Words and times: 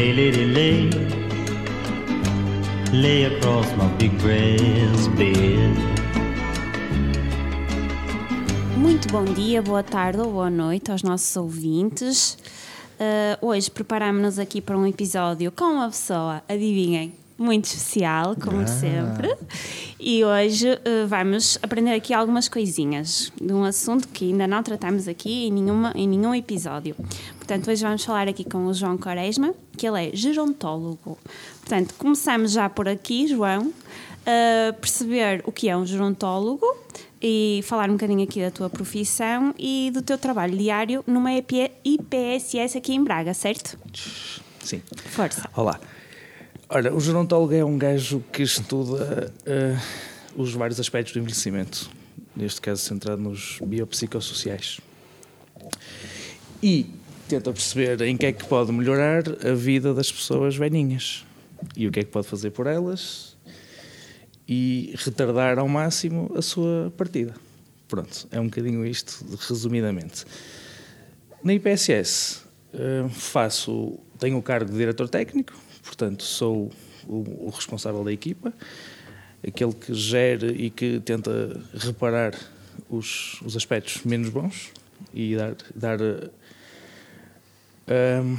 Lay, 0.00 0.14
lady, 0.14 0.46
lay. 0.46 0.90
Lay 2.90 3.24
across 3.26 3.66
my 3.76 3.86
big 3.98 4.10
breast 4.22 5.10
bed. 5.10 5.76
Muito 8.78 9.08
bom 9.12 9.26
dia, 9.26 9.60
boa 9.60 9.82
tarde 9.82 10.18
ou 10.18 10.32
boa 10.32 10.48
noite 10.48 10.90
aos 10.90 11.02
nossos 11.02 11.36
ouvintes. 11.36 12.38
Uh, 12.98 13.46
hoje 13.46 13.70
preparamos-nos 13.70 14.38
aqui 14.38 14.62
para 14.62 14.78
um 14.78 14.86
episódio 14.86 15.52
com 15.52 15.66
uma 15.66 15.90
pessoa, 15.90 16.42
adivinhem, 16.48 17.12
muito 17.36 17.66
especial, 17.66 18.34
como 18.36 18.60
Ah. 18.62 18.66
sempre. 18.66 19.36
E 20.02 20.24
hoje 20.24 20.66
uh, 20.66 21.06
vamos 21.06 21.58
aprender 21.62 21.92
aqui 21.92 22.14
algumas 22.14 22.48
coisinhas 22.48 23.30
de 23.38 23.52
um 23.52 23.64
assunto 23.64 24.08
que 24.08 24.30
ainda 24.30 24.46
não 24.46 24.62
tratamos 24.62 25.06
aqui 25.06 25.46
em, 25.46 25.52
nenhuma, 25.52 25.92
em 25.94 26.08
nenhum 26.08 26.34
episódio. 26.34 26.96
Portanto, 27.36 27.70
hoje 27.70 27.84
vamos 27.84 28.02
falar 28.02 28.26
aqui 28.26 28.42
com 28.42 28.64
o 28.64 28.72
João 28.72 28.96
Quaresma, 28.96 29.54
que 29.76 29.86
ele 29.86 30.08
é 30.08 30.16
gerontólogo. 30.16 31.18
Portanto, 31.60 31.94
começamos 31.98 32.52
já 32.52 32.70
por 32.70 32.88
aqui, 32.88 33.26
João, 33.26 33.74
a 34.24 34.72
perceber 34.72 35.42
o 35.44 35.52
que 35.52 35.68
é 35.68 35.76
um 35.76 35.84
gerontólogo 35.84 36.64
e 37.20 37.60
falar 37.64 37.90
um 37.90 37.94
bocadinho 37.94 38.24
aqui 38.24 38.40
da 38.40 38.50
tua 38.50 38.70
profissão 38.70 39.54
e 39.58 39.90
do 39.92 40.00
teu 40.00 40.16
trabalho 40.16 40.56
diário 40.56 41.04
numa 41.06 41.30
IPSS 41.34 42.78
aqui 42.78 42.94
em 42.94 43.04
Braga, 43.04 43.34
certo? 43.34 43.78
Sim. 44.64 44.80
Força. 45.10 45.46
Olá. 45.54 45.78
Ora, 46.72 46.94
o 46.94 47.00
gerontólogo 47.00 47.52
é 47.52 47.64
um 47.64 47.76
gajo 47.76 48.22
que 48.32 48.44
estuda 48.44 49.34
eh, 49.44 49.76
os 50.36 50.52
vários 50.52 50.78
aspectos 50.78 51.12
do 51.12 51.18
envelhecimento, 51.18 51.90
neste 52.36 52.60
caso 52.60 52.80
centrado 52.82 53.20
nos 53.20 53.58
biopsicossociais. 53.60 54.78
E 56.62 56.86
tenta 57.28 57.52
perceber 57.52 58.00
em 58.02 58.16
que 58.16 58.24
é 58.26 58.32
que 58.32 58.46
pode 58.46 58.70
melhorar 58.70 59.24
a 59.44 59.52
vida 59.52 59.92
das 59.92 60.12
pessoas 60.12 60.54
velhinhas 60.54 61.26
e 61.76 61.88
o 61.88 61.90
que 61.90 61.98
é 61.98 62.04
que 62.04 62.10
pode 62.10 62.28
fazer 62.28 62.52
por 62.52 62.68
elas 62.68 63.36
e 64.46 64.94
retardar 64.96 65.58
ao 65.58 65.66
máximo 65.66 66.30
a 66.36 66.40
sua 66.40 66.92
partida. 66.96 67.34
Pronto, 67.88 68.28
é 68.30 68.38
um 68.38 68.44
bocadinho 68.44 68.86
isto, 68.86 69.26
resumidamente. 69.48 70.24
Na 71.42 71.52
IPSS 71.52 72.42
eh, 72.72 73.08
faço, 73.10 73.98
tenho 74.20 74.38
o 74.38 74.42
cargo 74.42 74.70
de 74.70 74.78
diretor 74.78 75.08
técnico, 75.08 75.52
portanto 75.90 76.22
sou 76.22 76.70
o, 77.08 77.46
o 77.46 77.50
responsável 77.50 78.04
da 78.04 78.12
equipa, 78.12 78.52
aquele 79.46 79.72
que 79.72 79.92
gere 79.92 80.52
e 80.52 80.70
que 80.70 81.00
tenta 81.00 81.60
reparar 81.74 82.32
os, 82.88 83.40
os 83.42 83.56
aspectos 83.56 84.04
menos 84.04 84.28
bons 84.28 84.70
e 85.12 85.34
dar, 85.34 85.56
dar, 85.74 86.00
eh, 86.00 86.30
ahm, 87.88 88.36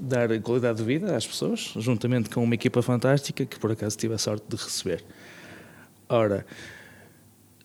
dar 0.00 0.40
qualidade 0.40 0.78
de 0.78 0.84
vida 0.84 1.16
às 1.16 1.24
pessoas, 1.24 1.74
juntamente 1.76 2.28
com 2.28 2.42
uma 2.42 2.54
equipa 2.54 2.82
fantástica 2.82 3.46
que 3.46 3.56
por 3.60 3.70
acaso 3.70 3.96
tive 3.96 4.14
a 4.14 4.18
sorte 4.18 4.44
de 4.48 4.56
receber. 4.56 5.04
Ora, 6.08 6.44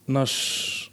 nós. 0.07 0.91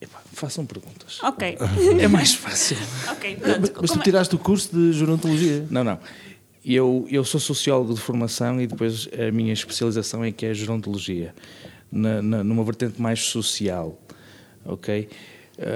Epá, 0.00 0.20
façam 0.32 0.66
perguntas. 0.66 1.22
Ok. 1.22 1.56
É 2.02 2.08
mais 2.08 2.34
fácil. 2.34 2.76
ok, 3.12 3.38
Mas, 3.40 3.70
pronto. 3.70 3.78
mas 3.82 3.90
tu 3.92 3.98
tiraste 4.00 4.34
o 4.34 4.38
curso 4.38 4.74
de 4.74 4.92
gerontologia? 4.92 5.66
Não, 5.70 5.84
não. 5.84 5.98
Eu, 6.64 7.06
eu 7.10 7.24
sou 7.24 7.40
sociólogo 7.40 7.94
de 7.94 8.00
formação 8.00 8.60
e 8.60 8.66
depois 8.66 9.08
a 9.16 9.30
minha 9.32 9.52
especialização 9.52 10.24
é 10.24 10.32
que 10.32 10.44
é 10.44 10.52
gerontologia, 10.52 11.34
na, 11.90 12.20
na- 12.20 12.44
numa 12.44 12.62
vertente 12.64 13.00
mais 13.00 13.20
social, 13.22 13.98
ok? 14.64 15.08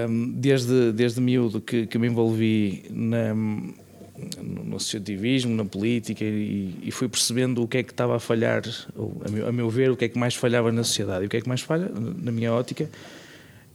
Hum, 0.09 0.33
desde, 0.37 0.93
desde 0.93 1.21
miúdo 1.21 1.61
que, 1.61 1.87
que 1.87 1.99
me 1.99 2.07
envolvi 2.07 2.85
na, 2.91 3.33
no 3.35 4.77
associativismo, 4.77 5.55
na 5.55 5.65
política 5.65 6.25
e, 6.25 6.75
e 6.83 6.91
fui 6.91 7.09
percebendo 7.09 7.63
o 7.63 7.69
que 7.69 7.79
é 7.79 7.83
que 7.83 7.91
estava 7.93 8.17
a 8.17 8.21
falhar, 8.21 8.63
ou, 8.95 9.21
a, 9.25 9.31
meu, 9.31 9.49
a 9.49 9.53
meu 9.53 9.71
ver, 9.71 9.91
o 9.91 9.97
que 9.97 10.05
é 10.05 10.09
que 10.09 10.19
mais 10.19 10.35
falhava 10.35 10.71
na 10.71 10.85
sociedade. 10.85 11.25
E 11.25 11.27
o 11.27 11.31
que 11.31 11.37
é 11.37 11.41
que 11.41 11.49
mais 11.49 11.61
falha, 11.63 11.89
na 11.89 12.31
minha 12.31 12.53
ótica, 12.53 12.89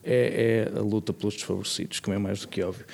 é, 0.03 0.69
é 0.73 0.77
a 0.79 0.81
luta 0.81 1.11
pelos 1.11 1.33
desfavorecidos, 1.35 1.99
como 1.99 2.15
é 2.15 2.19
mais 2.19 2.41
do 2.41 2.47
que 2.47 2.61
óbvio. 2.63 2.85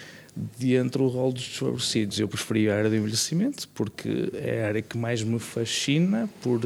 Dentro 0.57 1.03
do 1.03 1.09
rol 1.09 1.31
dos 1.31 1.43
desfavorecidos, 1.43 2.19
eu 2.19 2.27
preferi 2.27 2.67
a 2.69 2.75
área 2.75 2.89
do 2.89 2.95
envelhecimento, 2.95 3.67
porque 3.69 4.31
é 4.33 4.63
a 4.63 4.67
área 4.67 4.81
que 4.81 4.97
mais 4.97 5.21
me 5.21 5.37
fascina, 5.37 6.27
por, 6.41 6.59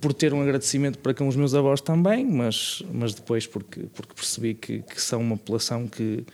por 0.00 0.12
ter 0.14 0.32
um 0.32 0.40
agradecimento 0.40 0.98
para 0.98 1.12
com 1.14 1.26
os 1.26 1.34
meus 1.36 1.54
avós 1.54 1.80
também, 1.80 2.24
mas, 2.24 2.82
mas 2.92 3.12
depois 3.14 3.46
porque, 3.46 3.80
porque 3.94 4.14
percebi 4.14 4.54
que, 4.54 4.82
que 4.82 5.00
são 5.00 5.20
uma 5.20 5.36
população 5.36 5.88
que, 5.88 6.24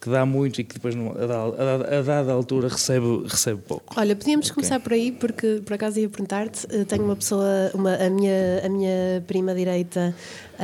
que 0.00 0.10
dá 0.10 0.26
muito 0.26 0.60
e 0.60 0.64
que 0.64 0.74
depois, 0.74 0.96
numa- 0.96 1.12
a, 1.12 1.26
dada- 1.26 1.98
a 1.98 2.02
dada- 2.02 2.32
altura, 2.32 2.66
recebe, 2.68 3.22
recebe 3.28 3.60
pouco. 3.62 3.94
Olha, 3.96 4.16
podíamos 4.16 4.46
Ok. 4.46 4.54
começar 4.56 4.80
por 4.80 4.92
aí, 4.92 5.12
porque 5.12 5.62
por 5.64 5.74
acaso 5.74 6.00
ia 6.00 6.08
perguntar-te. 6.08 6.66
eh, 6.70 6.84
Tenho 6.84 7.04
uma 7.04 7.14
pessoa, 7.14 7.70
uma, 7.74 7.94
a, 7.94 8.10
minha, 8.10 8.62
a 8.64 8.68
minha 8.68 9.22
prima 9.28 9.54
direita, 9.54 10.12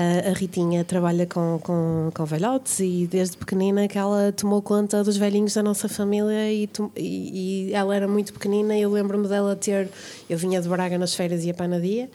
a, 0.01 0.33
Ritinha, 0.33 0.85
trabalha 0.85 1.27
com, 1.27 1.59
com, 1.63 2.11
com 2.15 2.25
velhotes 2.25 2.79
e 2.79 3.09
desde 3.11 3.37
pequenina 3.37 3.89
que 3.89 3.99
ela 3.99 4.31
tomou 4.33 4.63
conta 4.63 5.03
dos 5.03 5.17
velhinhos 5.17 5.55
da 5.55 5.63
nossa 5.63 5.89
família 5.89 6.53
e, 6.53 6.69
e, 6.97 7.69
e 7.69 7.75
ela 7.75 7.97
era 7.97 8.07
muito 8.07 8.33
pequenina. 8.33 8.77
e 8.77 8.83
Eu 8.83 8.93
lembro-me 8.93 9.27
dela 9.27 9.57
ter. 9.57 9.89
Eu 10.31 10.39
vinha 10.39 10.61
de 10.61 10.69
Braga 10.69 10.97
nas 10.97 11.15
feiras 11.15 11.45
e 11.45 11.51
a 11.51 11.69
Nadia. 11.69 12.09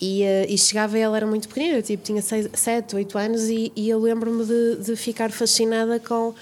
E, 0.00 0.22
eh, 0.22 0.46
e 0.48 0.58
chegava 0.58 0.98
e 0.98 1.00
ela 1.00 1.16
era 1.16 1.26
muito 1.26 1.46
pequenina, 1.46 1.76
eu, 1.76 1.82
tipo, 1.82 2.02
tinha 2.02 2.20
7, 2.20 2.96
8 2.96 3.18
anos 3.18 3.44
e, 3.44 3.70
e 3.76 3.88
eu 3.88 4.00
lembro-me 4.00 4.44
de, 4.44 4.76
de 4.78 4.96
ficar 4.96 5.30
fascinada 5.30 6.00
com 6.00 6.34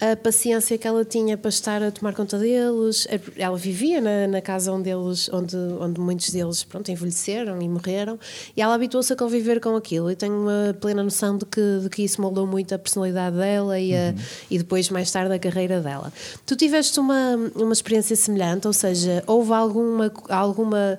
a 0.00 0.16
paciência 0.16 0.76
que 0.78 0.86
ela 0.86 1.04
tinha 1.04 1.36
para 1.36 1.48
estar 1.48 1.82
a 1.82 1.90
tomar 1.90 2.14
conta 2.14 2.38
deles. 2.38 3.06
Ela 3.36 3.56
vivia 3.56 4.00
na, 4.00 4.26
na 4.28 4.40
casa 4.40 4.72
onde, 4.72 4.90
eles, 4.90 5.28
onde, 5.32 5.56
onde 5.56 6.00
muitos 6.00 6.30
deles 6.30 6.64
pronto, 6.64 6.90
envelheceram 6.90 7.60
e 7.62 7.68
morreram 7.68 8.18
e 8.56 8.60
ela 8.62 8.74
habituou-se 8.74 9.12
a 9.12 9.16
conviver 9.16 9.60
com 9.60 9.76
aquilo 9.76 10.10
e 10.10 10.16
tenho 10.16 10.34
uma 10.34 10.76
plena 10.80 11.02
noção 11.02 11.38
de 11.38 11.44
que, 11.46 11.60
de 11.82 11.88
que 11.88 12.02
isso 12.02 12.20
moldou 12.20 12.46
muito 12.46 12.74
a 12.74 12.78
personalidade 12.78 13.36
dela 13.36 13.78
e, 13.78 13.94
a- 13.94 14.14
e 14.50 14.58
depois 14.58 14.90
mais 14.90 15.10
tarde 15.10 15.32
a 15.34 15.38
carreira 15.38 15.80
dela. 15.80 16.12
Tu 16.46 16.56
tiveste 16.56 16.98
uma, 17.00 17.36
uma 17.54 17.72
experiência 17.72 18.16
semelhante, 18.16 18.66
ou 18.66 18.72
seja, 18.72 19.22
houve 19.26 19.52
alguma, 19.52 20.12
alguma 20.28 20.98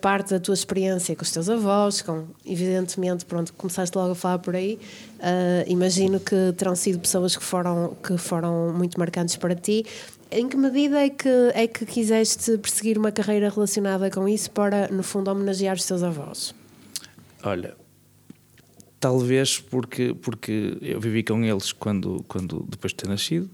parte 0.00 0.30
da 0.30 0.38
tua 0.38 0.54
experiência 0.54 1.16
com 1.16 1.22
os 1.22 1.30
teus 1.30 1.48
avós, 1.48 2.02
com, 2.02 2.26
evidentemente, 2.46 3.24
pronto, 3.24 3.52
começaste 3.54 3.96
logo 3.98 4.12
a 4.12 4.14
falar 4.14 4.38
por 4.38 4.54
aí, 4.54 4.78
eh, 5.18 5.64
imagino 5.66 6.20
que 6.20 6.52
terão 6.56 6.76
sido 6.76 7.00
pessoas 7.00 7.36
que 7.36 7.42
foram, 7.42 7.96
que 8.02 8.16
foram 8.16 8.72
muito 8.72 8.98
marcantes 8.98 9.36
para 9.36 9.54
ti. 9.56 9.84
Em 10.30 10.48
que 10.48 10.56
medida 10.56 11.04
é 11.04 11.10
que, 11.10 11.28
é 11.52 11.66
que 11.66 11.84
quiseste 11.84 12.56
perseguir 12.58 12.96
uma 12.96 13.10
carreira 13.10 13.50
relacionada 13.50 14.08
com 14.08 14.28
isso 14.28 14.50
para, 14.52 14.88
no 14.88 15.02
fundo, 15.02 15.30
homenagear 15.30 15.76
os 15.76 15.84
teus 15.84 16.02
avós? 16.02 16.54
Olha, 17.42 17.74
talvez 19.00 19.58
porque, 19.58 20.14
porque 20.14 20.78
eu 20.80 21.00
vivi 21.00 21.24
com 21.24 21.42
eles 21.42 21.72
quando, 21.72 22.24
quando 22.28 22.64
depois 22.68 22.92
de 22.92 22.98
ter 22.98 23.08
nascido 23.08 23.50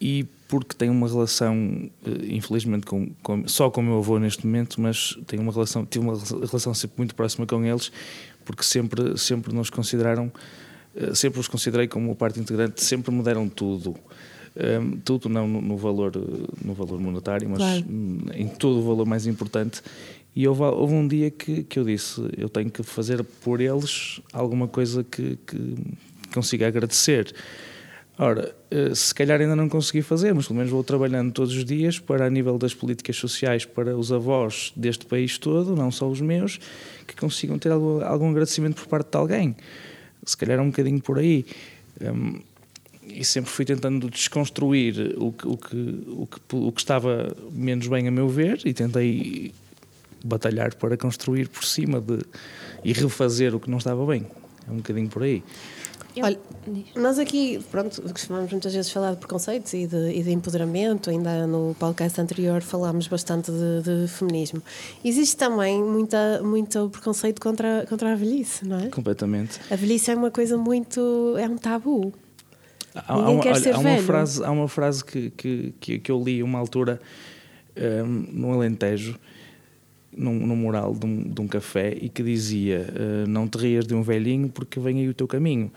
e 0.00 0.26
porque 0.50 0.74
tenho 0.74 0.92
uma 0.92 1.06
relação, 1.08 1.88
eh, 2.04 2.10
infelizmente, 2.34 2.84
com, 2.84 3.08
com- 3.22 3.46
só 3.46 3.70
com 3.70 3.80
o 3.80 3.84
meu 3.84 3.98
avô 3.98 4.18
neste 4.18 4.44
momento, 4.46 4.80
mas 4.80 5.16
tenho 5.26 5.42
uma 5.42 5.52
relação, 5.52 5.86
tive 5.86 6.04
uma 6.04 6.14
relação 6.18 6.74
sempre 6.74 6.96
muito 6.98 7.14
próxima 7.14 7.46
com 7.46 7.64
eles, 7.64 7.90
porque 8.44 8.62
sempre, 8.64 9.16
sempre 9.16 9.54
nos 9.54 9.70
consideraram, 9.70 10.30
eh, 10.96 11.14
sempre 11.14 11.38
os 11.38 11.46
considerei 11.48 11.86
como 11.86 12.14
parte 12.16 12.40
integrante, 12.40 12.82
sempre 12.84 13.14
me 13.14 13.22
deram 13.22 13.48
tudo. 13.48 13.94
Um, 14.56 14.98
tudo 15.04 15.28
não 15.28 15.46
no, 15.46 15.76
valor 15.76 16.10
eh, 16.16 16.48
no 16.64 16.74
valor 16.74 16.98
monetário 17.00 17.48
mas 17.48 17.58
Claro. 17.58 17.84
em 18.34 18.48
todo 18.48 18.80
o 18.80 18.82
valor 18.82 19.06
mais 19.06 19.24
importante 19.28 19.80
e 20.34 20.48
houve, 20.48 20.62
houve 20.62 20.92
um 20.92 21.06
dia 21.06 21.30
que, 21.30 21.62
que 21.62 21.78
eu 21.78 21.84
disse 21.84 22.20
eu 22.36 22.48
tenho 22.48 22.68
que 22.68 22.82
fazer 22.82 23.22
por 23.22 23.60
eles 23.60 24.20
alguma 24.32 24.66
coisa 24.66 25.04
que, 25.04 25.38
que 25.46 25.76
consiga 26.34 26.66
agradecer 26.66 27.32
Ora, 28.22 28.54
eh, 28.70 28.94
se 28.94 29.14
calhar 29.14 29.40
ainda 29.40 29.56
não 29.56 29.66
consegui 29.66 30.02
fazer, 30.02 30.34
mas 30.34 30.46
pelo 30.46 30.58
menos 30.58 30.70
vou 30.70 30.84
trabalhando 30.84 31.32
todos 31.32 31.56
os 31.56 31.64
dias 31.64 31.98
para, 31.98 32.26
a 32.26 32.30
nível 32.30 32.58
das 32.58 32.74
políticas 32.74 33.16
sociais, 33.16 33.64
para 33.64 33.96
os 33.96 34.12
avós 34.12 34.74
deste 34.76 35.06
país 35.06 35.38
todo, 35.38 35.74
não 35.74 35.90
só 35.90 36.06
os 36.06 36.20
meus, 36.20 36.60
que 37.06 37.16
consigam 37.16 37.58
ter 37.58 37.72
algum, 37.72 38.04
algum 38.04 38.28
agradecimento 38.28 38.74
por 38.74 38.88
parte 38.88 39.12
de 39.12 39.16
alguém. 39.16 39.56
Se 40.22 40.36
calhar 40.36 40.58
é 40.58 40.60
um 40.60 40.66
bocadinho 40.66 41.00
por 41.00 41.18
aí. 41.18 41.46
Hum, 41.98 42.42
e 43.08 43.24
sempre 43.24 43.50
fui 43.50 43.64
tentando 43.64 44.10
desconstruir 44.10 45.14
o 45.16 45.32
que, 45.32 45.48
o, 45.48 45.56
que, 45.56 46.04
o, 46.08 46.26
que, 46.26 46.56
o 46.56 46.72
que 46.72 46.80
estava 46.80 47.34
menos 47.50 47.86
bem 47.86 48.06
a 48.06 48.10
meu 48.10 48.28
ver 48.28 48.60
e 48.66 48.74
tentei 48.74 49.54
batalhar 50.22 50.74
para 50.74 50.94
construir 50.94 51.48
por 51.48 51.64
cima 51.64 52.02
de, 52.02 52.18
e 52.84 52.92
refazer 52.92 53.54
o 53.54 53.58
que 53.58 53.70
não 53.70 53.78
estava 53.78 54.04
bem. 54.04 54.26
É 54.68 54.70
um 54.70 54.76
bocadinho 54.76 55.08
por 55.08 55.22
aí. 55.22 55.42
Eu- 56.16 56.24
Olha. 56.24 56.38
Nós 56.96 57.18
aqui, 57.18 57.60
pronto, 57.70 58.02
costumamos 58.02 58.50
muitas 58.50 58.74
vezes 58.74 58.90
falar 58.90 59.12
de 59.12 59.18
preconceitos 59.18 59.72
e 59.74 59.86
de, 59.86 60.10
e 60.12 60.22
de 60.22 60.30
empoderamento, 60.32 61.08
ainda 61.08 61.46
no 61.46 61.74
podcast 61.78 62.20
anterior 62.20 62.60
falámos 62.62 63.06
bastante 63.06 63.50
de, 63.50 64.02
de 64.04 64.08
feminismo. 64.08 64.62
Existe 65.04 65.36
também 65.36 65.82
muita, 65.82 66.42
muito 66.42 66.88
preconceito 66.90 67.40
contra, 67.40 67.86
contra 67.88 68.12
a 68.12 68.16
velhice, 68.16 68.66
não 68.66 68.78
é? 68.78 68.88
Completamente. 68.88 69.60
A 69.70 69.76
velhice 69.76 70.10
é 70.10 70.14
uma 70.16 70.30
coisa 70.30 70.56
muito. 70.58 71.34
é 71.38 71.48
um 71.48 71.56
tabu. 71.56 72.12
Há, 72.94 73.14
há 73.14 73.30
uma, 73.30 73.40
quer 73.42 73.52
olha, 73.52 73.60
ser 73.60 73.74
há 73.74 73.78
uma 73.78 73.90
velho. 73.90 74.02
frase, 74.02 74.44
há 74.44 74.50
uma 74.50 74.68
frase 74.68 75.04
que, 75.04 75.30
que, 75.30 75.74
que, 75.80 75.98
que 76.00 76.10
eu 76.12 76.20
li 76.22 76.42
uma 76.42 76.58
altura 76.58 77.00
hum, 77.76 78.26
no 78.32 78.52
Alentejo, 78.52 79.16
num, 80.12 80.34
num 80.34 80.56
mural 80.56 80.92
de 80.92 81.06
um, 81.06 81.22
de 81.22 81.40
um 81.40 81.46
café, 81.46 81.96
e 82.00 82.08
que 82.08 82.22
dizia: 82.22 82.86
eh, 82.94 83.24
Não 83.28 83.46
te 83.46 83.58
rias 83.58 83.86
de 83.86 83.94
um 83.94 84.02
velhinho 84.02 84.48
porque 84.48 84.80
vem 84.80 84.98
aí 84.98 85.08
o 85.08 85.14
teu 85.14 85.28
caminho. 85.28 85.70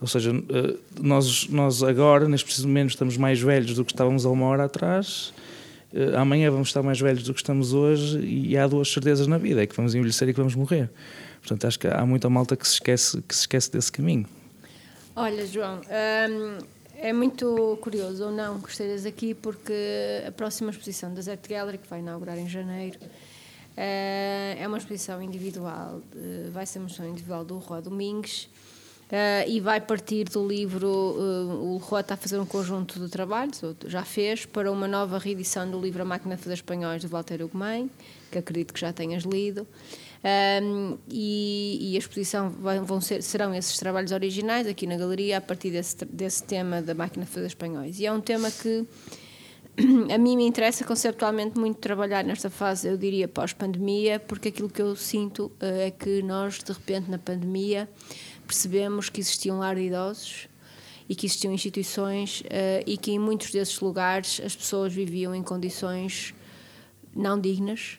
Ou 0.00 0.06
seja, 0.06 0.30
eh, 0.30 0.76
nós, 1.00 1.48
nós 1.48 1.82
agora, 1.82 2.28
neste 2.28 2.44
preciso 2.44 2.68
momento, 2.68 2.90
estamos 2.90 3.16
mais 3.16 3.40
velhos 3.40 3.74
do 3.74 3.84
que 3.84 3.92
estávamos 3.92 4.24
há 4.24 4.30
uma 4.30 4.46
hora 4.46 4.64
atrás. 4.64 5.32
Eh, 5.92 6.16
amanhã 6.16 6.50
vamos 6.50 6.68
estar 6.68 6.82
mais 6.82 7.00
velhos 7.00 7.24
do 7.24 7.34
que 7.34 7.40
estamos 7.40 7.72
hoje 7.72 8.20
e 8.20 8.56
há 8.56 8.66
duas 8.66 8.90
certezas 8.92 9.26
na 9.26 9.38
vida, 9.38 9.62
é 9.62 9.66
que 9.66 9.74
vamos 9.74 9.94
envelhecer 9.94 10.28
e 10.28 10.32
que 10.32 10.38
vamos 10.38 10.54
morrer. 10.54 10.88
Portanto, 11.40 11.66
acho 11.66 11.78
que 11.78 11.88
há 11.88 12.04
muita 12.06 12.30
malta 12.30 12.56
que 12.56 12.66
se 12.66 12.74
esquece, 12.74 13.22
que 13.22 13.34
se 13.34 13.42
esquece 13.42 13.72
desse 13.72 13.90
caminho. 13.90 14.26
Olha, 15.16 15.44
João, 15.46 15.80
hum, 15.80 16.58
é 16.94 17.12
muito 17.12 17.76
curioso 17.80 18.26
ou 18.26 18.30
não 18.30 18.60
que 18.60 18.70
estejas 18.70 19.04
aqui 19.04 19.34
porque 19.34 19.72
a 20.26 20.30
próxima 20.30 20.70
exposição 20.70 21.12
da 21.12 21.20
Zet 21.20 21.48
Gallery, 21.48 21.78
que 21.78 21.88
vai 21.88 21.98
inaugurar 21.98 22.38
em 22.38 22.48
janeiro, 22.48 22.98
eh, 23.76 24.58
é 24.60 24.68
uma 24.68 24.78
exposição 24.78 25.20
individual, 25.20 26.00
vai 26.52 26.66
ser 26.66 26.78
uma 26.78 26.86
exposição 26.86 27.10
individual 27.10 27.44
do 27.44 27.58
Rua 27.58 27.82
Domingues 27.82 28.48
eh, 29.10 29.44
e 29.48 29.60
vai 29.60 29.80
partir 29.80 30.24
do 30.24 30.46
livro, 30.46 30.86
eh, 31.18 31.54
o 31.54 31.76
Rua 31.78 32.00
está 32.00 32.14
a 32.14 32.16
fazer 32.16 32.38
um 32.38 32.46
conjunto 32.46 33.00
de 33.00 33.08
trabalhos, 33.08 33.62
ou 33.62 33.74
já 33.86 34.04
fez, 34.04 34.44
para 34.44 34.70
uma 34.70 34.86
nova 34.86 35.18
reedição 35.18 35.70
do 35.70 35.80
livro 35.80 36.02
A 36.02 36.04
Máquina 36.04 36.36
de 36.36 36.42
Fazer 36.42 36.54
Espanhóis, 36.54 37.00
de 37.00 37.06
Walter 37.08 37.42
Ugumem, 37.42 37.90
que 38.30 38.38
acredito 38.38 38.74
que 38.74 38.80
já 38.80 38.92
tenhas 38.92 39.22
lido. 39.22 39.66
Um, 40.62 40.98
e, 41.08 41.92
e 41.92 41.96
a 41.96 41.98
exposição 41.98 42.50
vai- 42.50 42.80
vão 42.80 43.00
ser, 43.00 43.22
serão 43.22 43.54
esses 43.54 43.78
trabalhos 43.78 44.10
originais 44.10 44.66
aqui 44.66 44.84
na 44.84 44.96
galeria 44.96 45.38
a 45.38 45.40
partir 45.40 45.70
desse, 45.70 46.04
desse 46.04 46.42
tema 46.42 46.82
da 46.82 46.92
máquina 46.92 47.24
de 47.24 47.30
fazer 47.30 47.46
espanhóis. 47.46 48.00
E 48.00 48.06
é 48.06 48.12
um 48.12 48.20
tema 48.20 48.50
que 48.50 48.84
a 50.12 50.18
mim 50.18 50.36
me 50.36 50.44
interessa 50.44 50.84
conceptualmente 50.84 51.56
muito 51.56 51.78
trabalhar 51.78 52.24
nesta 52.24 52.50
fase, 52.50 52.88
eu 52.88 52.96
diria, 52.96 53.28
pós-pandemia, 53.28 54.18
porque 54.18 54.48
aquilo 54.48 54.68
que 54.68 54.82
eu 54.82 54.96
sinto 54.96 55.52
eh, 55.60 55.86
é 55.86 55.90
que 55.92 56.20
nós, 56.20 56.58
de 56.58 56.72
repente, 56.72 57.08
na 57.08 57.18
pandemia, 57.18 57.88
percebemos 58.48 59.08
que 59.08 59.20
existia 59.20 59.54
um 59.54 59.58
lar 59.58 59.76
de 59.76 59.82
idosos 59.82 60.48
e 61.08 61.14
que 61.14 61.26
existiam 61.26 61.52
instituições 61.52 62.42
eh, 62.50 62.82
e 62.86 62.96
que 62.96 63.12
em 63.12 63.18
muitos 63.18 63.50
desses 63.50 63.78
lugares 63.80 64.40
as 64.44 64.56
pessoas 64.56 64.92
viviam 64.92 65.34
em 65.34 65.42
condições 65.42 66.34
não 67.14 67.40
dignas 67.40 67.98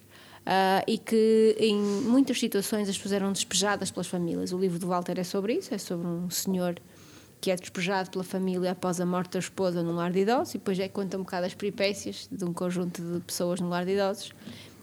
ah, 0.52 0.84
e 0.88 0.98
que 0.98 1.56
em 1.60 1.76
muitas 1.78 2.40
situações 2.40 2.90
as 2.90 2.98
pessoas 2.98 3.14
eram 3.14 3.32
despejadas 3.32 3.92
pelas 3.92 4.08
famílias. 4.08 4.52
O 4.52 4.58
livro 4.58 4.80
do 4.80 4.88
Walter 4.88 5.20
é 5.20 5.24
sobre 5.24 5.54
isso, 5.54 5.74
é 5.76 5.78
sobre 5.78 6.08
um 6.08 6.28
senhor 6.30 6.76
que 7.40 7.52
é 7.52 7.56
despejado 7.56 8.10
pela 8.10 8.24
família 8.24 8.72
após 8.72 9.00
a 9.00 9.06
morte 9.06 9.34
da 9.34 9.40
esposa 9.40 9.84
num 9.84 9.96
lar 9.96 10.12
de 10.12 10.22
idosos 10.22 10.56
e 10.56 10.58
depois 10.58 10.80
é 10.80 10.90
conta 10.90 11.18
um 11.18 11.22
bocado 11.22 11.46
as 11.46 11.54
peripécias 11.54 12.28
de 12.32 12.44
um 12.44 12.52
conjunto 12.52 13.00
de 13.00 13.20
pessoas 13.22 13.62
no 13.62 13.70
lar 13.70 13.86
de 13.86 13.92
idosos 13.92 14.34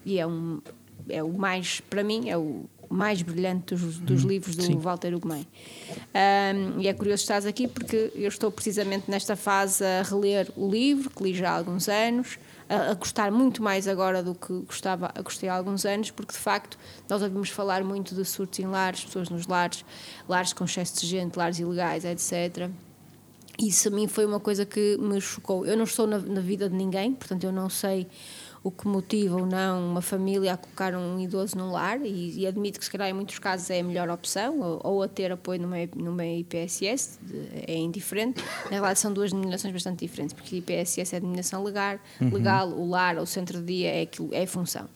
e 0.05 0.19
é 0.19 0.27
um 0.27 0.63
é 1.09 1.23
o 1.23 1.33
mais 1.33 1.81
para 1.81 2.03
mim 2.03 2.31
é 2.31 2.39
o 2.39 2.65
mais 2.89 3.23
brilhante 3.23 3.75
dos, 3.75 3.99
dos 3.99 4.23
livros 4.23 4.57
do 4.57 4.79
Walter 4.79 5.15
Ugumem. 5.15 5.47
Um, 6.15 6.81
e 6.81 6.89
é 6.89 6.93
curioso 6.93 7.23
estás 7.23 7.47
aqui 7.47 7.69
porque 7.69 8.13
eu 8.15 8.29
estou 8.29 8.51
precisamente 8.51 9.11
nesta 9.11 9.37
fase 9.37 9.85
a 9.85 10.03
reler 10.03 10.51
o 10.57 10.69
livro, 10.69 11.11
que 11.11 11.23
li 11.23 11.35
já 11.35 11.51
há 11.51 11.57
alguns 11.57 11.89
anos, 11.89 12.39
a, 12.69 12.91
a 12.91 12.95
gostar 12.95 13.31
muito 13.31 13.63
mais 13.63 13.87
agora 13.87 14.23
do 14.23 14.35
que 14.35 14.53
gostava, 14.61 15.11
a 15.15 15.23
gostei 15.23 15.49
há 15.49 15.55
alguns 15.55 15.85
anos, 15.85 16.11
porque 16.11 16.33
de 16.33 16.39
facto 16.39 16.79
nós 17.09 17.23
ouvimos 17.23 17.51
falar 17.51 17.83
muito 17.85 18.15
de 18.15 18.25
surtos 18.25 18.59
em 18.59 18.67
lares, 18.67 19.05
pessoas 19.05 19.29
nos 19.29 19.47
lares, 19.47 19.85
lares 20.29 20.53
com 20.53 20.65
excesso 20.65 21.01
de 21.01 21.07
gente, 21.07 21.37
lares 21.37 21.59
ilegais, 21.59 22.05
etc. 22.05 22.71
Isso 23.59 23.89
a 23.89 23.91
mim 23.91 24.07
foi 24.07 24.27
uma 24.27 24.39
coisa 24.39 24.67
que 24.67 24.99
me 24.99 25.21
chocou. 25.21 25.65
Eu 25.65 25.77
não 25.77 25.85
estou 25.85 26.07
na, 26.07 26.19
na 26.19 26.41
vida 26.41 26.69
de 26.69 26.77
ninguém, 26.77 27.15
portanto 27.15 27.45
eu 27.45 27.53
não 27.53 27.71
sei 27.71 28.07
o 28.67 28.71
que 28.71 28.89
motiva 28.89 29.37
ou 29.37 29.47
não 29.47 29.91
uma 29.91 30.03
família 30.03 30.55
a 30.55 30.57
colocar 30.57 30.95
um 30.95 31.21
idoso 31.21 31.57
num 31.57 31.71
lar 31.71 32.01
e, 32.05 32.41
e 32.41 32.47
admito 32.47 32.79
que 32.79 32.85
se 32.85 32.91
calhar 32.91 33.09
em 33.09 33.13
muitos 33.13 33.39
casos 33.39 33.71
é 33.71 33.79
a 33.81 33.83
melhor 33.85 34.09
opção 34.11 34.61
ou, 34.61 34.81
ou 34.83 35.03
a 35.03 35.09
ter 35.09 35.31
apoio 35.31 35.61
numa, 35.61 35.77
numa 35.95 36.27
IPSS, 36.27 37.19
de- 37.23 37.49
é 37.67 37.77
indiferente. 37.77 38.43
Na 38.65 38.71
realidade 38.71 38.99
são 38.99 39.13
duas 39.13 39.31
denominações 39.31 39.73
bastante 39.73 40.01
diferentes, 40.07 40.33
porque 40.35 40.57
a 40.57 40.59
IPSS 40.59 41.15
é 41.15 41.17
a 41.19 41.21
denominação 41.21 41.63
legal, 41.63 41.99
legal 42.21 42.69
o 42.69 42.89
lar 42.89 43.17
ou 43.17 43.23
o 43.23 43.27
centro 43.27 43.61
de 43.61 43.67
dia 43.67 43.91
é, 43.91 44.03
aquilo, 44.03 44.31
é 44.35 44.43
a 44.43 44.47
função. 44.47 44.89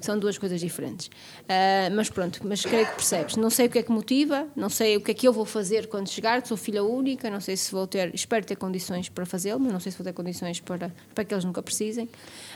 São 0.00 0.18
duas 0.18 0.36
coisas 0.38 0.60
diferentes. 0.60 1.10
Ah, 1.48 1.88
mas 1.94 2.08
pronto, 2.10 2.40
mas 2.44 2.62
creio 2.64 2.86
que 2.86 2.94
percebes. 2.96 3.36
Não 3.36 3.50
sei 3.50 3.66
o 3.66 3.70
que 3.70 3.78
é 3.78 3.82
que 3.82 3.90
motiva, 3.92 4.46
não 4.56 4.68
sei 4.68 4.96
o 4.96 5.00
que 5.00 5.10
é 5.10 5.14
que 5.14 5.26
eu 5.28 5.32
vou 5.32 5.44
fazer 5.44 5.86
quando 5.88 6.08
chegar, 6.08 6.44
sou 6.46 6.56
filha 6.56 6.82
única, 6.84 7.30
não 7.30 7.40
sei 7.40 7.56
se 7.56 7.70
vou 7.72 7.86
ter, 7.86 8.14
espero 8.14 8.44
ter 8.44 8.56
condições 8.56 9.08
para 9.08 9.24
fazê-lo, 9.26 9.60
mas 9.60 9.72
não 9.72 9.80
sei 9.80 9.92
se 9.92 9.98
vou 9.98 10.04
ter 10.04 10.12
condições 10.12 10.60
para, 10.60 10.92
para 11.14 11.24
que 11.24 11.32
eles 11.34 11.44
nunca 11.44 11.62
precisem. 11.62 12.08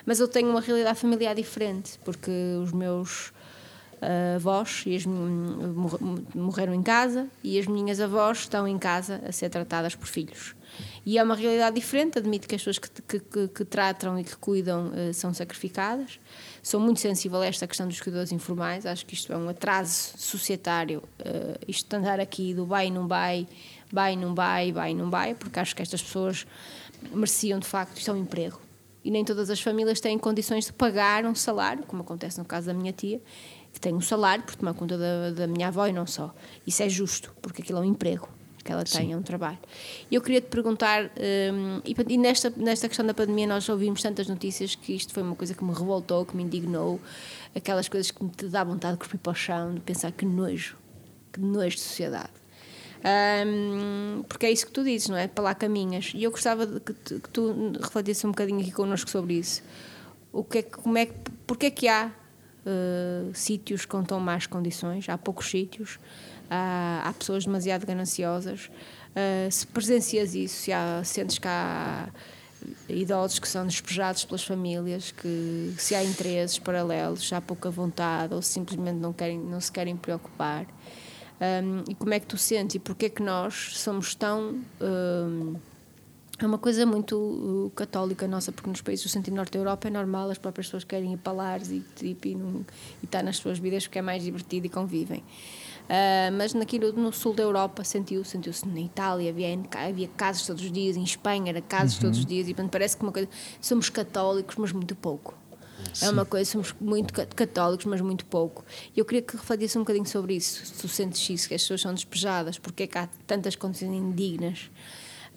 Mas 0.04 0.20
eu 0.20 0.28
tenho 0.28 0.50
uma 0.50 0.60
realidade 0.60 0.98
familiar 0.98 1.34
diferente, 1.34 1.98
porque 2.04 2.30
os 2.62 2.72
meus 2.72 3.32
ah, 4.00 4.36
avós 4.36 4.82
e 4.86 4.94
as, 4.96 5.04
morreram 6.34 6.74
em 6.74 6.82
casa 6.82 7.28
e 7.42 7.58
as 7.58 7.66
minhas 7.66 8.00
avós 8.00 8.38
estão 8.40 8.66
em 8.66 8.78
casa 8.78 9.20
a 9.26 9.32
ser 9.32 9.48
tratadas 9.50 9.94
por 9.94 10.06
filhos. 10.06 10.54
E 11.04 11.18
é 11.18 11.22
uma 11.22 11.34
realidade 11.34 11.74
diferente, 11.76 12.18
admito 12.18 12.46
que 12.46 12.54
as 12.54 12.60
pessoas 12.62 12.78
que, 12.78 13.18
que, 13.18 13.48
que- 13.48 13.64
tratam 13.64 14.18
e 14.18 14.24
que 14.24 14.36
cuidam 14.36 14.92
eh, 14.94 15.12
são 15.12 15.32
sacrificadas. 15.32 16.20
Sou 16.68 16.78
muito 16.78 17.00
sensível 17.00 17.40
a 17.40 17.46
esta 17.46 17.66
questão 17.66 17.88
dos 17.88 17.98
cuidadores 17.98 18.30
informais, 18.30 18.84
acho 18.84 19.06
que 19.06 19.14
isto 19.14 19.32
é 19.32 19.36
um 19.38 19.48
atraso 19.48 20.12
societário, 20.18 21.02
eh, 21.18 21.58
isto 21.66 21.88
de 21.88 21.96
andar 21.96 22.20
aqui 22.20 22.52
do 22.52 22.66
vai 22.66 22.88
e 22.88 22.90
não 22.90 23.08
vai, 23.08 23.48
vai 23.90 24.12
e 24.12 24.16
não 24.16 24.34
vai, 24.34 24.70
vai 24.70 24.90
e 24.90 24.94
não 24.94 25.08
vai, 25.08 25.34
porque 25.34 25.58
acho 25.58 25.74
que 25.74 25.80
estas 25.80 26.02
pessoas 26.02 26.46
mereciam 27.10 27.58
de 27.58 27.66
facto, 27.66 27.96
isto 27.96 28.10
é 28.10 28.12
um 28.12 28.18
emprego. 28.18 28.60
E 29.02 29.10
nem 29.10 29.24
todas 29.24 29.48
as 29.48 29.62
famílias 29.62 29.98
têm 29.98 30.18
condições 30.18 30.66
de 30.66 30.74
pagar 30.74 31.24
um 31.24 31.34
salário, 31.34 31.84
como 31.84 32.02
acontece 32.02 32.36
no 32.38 32.44
caso 32.44 32.66
da 32.66 32.74
minha 32.74 32.92
tia, 32.92 33.18
que 33.72 33.80
tem 33.80 33.94
um 33.94 34.02
salário 34.02 34.44
por 34.44 34.54
tomar 34.54 34.74
conta 34.74 34.98
da, 34.98 35.30
da 35.30 35.46
minha 35.46 35.68
avó 35.68 35.86
e 35.86 35.92
não 35.94 36.06
só. 36.06 36.34
Isso 36.66 36.82
é 36.82 36.88
justo, 36.90 37.34
porque 37.40 37.62
aquilo 37.62 37.78
é 37.78 37.80
um 37.80 37.84
emprego 37.86 38.28
que 38.64 38.70
ela 38.72 38.84
tem, 38.84 39.12
é 39.12 39.16
um 39.16 39.22
trabalho. 39.22 39.58
E 40.10 40.14
eu 40.14 40.20
queria 40.20 40.40
te 40.40 40.48
perguntar, 40.48 41.04
hum, 41.04 41.80
e, 41.84 41.94
e 42.08 42.18
nesta, 42.18 42.52
nesta 42.56 42.88
questão 42.88 43.06
da 43.06 43.14
pandemia 43.14 43.46
nós 43.46 43.68
ouvimos 43.68 44.02
tantas 44.02 44.26
notícias 44.28 44.74
que 44.74 44.94
isto 44.94 45.12
foi 45.12 45.22
uma 45.22 45.34
coisa 45.36 45.54
que 45.54 45.64
me 45.64 45.72
revoltou, 45.72 46.24
que 46.26 46.36
me 46.36 46.42
indignou, 46.42 47.00
aquelas 47.54 47.88
coisas 47.88 48.10
que 48.10 48.22
me 48.22 48.30
dá 48.50 48.64
vontade 48.64 48.94
de 48.94 48.98
cuspir 49.00 49.18
para 49.20 49.32
o 49.32 49.34
chão, 49.34 49.74
de 49.74 49.80
pensar 49.80 50.12
que 50.12 50.24
nojo, 50.26 50.76
que 51.32 51.40
nojo 51.40 51.76
de 51.76 51.80
sociedade. 51.80 52.30
Hum, 53.46 54.24
porque 54.28 54.46
é 54.46 54.50
isso 54.50 54.66
que 54.66 54.72
tu 54.72 54.82
dizes, 54.84 55.08
não 55.08 55.16
é? 55.16 55.28
Para 55.28 55.44
lá 55.44 55.54
caminhas. 55.54 56.12
E 56.14 56.22
eu 56.24 56.30
gostava 56.30 56.66
de 56.66 56.80
que, 56.80 56.92
tu- 56.92 57.20
que 57.20 57.28
tu 57.30 57.72
refletisse 57.80 58.26
um 58.26 58.30
bocadinho 58.30 58.60
aqui 58.60 58.72
connosco 58.72 59.08
sobre 59.08 59.34
isso. 59.34 59.62
O 60.32 60.42
que 60.44 60.58
é 60.58 60.62
como 60.62 60.98
é 60.98 61.06
que, 61.06 61.14
porque 61.46 61.66
é 61.66 61.70
que 61.70 61.88
há 61.88 62.10
uh, 62.66 63.34
sítios 63.34 63.86
com 63.86 64.02
tão 64.02 64.20
más 64.20 64.46
condições? 64.46 65.08
Há 65.08 65.16
poucos 65.16 65.48
sítios, 65.48 65.98
há, 66.50 67.02
há 67.04 67.12
pessoas 67.12 67.44
demasiado 67.44 67.86
gananciosas. 67.86 68.70
Uh, 69.10 69.50
se 69.50 69.66
presencias 69.66 70.34
isso, 70.34 70.62
se 70.62 70.72
há, 70.72 71.02
sentes 71.04 71.38
que 71.38 71.48
há 71.48 72.08
idosos 72.88 73.38
que 73.38 73.48
são 73.48 73.66
despejados 73.66 74.24
pelas 74.24 74.44
famílias, 74.44 75.10
que 75.12 75.74
se 75.78 75.94
há 75.94 76.02
interesses 76.04 76.58
paralelos, 76.58 77.32
há 77.32 77.40
pouca 77.40 77.70
vontade 77.70 78.34
ou 78.34 78.42
simplesmente 78.42 78.96
não, 78.96 79.12
querem, 79.12 79.38
não 79.38 79.60
se 79.60 79.70
querem 79.70 79.96
preocupar. 79.96 80.66
Um, 81.40 81.84
e 81.88 81.94
como 81.94 82.12
é 82.12 82.18
que 82.18 82.26
tu 82.26 82.36
sentes 82.36 82.74
e 82.76 82.78
porque 82.80 83.06
é 83.06 83.08
que 83.08 83.22
nós 83.22 83.70
somos 83.74 84.14
tão. 84.14 84.60
um, 84.80 85.54
é 86.40 86.46
uma 86.46 86.58
coisa 86.58 86.86
muito 86.86 87.16
uh, 87.16 87.70
católica 87.74 88.26
nossa, 88.28 88.52
porque 88.52 88.70
nos 88.70 88.80
países 88.80 89.04
do 89.04 89.08
centro 89.08 89.32
e 89.32 89.34
norte 89.34 89.52
da 89.52 89.58
Europa 89.58 89.88
é 89.88 89.90
normal, 89.90 90.30
as 90.30 90.38
próprias 90.38 90.66
pessoas 90.68 90.84
querem 90.84 91.14
ir 91.14 91.16
para 91.16 91.32
lares 91.32 91.70
e, 91.70 91.80
tipo, 91.96 92.28
e, 92.28 92.34
não- 92.36 92.64
e 93.02 93.06
estar 93.06 93.24
nas 93.24 93.38
suas 93.38 93.58
vidas 93.58 93.84
porque 93.86 93.98
é 93.98 94.02
mais 94.02 94.22
divertido 94.22 94.66
e 94.66 94.68
convivem. 94.68 95.24
Ah, 95.88 96.30
mas 96.32 96.52
naquilo 96.54 96.92
no 96.92 97.12
sul 97.12 97.32
da 97.32 97.42
Europa 97.42 97.82
sentiu, 97.82 98.22
sentiu-se 98.24 98.66
na 98.68 98.80
Itália, 98.80 99.30
havia, 99.30 99.58
havia 99.88 100.08
casos 100.08 100.46
todos 100.46 100.62
os 100.62 100.70
dias, 100.70 100.96
em 100.96 101.02
Espanha 101.02 101.48
era 101.50 101.62
casos 101.62 101.98
todos 101.98 102.18
os 102.18 102.26
dias, 102.26 102.46
e 102.48 102.54
portanto, 102.54 102.70
parece 102.72 102.96
que 102.96 103.02
uma 103.02 103.12
coisa. 103.12 103.28
Somos 103.60 103.88
católicos, 103.88 104.56
mas 104.56 104.72
muito 104.72 104.94
pouco. 104.94 105.34
É 106.02 106.10
uma 106.10 106.24
coisa, 106.26 106.50
somos 106.50 106.74
muito 106.80 107.14
ca- 107.14 107.24
católicos, 107.26 107.86
mas 107.86 108.00
muito 108.00 108.26
pouco. 108.26 108.64
E 108.94 109.00
eu 109.00 109.04
queria 109.04 109.22
que 109.22 109.36
refletisse 109.36 109.78
um 109.78 109.82
bocadinho 109.82 110.06
sobre 110.06 110.34
isso. 110.34 110.66
Se 110.66 110.72
tu 110.74 110.88
sentes 110.88 111.28
isso, 111.30 111.48
que 111.48 111.54
as 111.54 111.62
pessoas 111.62 111.80
são 111.80 111.94
despejadas, 111.94 112.58
porque 112.58 112.82
é 112.82 112.86
que 112.86 112.98
há 112.98 113.08
tantas 113.26 113.56
condições 113.56 113.92
indignas, 113.92 114.70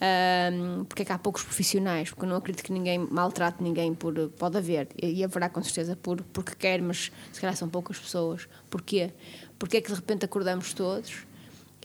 Ahm, 0.03 0.83
porque 0.85 1.03
é 1.03 1.05
que 1.05 1.11
há 1.11 1.19
poucos 1.19 1.43
profissionais, 1.43 2.09
porque 2.09 2.25
eu 2.25 2.29
não 2.29 2.35
acredito 2.37 2.63
que 2.63 2.71
ninguém 2.73 2.97
maltrate 2.97 3.61
ninguém 3.61 3.93
por. 3.93 4.15
Pode 4.29 4.57
haver, 4.57 4.87
e 4.99 5.19
e 5.19 5.23
haverá 5.23 5.47
com 5.47 5.61
certeza 5.61 5.95
por, 5.95 6.23
porque 6.33 6.55
quer, 6.55 6.81
mas 6.81 7.11
se 7.31 7.39
calhar 7.39 7.55
são 7.55 7.69
poucas 7.69 7.99
pessoas. 7.99 8.47
Porquê? 8.67 9.11
Porque 9.61 9.77
é 9.77 9.81
que 9.81 9.89
de 9.89 9.93
repente 9.93 10.25
acordamos 10.25 10.73
todos 10.73 11.17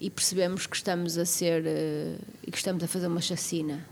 e 0.00 0.08
percebemos 0.08 0.66
que 0.66 0.74
estamos 0.74 1.18
a 1.18 1.26
ser. 1.26 1.62
eh, 1.66 2.16
e 2.46 2.50
que 2.50 2.56
estamos 2.56 2.82
a 2.82 2.88
fazer 2.88 3.06
uma 3.06 3.20
chacina? 3.20 3.86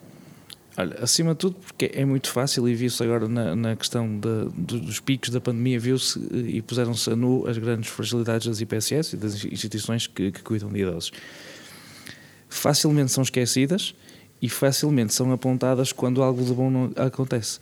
Olha, 0.74 0.96
acima 1.02 1.34
de 1.34 1.40
tudo, 1.40 1.56
porque 1.56 1.90
é 1.92 2.02
muito 2.02 2.30
fácil 2.30 2.66
e 2.66 2.74
viu-se 2.74 3.02
agora 3.02 3.28
na, 3.28 3.54
na 3.54 3.76
questão 3.76 4.18
dos 4.18 5.00
picos 5.00 5.28
da 5.28 5.38
pandemia, 5.38 5.78
viu-se 5.78 6.18
eh, 6.18 6.56
e 6.56 6.62
puseram-se 6.62 7.10
a 7.10 7.14
nu 7.14 7.46
as 7.46 7.58
grandes 7.58 7.90
fragilidades 7.90 8.46
das 8.46 8.58
IPSS 8.58 9.16
e 9.16 9.18
das 9.18 9.44
instituições 9.44 10.06
que, 10.06 10.32
que 10.32 10.42
cuidam 10.42 10.70
de 10.70 10.80
idosos. 10.80 11.12
Facilmente 12.48 13.12
são 13.12 13.22
esquecidas 13.22 13.94
e 14.40 14.48
facilmente 14.48 15.12
são 15.12 15.30
apontadas 15.30 15.92
quando 15.92 16.22
algo 16.22 16.42
de 16.42 16.54
bom 16.54 16.90
acontece. 16.96 17.60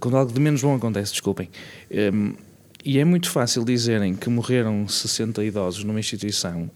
Quando 0.00 0.16
algo 0.16 0.32
de 0.32 0.40
menos 0.40 0.60
bom 0.60 0.74
acontece, 0.74 1.12
desculpem. 1.12 1.48
Um, 2.12 2.34
e 2.84 2.98
é 2.98 3.04
muito 3.04 3.30
fácil 3.30 3.64
dizerem 3.64 4.14
que 4.14 4.28
morreram 4.28 4.88
60 4.88 5.44
idosos 5.44 5.84
numa 5.84 6.00
instituição, 6.00 6.70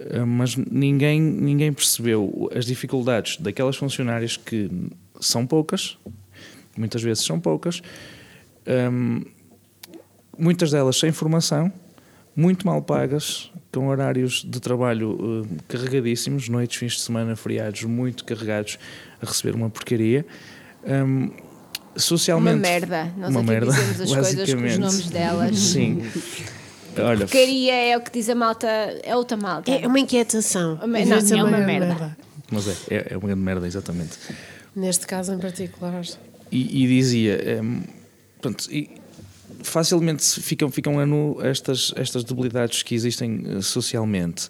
hum, 0.00 0.26
mas 0.26 0.56
ninguém, 0.56 1.20
ninguém 1.20 1.72
percebeu 1.72 2.50
as 2.54 2.64
dificuldades 2.64 3.36
daquelas 3.38 3.76
funcionárias 3.76 4.36
que 4.36 4.70
são 5.20 5.46
poucas, 5.46 5.98
muitas 6.76 7.02
vezes 7.02 7.24
são 7.24 7.40
poucas, 7.40 7.82
um, 8.92 9.22
muitas 10.38 10.70
delas 10.70 10.98
sem 10.98 11.12
formação, 11.12 11.72
muito 12.34 12.66
mal 12.66 12.82
pagas, 12.82 13.50
com 13.72 13.88
horários 13.88 14.44
de 14.44 14.60
trabalho 14.60 15.42
uh, 15.42 15.46
carregadíssimos, 15.68 16.48
noites, 16.48 16.76
fins 16.76 16.92
de 16.94 17.00
semana, 17.00 17.34
feriados 17.34 17.82
muito 17.84 18.24
carregados, 18.24 18.78
a 19.20 19.26
receber 19.26 19.54
uma 19.56 19.68
porcaria. 19.68 20.24
Um, 20.84 21.30
socialmente. 21.96 22.56
Uma 22.56 22.62
merda. 22.62 23.12
Nós 23.16 23.30
uma 23.30 23.40
aqui 23.40 23.48
merda, 23.50 23.72
dizemos 23.72 24.00
as 24.00 24.12
coisas 24.12 24.34
com 24.34 24.40
os 24.42 24.48
basicamente. 24.50 24.78
nomes 24.78 25.10
delas. 25.10 25.58
Sim. 25.58 26.02
Olha, 26.96 27.18
Porcaria 27.26 27.74
é 27.74 27.96
o 27.96 28.00
que 28.00 28.10
diz 28.12 28.28
a 28.28 28.34
malta, 28.34 28.66
é 29.02 29.16
outra 29.16 29.36
malta. 29.36 29.70
É 29.70 29.86
uma 29.86 29.98
inquietação. 29.98 30.74
Uma- 30.74 30.98
não, 31.00 31.16
vezes 31.16 31.32
é 31.32 31.36
uma 31.36 31.50
grande 31.50 31.66
merda. 31.66 32.16
mas 32.50 32.68
é, 32.68 32.76
é, 32.90 33.06
é 33.10 33.16
uma 33.16 33.26
grande 33.26 33.42
merda, 33.42 33.66
exatamente. 33.66 34.12
Neste 34.76 35.06
caso 35.06 35.32
em 35.32 35.38
particular. 35.38 36.02
E, 36.52 36.84
e 36.84 36.86
dizia, 36.86 37.60
hum, 37.62 37.82
pronto, 38.40 38.64
e 38.70 38.90
facilmente 39.62 40.22
se 40.24 40.40
ficam, 40.40 40.70
ficam 40.70 41.00
a 41.00 41.06
nu 41.06 41.38
estas, 41.42 41.92
estas 41.96 42.22
debilidades 42.22 42.82
que 42.82 42.94
existem 42.94 43.42
eh, 43.46 43.60
socialmente. 43.62 44.48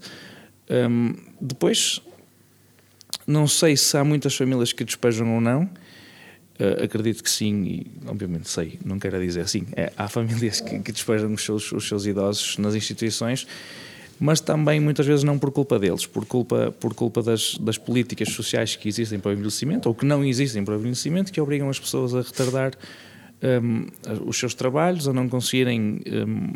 Hum, 0.70 1.14
depois, 1.40 2.00
não 3.26 3.46
sei 3.46 3.76
se 3.76 3.96
há 3.96 4.04
muitas 4.04 4.34
famílias 4.34 4.72
que 4.72 4.84
despejam 4.84 5.34
ou 5.34 5.40
não. 5.40 5.68
Eh, 6.58 6.84
acredito 6.84 7.22
que 7.22 7.30
sim, 7.30 7.64
e 7.64 7.86
obviamente 8.06 8.48
sei, 8.48 8.78
não 8.84 8.98
quero 8.98 9.20
dizer 9.20 9.48
sim. 9.48 9.66
É, 9.72 9.92
há 9.96 10.08
famílias 10.08 10.60
que, 10.60 10.78
que 10.78 10.92
despejam 10.92 11.32
os 11.32 11.44
seus, 11.44 11.72
os 11.72 11.86
seus 11.88 12.06
idosos 12.06 12.58
nas 12.58 12.74
instituições, 12.74 13.46
mas 14.20 14.40
também 14.40 14.78
muitas 14.78 15.04
vezes 15.04 15.24
não 15.24 15.36
por 15.36 15.50
culpa 15.50 15.78
deles, 15.78 16.06
por 16.06 16.24
culpa, 16.24 16.72
por 16.78 16.94
culpa 16.94 17.22
das, 17.22 17.58
das 17.58 17.76
políticas 17.76 18.28
sociais 18.30 18.76
que 18.76 18.88
existem 18.88 19.18
para 19.18 19.30
o 19.30 19.32
envelhecimento 19.32 19.88
ou 19.88 19.94
que 19.94 20.06
não 20.06 20.24
existem 20.24 20.64
para 20.64 20.74
o 20.74 20.78
envelhecimento, 20.78 21.32
que 21.32 21.40
obrigam 21.40 21.68
as 21.68 21.80
pessoas 21.80 22.14
a 22.14 22.20
retardar 22.20 22.72
hum, 23.42 23.86
os 24.24 24.38
seus 24.38 24.54
trabalhos, 24.54 25.08
a 25.08 25.12
não 25.12 25.28
conseguirem 25.28 26.00
hum, 26.06 26.52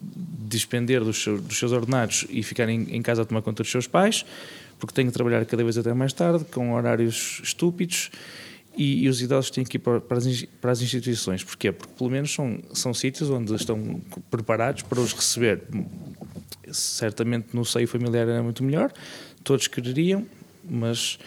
despender 0.00 1.04
dos 1.04 1.22
seus, 1.22 1.42
dos 1.42 1.58
seus 1.58 1.72
ordenados 1.72 2.26
e 2.30 2.42
ficarem 2.42 2.86
em 2.90 3.02
casa 3.02 3.20
a 3.20 3.24
tomar 3.26 3.42
conta 3.42 3.62
dos 3.62 3.70
seus 3.70 3.86
pais, 3.86 4.24
porque 4.78 4.94
têm 4.94 5.06
que 5.06 5.12
trabalhar 5.12 5.44
cada 5.44 5.62
vez 5.62 5.76
até 5.76 5.92
mais 5.92 6.14
tarde, 6.14 6.46
com 6.46 6.72
horários 6.72 7.40
estúpidos, 7.44 8.10
e, 8.76 9.04
e 9.04 9.08
os 9.08 9.20
idosos 9.20 9.50
têm 9.50 9.64
que 9.64 9.76
ir 9.76 9.80
para, 9.80 10.00
para, 10.00 10.18
as, 10.18 10.44
para 10.60 10.70
as 10.70 10.80
instituições. 10.80 11.44
Porquê? 11.44 11.72
Porque 11.72 11.92
pelo 11.96 12.10
menos 12.10 12.32
são, 12.32 12.58
são 12.72 12.94
sítios 12.94 13.30
onde 13.30 13.54
estão 13.54 14.00
preparados 14.30 14.82
para 14.82 15.00
os 15.00 15.12
receber. 15.12 15.62
Certamente 16.70 17.48
no 17.52 17.64
seio 17.64 17.86
familiar 17.86 18.28
era 18.28 18.42
muito 18.42 18.64
melhor, 18.64 18.92
todos 19.44 19.66
quereriam, 19.66 20.26
mas, 20.64 21.18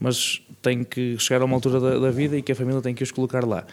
mas 0.00 0.42
tem 0.60 0.82
que 0.82 1.16
chegar 1.18 1.42
a 1.42 1.44
uma 1.44 1.54
altura 1.54 1.78
da, 1.78 1.98
da 1.98 2.10
vida 2.10 2.36
e 2.36 2.42
que 2.42 2.50
a 2.50 2.54
família 2.54 2.80
tem 2.80 2.94
que 2.94 3.02
os 3.02 3.12
colocar 3.12 3.44
lá. 3.44 3.64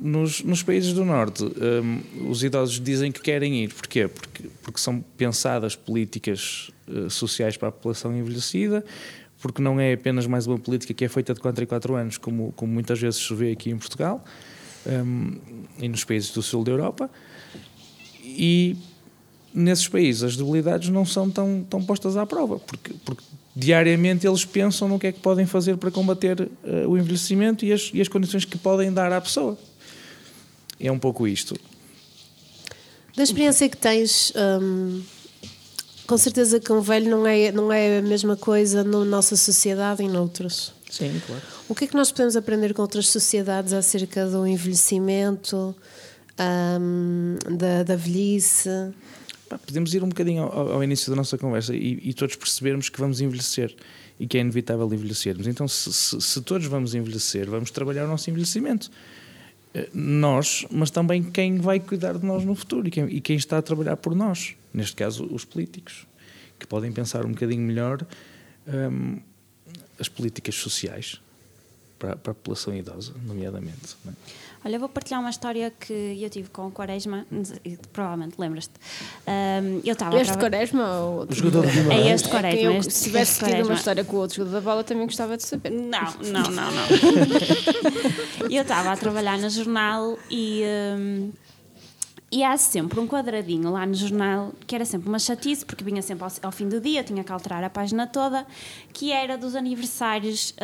Nos, 0.00 0.42
nos 0.42 0.62
países 0.62 0.94
do 0.94 1.04
Norte, 1.04 1.44
hum, 1.44 2.00
os 2.30 2.42
idosos 2.42 2.80
dizem 2.80 3.12
que 3.12 3.20
querem 3.20 3.62
ir. 3.62 3.74
Porquê? 3.74 4.08
Porque, 4.08 4.44
porque 4.62 4.80
são 4.80 5.00
pensadas 5.16 5.76
políticas 5.76 6.70
eh, 6.88 7.08
sociais 7.10 7.56
para 7.56 7.68
a 7.68 7.72
população 7.72 8.16
envelhecida, 8.16 8.82
porque 9.42 9.60
não 9.60 9.78
é 9.80 9.92
apenas 9.92 10.26
mais 10.26 10.46
uma 10.46 10.58
política 10.58 10.94
que 10.94 11.04
é 11.04 11.08
feita 11.08 11.34
de 11.34 11.40
4 11.40 11.64
em 11.64 11.66
4 11.66 11.94
anos, 11.96 12.16
como, 12.16 12.52
como 12.56 12.72
muitas 12.72 12.98
vezes 13.00 13.20
se 13.20 13.34
vê 13.34 13.50
aqui 13.50 13.70
em 13.70 13.76
Portugal 13.76 14.24
hum, 14.86 15.36
e 15.78 15.88
nos 15.88 16.04
países 16.04 16.30
do 16.30 16.40
sul 16.40 16.62
da 16.62 16.70
Europa. 16.70 17.10
E 18.22 18.76
nesses 19.52 19.88
países 19.88 20.22
as 20.22 20.36
debilidades 20.36 20.88
não 20.88 21.04
são 21.04 21.28
tão, 21.28 21.66
tão 21.68 21.82
postas 21.82 22.16
à 22.16 22.24
prova, 22.24 22.60
porque, 22.60 22.94
porque 23.04 23.22
diariamente 23.54 24.26
eles 24.26 24.44
pensam 24.44 24.88
no 24.88 24.98
que 24.98 25.08
é 25.08 25.12
que 25.12 25.20
podem 25.20 25.44
fazer 25.44 25.76
para 25.76 25.90
combater 25.90 26.48
eh, 26.64 26.86
o 26.86 26.96
envelhecimento 26.96 27.64
e 27.64 27.72
as, 27.72 27.90
e 27.92 28.00
as 28.00 28.08
condições 28.08 28.44
que 28.44 28.56
podem 28.56 28.92
dar 28.92 29.12
à 29.12 29.20
pessoa. 29.20 29.58
É 30.80 30.90
um 30.90 30.98
pouco 30.98 31.26
isto. 31.26 31.56
Da 33.16 33.24
experiência 33.24 33.68
que 33.68 33.76
tens, 33.76 34.32
hum, 34.36 35.02
com 36.12 36.18
certeza 36.18 36.60
que 36.60 36.70
um 36.70 36.82
velho 36.82 37.10
não 37.10 37.26
é, 37.26 37.50
não 37.50 37.72
é 37.72 37.96
a 37.98 38.02
mesma 38.02 38.36
coisa 38.36 38.84
na 38.84 39.02
nossa 39.02 39.34
sociedade 39.34 40.02
e 40.02 40.08
noutros. 40.08 40.74
Sim, 40.90 41.10
claro. 41.26 41.40
O 41.70 41.74
que 41.74 41.84
é 41.84 41.86
que 41.86 41.94
nós 41.94 42.10
podemos 42.12 42.36
aprender 42.36 42.74
com 42.74 42.82
outras 42.82 43.08
sociedades 43.08 43.72
acerca 43.72 44.26
do 44.26 44.46
envelhecimento, 44.46 45.74
hum, 46.78 47.36
da, 47.56 47.82
da 47.82 47.96
velhice? 47.96 48.68
Podemos 49.66 49.94
ir 49.94 50.04
um 50.04 50.08
bocadinho 50.10 50.42
ao, 50.42 50.72
ao 50.72 50.84
início 50.84 51.08
da 51.08 51.16
nossa 51.16 51.38
conversa 51.38 51.74
e, 51.74 51.98
e 52.02 52.12
todos 52.12 52.36
percebermos 52.36 52.90
que 52.90 53.00
vamos 53.00 53.22
envelhecer 53.22 53.74
e 54.20 54.26
que 54.26 54.36
é 54.36 54.42
inevitável 54.42 54.92
envelhecermos. 54.92 55.46
Então, 55.46 55.66
se, 55.66 55.90
se- 55.94 56.20
se 56.20 56.42
todos 56.42 56.66
vamos 56.66 56.94
envelhecer, 56.94 57.48
vamos 57.48 57.70
trabalhar 57.70 58.04
o 58.04 58.08
nosso 58.08 58.28
envelhecimento. 58.28 58.90
Eh, 59.72 59.88
Nós, 59.94 60.66
mas 60.70 60.90
também 60.90 61.22
quem 61.22 61.56
vai 61.56 61.80
cuidar 61.80 62.18
de 62.18 62.26
nós 62.26 62.44
no 62.44 62.54
futuro 62.54 62.86
e 62.86 62.90
quem, 62.90 63.04
e 63.08 63.18
quem 63.18 63.36
está 63.36 63.56
a 63.56 63.62
trabalhar 63.62 63.96
por 63.96 64.14
nós. 64.14 64.54
Neste 64.72 64.96
caso, 64.96 65.24
os 65.32 65.44
políticos, 65.44 66.06
que 66.58 66.66
podem 66.66 66.92
pensar 66.92 67.24
um 67.26 67.30
bocadinho 67.32 67.62
melhor 67.62 68.06
hum, 68.66 69.18
as 69.98 70.08
políticas 70.08 70.54
sociais 70.54 71.20
para, 71.98 72.16
para 72.16 72.32
a 72.32 72.34
população 72.34 72.74
idosa, 72.74 73.12
nomeadamente. 73.26 73.96
não 74.04 74.12
é? 74.12 74.16
Olha, 74.64 74.76
eu 74.76 74.80
vou 74.80 74.88
partilhar 74.88 75.20
uma 75.20 75.30
história 75.30 75.72
que 75.72 75.92
eu 76.22 76.30
tive 76.30 76.48
com 76.50 76.68
o 76.68 76.70
Quaresma, 76.70 77.26
provavelmente 77.92 78.36
lembras-te. 78.38 78.72
Ahm, 79.26 79.80
eu 79.84 79.92
estava 79.92 80.14
Este 80.16 80.26
traba- 80.34 80.40
Quaresma 80.40 81.00
ou 81.00 81.18
outro? 81.18 81.34
O 81.34 81.36
jogador 81.36 81.66
de 81.66 81.78
É 81.92 82.14
este 82.14 82.28
Quaresma. 82.28 82.60
Eu, 82.60 82.72
este, 82.78 82.92
se 82.92 83.04
tivesse 83.04 83.44
tido 83.44 83.64
uma 83.64 83.74
história 83.74 84.04
com 84.04 84.16
o 84.16 84.20
outro 84.20 84.36
jogador 84.36 84.54
da 84.54 84.60
bola, 84.60 84.84
também 84.84 85.04
gostava 85.04 85.36
de 85.36 85.42
saber. 85.42 85.70
Não, 85.70 86.14
não, 86.22 86.42
não, 86.44 86.70
não. 86.70 86.86
eu 88.48 88.62
estava 88.62 88.92
a 88.92 88.96
trabalhar 88.96 89.36
no 89.38 89.50
jornal 89.50 90.16
e, 90.30 90.62
hum, 90.96 91.32
e 92.32 92.42
há 92.42 92.56
sempre 92.56 92.98
um 92.98 93.06
quadradinho 93.06 93.70
lá 93.70 93.84
no 93.84 93.92
jornal 93.92 94.52
que 94.66 94.74
era 94.74 94.86
sempre 94.86 95.06
uma 95.06 95.18
chatice, 95.18 95.66
porque 95.66 95.84
vinha 95.84 96.00
sempre 96.00 96.24
ao, 96.24 96.32
ao 96.44 96.50
fim 96.50 96.66
do 96.66 96.80
dia, 96.80 97.04
tinha 97.04 97.22
que 97.22 97.30
alterar 97.30 97.62
a 97.62 97.68
página 97.68 98.06
toda, 98.06 98.46
que 98.90 99.12
era 99.12 99.36
dos 99.36 99.54
aniversários 99.54 100.54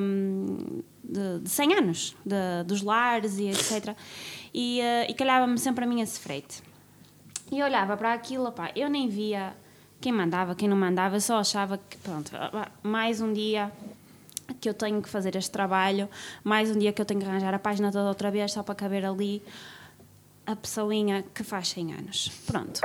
hum, 0.00 0.80
de, 1.04 1.40
de 1.40 1.50
100 1.50 1.74
anos, 1.74 2.16
de- 2.24 2.64
dos 2.66 2.80
lares 2.80 3.38
e 3.38 3.48
etc. 3.48 3.94
E, 4.54 4.80
eh, 4.80 5.10
e 5.10 5.12
calhava-me 5.12 5.58
sempre 5.58 5.84
a 5.84 5.86
mim 5.86 6.00
esse 6.00 6.18
freite. 6.18 6.62
E 7.50 7.58
eu 7.58 7.66
olhava 7.66 7.94
para 7.94 8.14
aquilo, 8.14 8.50
eu 8.74 8.88
nem 8.88 9.06
via 9.06 9.52
quem 10.00 10.12
mandava, 10.12 10.54
quem 10.54 10.66
não 10.66 10.76
mandava, 10.78 11.16
eu 11.16 11.20
só 11.20 11.38
achava 11.38 11.76
que, 11.76 11.98
pronto, 11.98 12.32
mais 12.82 13.20
um 13.20 13.34
dia 13.34 13.70
que 14.60 14.68
eu 14.68 14.72
tenho 14.74 15.02
que 15.02 15.08
fazer 15.10 15.36
este 15.36 15.50
trabalho, 15.50 16.08
mais 16.42 16.70
um 16.74 16.78
dia 16.78 16.92
que 16.92 17.02
eu 17.02 17.04
tenho 17.04 17.20
que 17.20 17.26
arranjar 17.26 17.52
a 17.52 17.58
página 17.58 17.92
toda 17.92 18.08
outra 18.08 18.30
vez 18.30 18.52
só 18.52 18.62
para 18.62 18.74
caber 18.74 19.04
ali 19.04 19.42
a 20.52 20.56
pessoinha 20.56 21.24
que 21.34 21.42
faz 21.42 21.68
100 21.68 21.94
anos. 21.94 22.30
Pronto. 22.46 22.80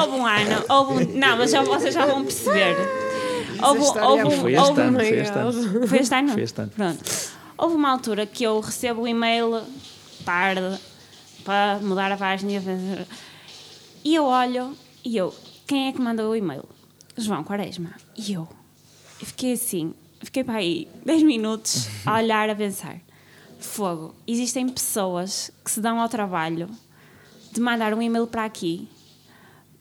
Houve 0.00 0.16
um 0.16 0.26
ano, 0.26 0.64
houve 0.68 0.92
um, 1.04 1.18
não, 1.18 1.36
mas 1.38 1.50
já, 1.50 1.62
vocês 1.62 1.94
já 1.94 2.06
vão 2.06 2.22
perceber. 2.22 2.76
Houve, 3.62 3.80
houve, 3.80 4.20
é 4.20 4.26
um- 4.26 4.30
Foi 4.30 4.52
este 4.54 4.68
houve, 4.68 4.80
ano, 4.82 4.98
foi 4.98 5.18
este 5.18 5.38
ano. 5.38 5.52
foi 5.88 5.98
este 5.98 6.14
ano? 6.14 6.32
Foi 6.32 6.42
este 6.42 6.60
ano. 6.60 6.70
Pronto. 6.70 7.04
Houve 7.58 7.74
uma 7.74 7.90
altura 7.90 8.26
que 8.26 8.44
eu 8.44 8.60
recebo 8.60 9.02
o 9.02 9.08
e-mail 9.08 9.62
tarde 10.24 10.78
para 11.44 11.78
mudar 11.80 12.12
a 12.12 12.16
página 12.16 12.52
e 12.52 13.06
e 14.04 14.14
eu 14.14 14.24
olho 14.24 14.76
e 15.04 15.16
eu, 15.16 15.34
quem 15.66 15.88
é 15.88 15.92
que 15.92 16.00
mandou 16.00 16.30
o 16.30 16.36
e-mail? 16.36 16.64
João 17.16 17.42
Quaresma. 17.42 17.90
E 18.16 18.34
eu, 18.34 18.46
eu 19.20 19.26
fiquei 19.26 19.52
assim, 19.54 19.94
fiquei 20.22 20.44
para 20.44 20.56
aí 20.58 20.86
10 21.04 21.22
minutos 21.22 21.88
a 22.04 22.14
olhar, 22.18 22.50
a 22.50 22.54
pensar: 22.54 22.96
fogo, 23.58 24.14
existem 24.26 24.68
pessoas 24.68 25.50
que 25.64 25.70
se 25.70 25.80
dão 25.80 25.98
ao 26.00 26.08
trabalho 26.08 26.68
de 27.56 27.60
mandar 27.62 27.92
um 27.94 28.00
e-mail 28.00 28.26
para 28.26 28.44
aqui 28.44 28.88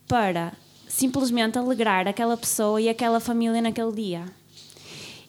para 0.08 0.54
simplesmente 0.88 1.58
alegrar 1.58 2.08
aquela 2.08 2.38
pessoa 2.38 2.80
e 2.82 2.88
aquela 2.90 3.20
família 3.20 3.62
naquele 3.62 3.92
dia. 3.92 4.24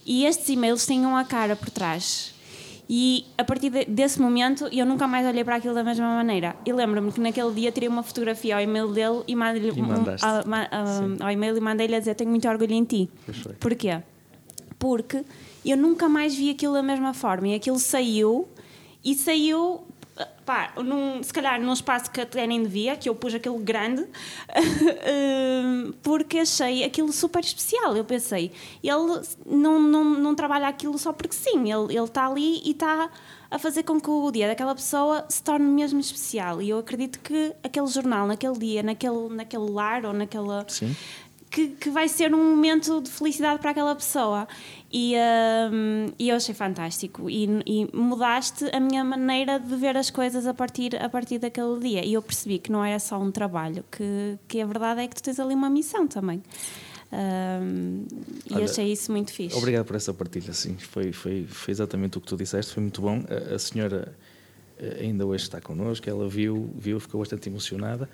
E 0.05 0.25
estes 0.25 0.49
e-mails 0.49 0.87
tinham 0.87 1.17
a 1.17 1.25
cara 1.25 1.57
por 1.57 1.71
trás. 1.71 2.35
E 2.88 3.25
a 3.37 3.43
partir 3.43 3.71
de- 3.71 3.85
desse 3.87 4.21
momento 4.21 4.69
eu 4.71 4.87
nunca 4.87 5.09
mais 5.09 5.26
olhei 5.26 5.43
para 5.43 5.57
aquilo 5.57 5.75
da 5.75 5.83
mesma 5.83 6.07
maneira. 6.15 6.55
E 6.65 6.73
lembro-me 6.73 7.11
que 7.11 7.21
naquele 7.21 7.53
dia 7.53 7.73
tirei 7.73 7.88
uma 7.88 8.03
fotografia 8.05 8.55
ao 8.57 8.62
e-mail 8.62 8.93
dele 8.93 9.23
e 9.26 9.35
mandei-lhe 9.35 9.73
um- 9.73 10.05
ao 11.21 11.31
e-mail 11.33 11.57
e 11.57 11.61
mandei-lhe 11.61 11.97
a 11.97 11.99
dizer 11.99 12.15
tenho 12.15 12.31
muito 12.31 12.47
orgulho 12.49 12.73
em 12.73 12.85
ti. 12.85 13.11
Porquê? 13.59 14.00
Porque 14.79 15.25
eu 15.65 15.76
nunca 15.76 16.09
mais 16.09 16.35
vi 16.37 16.50
aquilo 16.50 16.75
da 16.75 16.83
mesma 16.83 17.12
forma 17.12 17.49
e 17.49 17.55
aquilo 17.55 17.79
saiu 17.79 18.47
e 19.05 19.15
saiu 19.17 19.81
pá, 20.44 20.73
num, 20.76 21.23
se 21.23 21.32
calhar 21.32 21.61
num 21.61 21.73
espaço 21.73 22.11
que 22.11 22.20
até 22.20 22.46
nem 22.46 22.62
devia, 22.62 22.96
que 22.96 23.08
eu 23.08 23.14
pus 23.14 23.35
aquele 23.35 23.58
grande, 23.58 24.06
eh, 24.49 25.92
porque 26.02 26.38
achei 26.38 26.85
aquilo 26.85 27.12
super 27.12 27.42
especial. 27.42 27.96
Eu 27.96 28.04
pensei, 28.04 28.52
ele 28.82 29.20
não, 29.44 29.80
não, 29.80 30.04
não 30.04 30.35
trabalha 30.35 30.68
aquilo 30.68 30.96
só 30.99 31.12
porque 31.12 31.35
sim, 31.35 31.73
ele 31.73 31.99
está 31.99 32.26
ali 32.26 32.62
e 32.64 32.70
está 32.70 33.11
a 33.50 33.58
fazer 33.58 33.82
com 33.82 34.00
que 34.00 34.11
o 34.11 34.30
dia 34.30 34.49
daquela 34.49 34.75
pessoa 34.75 35.25
se 35.28 35.42
torne 35.42 35.66
mesmo 35.66 36.00
especial. 36.00 36.61
E 36.61 36.70
eu 36.70 36.78
acredito 36.78 37.20
que 37.20 37.54
aquele 37.62 37.87
jornal, 37.87 38.26
naquele 38.26 38.58
dia, 38.58 38.82
naquele, 38.82 39.28
naquele 39.30 39.70
lar 39.70 40.04
ou 40.04 40.12
naquela. 40.12 40.64
Sim. 40.68 40.94
Que, 41.50 41.69
que 41.69 41.91
vai 41.91 42.09
ser 42.09 42.35
um 42.35 42.50
momento 42.50 43.00
de 43.00 43.11
felicidade 43.11 43.61
para 43.61 43.71
aquela 43.71 43.95
pessoa. 43.95 44.47
E, 44.93 45.15
hum, 45.73 46.07
e 46.19 46.29
eu 46.29 46.37
achei 46.37 46.55
fantástico. 46.55 47.31
E, 47.31 47.45
e 47.65 47.88
mudaste 47.97 48.65
a 48.73 48.81
minha 48.81 49.05
maneira 49.05 49.59
de 49.59 49.75
ver 49.76 49.97
as 49.97 50.11
coisas 50.11 50.47
a 50.47 50.53
partir, 50.53 51.00
a 51.00 51.09
partir 51.09 51.38
daquele 51.38 51.79
dia. 51.81 52.05
E 52.05 52.15
eu 52.15 52.23
percebi 52.23 52.59
que 52.59 52.71
não 52.71 52.85
era 52.85 52.99
só 52.99 53.19
um 53.19 53.31
trabalho, 53.31 53.85
que, 53.91 54.38
que 54.49 54.61
a 54.61 54.67
verdade 54.67 55.03
é 55.03 55.09
que 55.09 55.15
tu 55.15 55.23
tens 55.23 55.38
ali 55.41 55.55
uma 55.55 55.71
missão 55.71 56.07
também. 56.07 56.43
Hum, 57.12 58.05
e 58.50 58.55
Olha, 58.55 58.65
achei 58.65 58.93
isso 58.93 59.12
muito 59.12 59.33
fixe. 59.33 59.57
Obrigado 59.57 59.85
por 59.87 59.97
essa 59.97 60.12
partilha, 60.12 60.53
sim. 60.53 60.76
Foi, 60.76 61.12
foi, 61.12 61.47
foi 61.49 61.73
exatamente 61.73 62.19
o 62.19 62.21
que 62.21 62.26
tu 62.26 62.37
disseste, 62.37 62.73
foi 62.75 62.83
muito 62.83 63.00
bom. 63.00 63.23
A, 63.29 63.55
a 63.55 63.59
senhora 63.59 64.15
eh, 64.79 64.99
ainda 65.00 65.25
hoje 65.25 65.45
está 65.45 65.61
connosco, 65.61 66.09
ela 66.09 66.29
viu, 66.29 66.71
viu, 66.76 67.00
ficou 67.00 67.21
bastante 67.21 67.49
emocionada, 67.49 68.09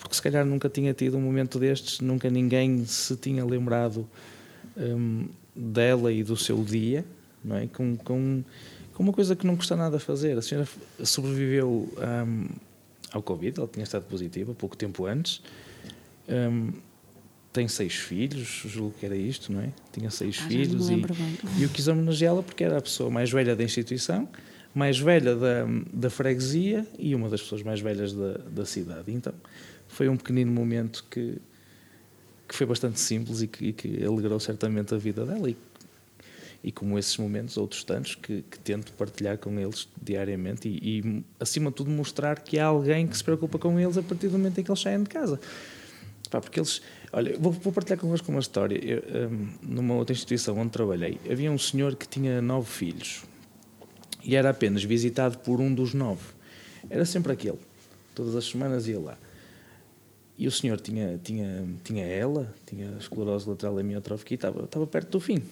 porque 0.00 0.14
se 0.14 0.22
calhar 0.22 0.44
nunca 0.44 0.68
tinha 0.68 0.92
tido 0.94 1.16
um 1.16 1.20
momento 1.20 1.58
destes, 1.58 2.00
nunca 2.00 2.28
ninguém 2.30 2.84
se 2.86 3.14
tinha 3.16 3.44
lembrado 3.44 4.08
hum, 4.76 5.26
dela 5.54 6.10
e 6.12 6.24
do 6.24 6.36
seu 6.36 6.64
dia, 6.64 7.04
não 7.44 7.56
é? 7.56 7.66
Com, 7.66 7.96
com, 7.96 8.42
com 8.94 9.02
uma 9.02 9.12
coisa 9.12 9.36
que 9.36 9.46
não 9.46 9.56
custa 9.56 9.76
nada 9.76 9.98
fazer. 9.98 10.36
A 10.38 10.42
senhora 10.42 10.66
sobreviveu 11.04 11.88
hum, 12.26 12.46
ao 13.12 13.22
Covid, 13.22 13.58
ela 13.60 13.68
tinha 13.68 13.84
estado 13.84 14.04
positiva 14.04 14.54
pouco 14.54 14.76
tempo 14.76 15.06
antes. 15.06 15.42
Hum, 16.28 16.72
tem 17.52 17.66
seis 17.66 17.94
filhos, 17.94 18.62
julgo 18.66 18.94
que 18.98 19.04
era 19.04 19.16
isto, 19.16 19.52
não 19.52 19.60
é? 19.60 19.70
Tinha 19.92 20.08
seis 20.10 20.38
Ah, 20.40 20.48
filhos 20.48 20.88
e, 20.88 20.94
bem. 20.96 21.06
e 21.58 21.62
eu 21.64 21.68
quis 21.68 21.88
homenageá-la 21.88 22.42
porque 22.42 22.62
era 22.62 22.78
a 22.78 22.80
pessoa 22.80 23.10
mais 23.10 23.30
velha 23.30 23.56
da 23.56 23.64
instituição, 23.64 24.28
mais 24.72 24.98
velha 25.00 25.34
da, 25.34 25.66
da 25.92 26.08
freguesia 26.08 26.86
e 26.96 27.12
uma 27.12 27.28
das 27.28 27.42
pessoas 27.42 27.64
mais 27.64 27.80
velhas 27.80 28.12
da, 28.12 28.34
da 28.34 28.64
cidade. 28.64 29.10
Então 29.12 29.34
foi 29.90 30.08
um 30.08 30.16
pequenino 30.16 30.50
momento 30.50 31.04
que, 31.10 31.38
que 32.48 32.54
foi 32.54 32.66
bastante 32.66 32.98
simples 32.98 33.42
e 33.42 33.46
que, 33.46 33.66
e 33.66 33.72
que 33.72 34.04
alegrou 34.04 34.38
certamente 34.40 34.94
a 34.94 34.98
vida 34.98 35.24
dela. 35.24 35.50
E, 35.50 35.56
e 36.62 36.70
como 36.70 36.98
esses 36.98 37.16
momentos, 37.16 37.56
outros 37.56 37.82
tantos, 37.84 38.14
que, 38.14 38.42
que 38.42 38.58
tento 38.58 38.92
partilhar 38.92 39.38
com 39.38 39.58
eles 39.58 39.88
diariamente 40.00 40.68
e, 40.68 41.00
e, 41.00 41.24
acima 41.38 41.70
de 41.70 41.76
tudo, 41.76 41.90
mostrar 41.90 42.40
que 42.40 42.58
há 42.58 42.66
alguém 42.66 43.06
que 43.06 43.16
se 43.16 43.24
preocupa 43.24 43.58
com 43.58 43.78
eles 43.80 43.96
a 43.96 44.02
partir 44.02 44.28
do 44.28 44.38
momento 44.38 44.60
em 44.60 44.64
que 44.64 44.70
eles 44.70 44.80
saem 44.80 45.02
de 45.02 45.08
casa. 45.08 45.40
Pá, 46.30 46.40
porque 46.40 46.60
eles. 46.60 46.80
Olha, 47.12 47.36
vou, 47.38 47.50
vou 47.50 47.72
partilhar 47.72 47.98
convosco 47.98 48.30
uma 48.30 48.40
história. 48.40 48.78
Eu, 48.78 49.28
hum, 49.28 49.48
numa 49.62 49.94
outra 49.94 50.12
instituição 50.12 50.56
onde 50.58 50.70
trabalhei, 50.70 51.18
havia 51.28 51.50
um 51.50 51.58
senhor 51.58 51.96
que 51.96 52.06
tinha 52.06 52.40
nove 52.40 52.70
filhos 52.70 53.24
e 54.22 54.36
era 54.36 54.50
apenas 54.50 54.84
visitado 54.84 55.38
por 55.38 55.60
um 55.60 55.72
dos 55.74 55.94
nove. 55.94 56.22
Era 56.88 57.04
sempre 57.04 57.32
aquele. 57.32 57.58
Todas 58.14 58.36
as 58.36 58.44
semanas 58.44 58.86
ia 58.86 58.98
lá. 58.98 59.18
E 60.40 60.48
o 60.48 60.50
senhor 60.50 60.80
tinha, 60.80 61.20
tinha, 61.22 61.64
tinha 61.84 62.06
ela, 62.06 62.50
tinha 62.66 62.88
esclerose 62.98 63.46
lateral 63.46 63.78
amiotrófica 63.78 64.32
e 64.32 64.36
estava, 64.36 64.64
estava 64.64 64.86
perto 64.86 65.10
do 65.10 65.20
fim. 65.20 65.42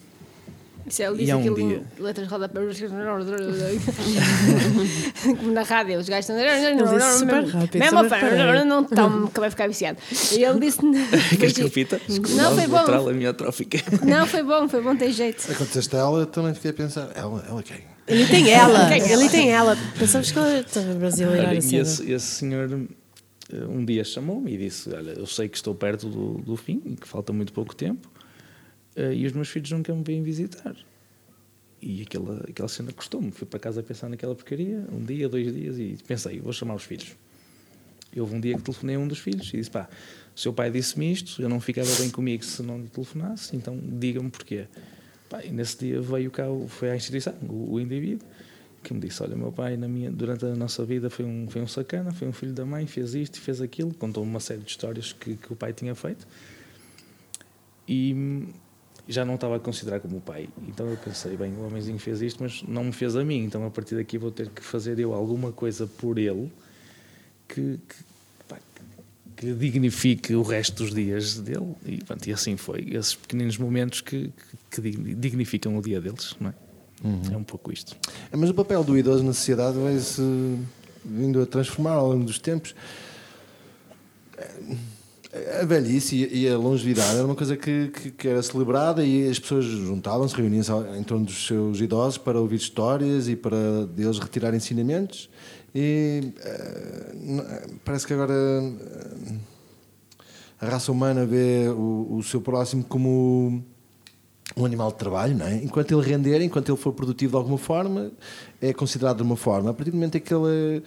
Isso 0.87 1.02
ele 1.02 1.16
E 1.16 1.18
disse 1.18 1.30
há 1.33 1.37
um 1.37 1.40
aquilo 1.40 1.57
dia- 1.57 1.83
letras 2.00 2.28
de. 3.52 3.78
Como 5.37 5.52
na 5.52 5.62
rádio, 5.62 5.99
os 5.99 6.09
gajos 6.09 6.30
estão. 6.30 6.38
Ele 6.38 6.83
disse 6.83 7.18
super 7.18 7.45
rápido, 7.45 7.78
Mesmo 7.78 7.99
super 8.04 8.14
a 8.14 8.64
não 8.64 8.80
estão, 8.83 9.26
que 9.26 9.40
vai 9.40 9.50
ficar 9.50 9.68
viciado. 9.68 9.99
E 10.33 10.42
ele 10.42 10.60
disse. 10.60 10.78
Queres 11.36 11.52
que 11.54 11.63
repita? 11.63 12.00
Não, 12.08 12.15
Esclerose 12.15 12.54
foi 12.56 12.67
bom. 12.67 12.76
lateral 12.76 13.08
amiotrófica. 13.10 13.78
Não, 14.06 14.26
foi 14.26 14.43
bom, 14.43 14.67
foi 14.69 14.80
bom, 14.80 14.97
tem 14.97 15.13
jeito. 15.13 15.50
Aconteceste 15.52 15.95
a 15.97 15.99
ela, 15.99 16.21
eu 16.21 16.26
também 16.26 16.54
fiquei 16.54 16.71
a 16.71 16.75
pensar, 16.75 17.10
ela, 17.15 17.45
ela 17.47 17.63
quem? 17.63 17.78
Ele 18.06 18.26
tem 18.26 18.50
ela, 18.50 18.95
é 18.95 19.13
ele 19.13 19.28
tem 19.28 19.52
ela. 19.52 19.76
Pensamos 19.99 20.30
que 20.32 20.39
ela 20.39 20.50
é 20.50 20.63
brasileira. 20.95 21.52
E 21.52 21.58
esse, 21.58 22.10
esse 22.10 22.26
senhor 22.26 22.71
um 23.69 23.84
dia 23.84 24.04
chamou-me 24.04 24.54
e 24.54 24.58
disse: 24.58 24.91
Olha, 24.93 25.13
eu 25.13 25.26
sei 25.26 25.49
que 25.49 25.56
estou 25.56 25.75
perto 25.75 26.08
do, 26.08 26.39
do 26.39 26.56
fim 26.56 26.82
e 26.84 26.97
que 26.97 27.08
falta 27.08 27.32
muito 27.32 27.52
pouco 27.52 27.75
tempo 27.75 28.11
eh, 28.95 29.15
e 29.15 29.26
os 29.26 29.32
meus 29.32 29.49
filhos 29.49 29.71
nunca 29.71 29.95
me 29.95 30.02
vêm 30.02 30.23
visitar. 30.23 30.76
E 31.80 32.02
aquela, 32.02 32.45
aquela 32.49 32.69
cena 32.69 32.93
custou-me. 32.93 33.30
Fui 33.30 33.47
para 33.47 33.61
casa 33.61 33.80
a 33.80 33.82
pensar 33.82 34.08
naquela 34.08 34.34
porcaria, 34.34 34.84
um 34.93 35.04
dia, 35.04 35.28
dois 35.28 35.52
dias, 35.54 35.78
e 35.78 35.97
pensei: 36.06 36.41
vou 36.41 36.52
chamar 36.52 36.75
os 36.75 36.82
filhos. 36.82 37.17
E 38.15 38.21
houve 38.21 38.34
um 38.34 38.41
dia 38.41 38.56
que 38.56 38.63
telefonei 38.63 38.97
a 38.97 38.99
um 38.99 39.06
dos 39.06 39.19
filhos 39.19 39.49
e 39.54 39.58
disse: 39.58 39.71
Pá, 39.71 39.89
seu 40.34 40.52
pai 40.52 40.71
disse-me 40.71 41.13
isto, 41.13 41.41
eu 41.41 41.49
não 41.49 41.61
ficava 41.61 41.89
bem 41.97 42.11
comigo 42.11 42.45
se 42.45 42.63
não 42.63 42.80
lhe 42.80 42.89
telefonasse, 42.89 43.54
então 43.56 43.78
diga-me 43.80 44.30
porquê. 44.30 44.67
Pá, 45.28 45.45
e 45.45 45.50
nesse 45.50 45.78
dia 45.78 46.00
veio 46.00 46.30
cá, 46.30 46.45
foi 46.69 46.91
à 46.91 46.97
instituição, 46.97 47.34
o, 47.49 47.75
o 47.75 47.80
indivíduo, 47.80 48.26
que 48.82 48.95
me 48.95 49.00
disse: 49.00 49.23
Olha, 49.23 49.36
meu 49.36 49.52
pai, 49.52 49.76
na 49.76 49.88
minha, 49.88 50.10
durante 50.10 50.45
a 50.45 50.54
nossa 50.54 50.84
vida, 50.84 51.10
foi 51.10 51.25
um, 51.25 51.49
foi 51.50 51.62
um 51.62 51.67
sacana, 51.67 52.12
foi 52.12 52.28
um 52.28 52.32
filho 52.32 52.52
da 52.52 52.64
mãe, 52.64 52.86
fez 52.86 53.14
isto 53.14 53.41
fez 53.41 53.60
aquilo. 53.60 53.93
Contou-me 53.95 54.30
uma 54.30 54.41
série 54.41 54.60
de 54.60 54.71
histórias 54.71 55.12
que, 55.12 55.36
que 55.36 55.52
o 55.52 55.56
pai 55.56 55.73
tinha 55.73 55.95
feito. 55.95 56.26
E 57.86 58.47
já 59.08 59.25
não 59.25 59.36
estava 59.36 59.56
a 59.56 59.58
considerar 59.58 60.00
como 60.00 60.19
o 60.19 60.21
pai. 60.21 60.49
Então 60.69 60.86
eu 60.86 60.97
pensei: 60.97 61.36
bem, 61.36 61.52
o 61.54 61.67
homenzinho 61.67 61.99
fez 61.99 62.21
isto, 62.21 62.43
mas 62.43 62.62
não 62.62 62.84
me 62.84 62.93
fez 62.93 63.17
a 63.17 63.25
mim. 63.25 63.45
Então 63.45 63.67
a 63.67 63.71
partir 63.71 63.97
daqui 63.97 64.19
vou 64.19 64.30
ter 64.30 64.50
que 64.50 64.62
fazer 64.62 64.99
eu 64.99 65.14
alguma 65.14 65.50
coisa 65.50 65.86
por 65.86 66.19
ele 66.19 66.52
que, 67.49 67.78
que, 67.88 68.54
que 69.36 69.54
dignifique 69.54 70.34
o 70.34 70.43
resto 70.43 70.84
dos 70.84 70.95
dias 70.95 71.38
dele. 71.38 71.75
E, 71.86 72.04
pronto, 72.04 72.26
e 72.28 72.32
assim 72.32 72.56
foi. 72.56 72.86
Esses 72.91 73.14
pequeninos 73.14 73.56
momentos 73.56 74.02
que, 74.02 74.30
que 74.71 74.80
dignificam 74.80 75.76
o 75.76 75.82
dia 75.82 76.00
deles, 76.00 76.36
não 76.38 76.50
é? 76.50 76.68
É 77.32 77.37
um 77.37 77.45
pouco 77.45 77.73
isto. 77.73 77.97
É, 78.32 78.37
Mas 78.37 78.50
o 78.50 78.54
papel 78.54 78.82
do 78.82 78.99
idoso 78.99 79.23
na 79.23 79.32
sociedade 79.32 79.78
vai-se 79.78 80.21
vindo 81.04 81.41
a 81.41 81.47
transformar 81.47 81.93
ao 81.93 82.08
longo 82.11 82.25
dos 82.25 82.39
tempos. 82.39 82.75
A 85.61 85.65
velhice 85.65 86.28
e 86.32 86.49
a 86.49 86.56
longevidade 86.56 87.17
era 87.17 87.25
uma 87.25 87.34
coisa 87.34 87.56
que, 87.56 87.89
que, 87.89 88.11
que 88.13 88.28
era 88.28 88.43
celebrada 88.43 89.04
e 89.04 89.28
as 89.28 89.39
pessoas 89.39 89.65
juntavam-se, 89.65 90.34
reuniam-se 90.34 90.73
em 90.99 91.02
torno 91.02 91.26
dos 91.26 91.47
seus 91.47 91.80
idosos 91.80 92.19
para 92.19 92.41
ouvir 92.41 92.56
histórias 92.56 93.28
e 93.28 93.37
para 93.37 93.87
deles 93.95 94.19
retirar 94.19 94.54
ensinamentos. 94.54 95.28
E 95.75 96.32
n- 97.15 97.43
parece 97.84 98.06
que 98.06 98.15
agora 98.15 98.32
eh, 98.32 99.34
a 100.61 100.67
raça 100.67 100.91
humana 100.91 101.26
vê 101.26 101.69
o, 101.69 102.17
o 102.19 102.23
seu 102.23 102.41
próximo 102.41 102.82
como 102.84 103.63
um 104.56 104.65
animal 104.65 104.91
de 104.91 104.97
trabalho, 104.97 105.37
não 105.37 105.47
é? 105.47 105.56
Enquanto 105.63 105.93
ele 105.93 106.02
render, 106.08 106.41
enquanto 106.43 106.69
ele 106.71 106.78
for 106.78 106.93
produtivo 106.93 107.32
de 107.32 107.37
alguma 107.37 107.58
forma, 107.58 108.11
é 108.61 108.73
considerado 108.73 109.19
de 109.19 109.23
uma 109.23 109.37
forma. 109.37 109.71
A 109.71 109.75
partir 109.75 109.91
do 109.91 109.97
momento 109.97 110.17
em 110.17 110.21
que 110.21 110.32
ele 110.34 110.82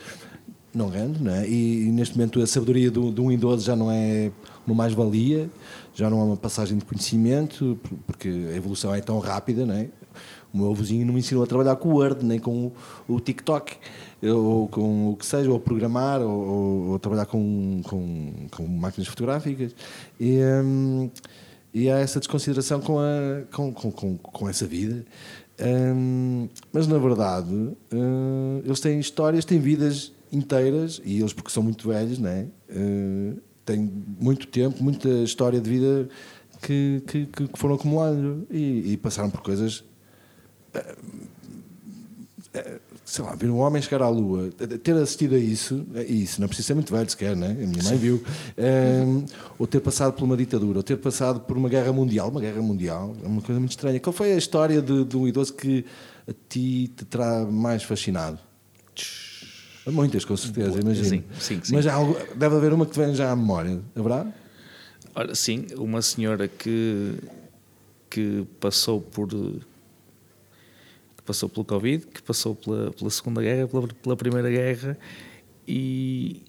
não 0.74 0.90
rende, 0.90 1.22
não 1.22 1.32
é? 1.34 1.48
E, 1.48 1.84
e 1.88 1.92
neste 1.92 2.18
momento 2.18 2.42
a 2.42 2.48
sabedoria 2.48 2.90
do- 2.90 3.22
um 3.24 3.32
idoso 3.32 3.66
já 3.66 3.76
não 3.76 3.92
é 3.92 4.32
uma 4.66 4.76
mais-valia, 4.76 5.50
já 5.94 6.10
não 6.10 6.20
é 6.20 6.24
uma 6.24 6.38
passagem 6.38 6.78
de 6.78 6.86
conhecimento, 6.86 7.78
por- 7.84 7.98
porque 8.08 8.28
a 8.28 8.56
evolução 8.56 8.94
é 8.94 9.00
tão 9.02 9.20
rápida, 9.20 9.66
não 9.66 9.76
é? 9.76 9.90
O 10.54 10.58
meu 10.58 10.72
avôzinho 10.72 11.06
não 11.06 11.14
me 11.14 11.20
ensinou 11.22 11.44
a 11.44 11.48
trabalhar 11.48 11.76
com 11.78 11.90
o 11.90 11.94
Word, 11.96 12.26
nem 12.26 12.38
com 12.40 12.72
o, 13.08 13.16
o 13.16 13.20
TikTok, 13.22 13.74
ou 14.24 14.68
com 14.68 15.12
o 15.12 15.16
que 15.16 15.26
seja, 15.26 15.50
ou 15.50 15.60
programar, 15.60 16.20
ou, 16.22 16.30
ou- 16.30 16.88
ou 16.90 17.00
trabalhar 17.00 17.26
com, 17.26 17.80
com, 17.86 18.34
com 18.52 18.68
máquinas 18.68 19.08
fotográficas. 19.08 19.74
E, 20.20 20.40
hum, 20.64 21.10
e 21.74 21.90
há 21.90 22.00
essa 22.00 22.20
desconsideração 22.20 22.82
com, 22.82 23.00
a, 23.00 23.44
com, 23.52 23.74
com, 23.74 23.92
com, 23.92 24.18
com 24.18 24.50
essa 24.50 24.66
vida. 24.66 25.06
Hum, 25.60 26.50
mas 26.74 26.88
na 26.88 26.98
verdade, 26.98 27.54
hum, 27.94 28.62
eles 28.64 28.80
têm 28.80 29.00
histórias, 29.00 29.46
têm 29.46 29.60
vidas 29.60 30.12
inteiras, 30.32 31.02
e 31.04 31.20
eles, 31.20 31.34
porque 31.34 31.52
são 31.52 31.62
muito 31.62 31.88
velhos, 31.88 32.18
não 32.18 32.30
é? 32.30 32.48
Hum, 32.74 33.38
têm 33.66 33.92
muito 34.20 34.48
tempo, 34.48 34.84
muita 34.84 35.10
história 35.10 35.60
de 35.60 35.70
vida 35.70 36.10
que, 36.62 37.04
que, 37.08 37.26
que 37.26 37.50
foram 37.56 37.76
acumulando 37.76 38.48
e, 38.50 38.94
e 38.94 38.98
passaram 38.98 39.30
por 39.30 39.42
coisas 39.42 39.84
sei 43.12 43.26
lá, 43.26 43.36
ver 43.36 43.50
um 43.50 43.58
homem 43.58 43.82
chegar 43.82 44.02
à 44.02 44.08
Lua, 44.08 44.50
ter 44.82 44.96
assistido 44.96 45.36
a 45.36 45.38
isso, 45.38 45.86
isso, 46.08 46.40
não 46.40 46.48
precisa 46.48 46.68
ser 46.68 46.74
muito 46.76 46.94
velho 46.94 47.10
sequer, 47.10 47.36
né? 47.36 47.50
a 47.50 47.68
minha 47.68 47.84
mãe 47.84 47.98
viu, 47.98 48.24
Ehm, 48.58 49.26
ou 49.60 49.68
ter 49.68 49.82
passado 49.82 50.14
por 50.14 50.24
uma 50.24 50.38
ditadura, 50.38 50.80
ou 50.80 50.84
ter 50.84 50.96
passado 50.96 51.42
por 51.42 51.58
uma 51.58 51.68
guerra 51.68 51.92
mundial, 51.92 52.30
uma 52.30 52.40
guerra 52.40 52.62
mundial, 52.62 53.14
é 53.22 53.28
uma 53.28 53.42
coisa 53.42 53.60
muito 53.60 53.72
estranha. 53.72 54.00
Qual 54.00 54.14
foi 54.14 54.32
a 54.32 54.38
história 54.38 54.82
de, 54.82 55.04
de 55.04 55.18
um 55.18 55.28
idoso 55.28 55.54
que 55.54 55.84
a 56.26 56.32
ti 56.48 56.90
te 56.96 57.04
terá 57.04 57.44
mais 57.44 57.84
fascinado? 57.84 58.40
Muitas, 59.88 60.24
com 60.24 60.38
certeza, 60.38 60.80
imagino. 60.80 61.06
Sim, 61.06 61.24
sim, 61.38 61.60
sim. 61.62 61.74
Mas 61.76 61.86
algo, 61.88 62.16
deve 62.34 62.56
haver 62.56 62.72
uma 62.72 62.86
que 62.86 62.94
te 62.94 63.00
vem 63.00 63.14
já 63.14 63.30
à 63.30 63.36
memória, 63.36 63.82
haverá? 63.94 64.26
Ora, 65.14 65.36
sim, 65.36 65.66
uma 65.76 66.02
senhora 66.02 66.48
que, 66.48 67.16
que 68.10 68.46
passou 68.62 69.02
por 69.02 69.28
passou 71.32 71.48
pelo 71.48 71.64
Covid, 71.66 72.06
que 72.08 72.22
passou 72.22 72.56
pela, 72.56 72.92
pela 72.92 73.10
Segunda 73.10 73.42
Guerra, 73.42 73.68
pela, 73.68 73.88
pela 73.88 74.16
Primeira 74.18 74.50
Guerra 74.50 74.98
e, 75.68 76.44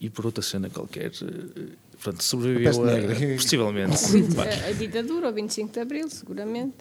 e 0.00 0.08
por 0.10 0.26
outra 0.26 0.42
cena 0.42 0.70
qualquer. 0.70 1.10
eh, 1.22 1.76
Portanto, 2.00 2.22
sobreviveu 2.22 2.82
a, 2.82 2.92
negra. 2.92 3.14
possivelmente. 3.36 3.96
A, 4.38 4.68
a 4.68 4.72
ditadura, 4.72 5.28
o 5.30 5.32
25 5.32 5.72
de 5.72 5.80
Abril, 5.80 6.08
seguramente. 6.10 6.74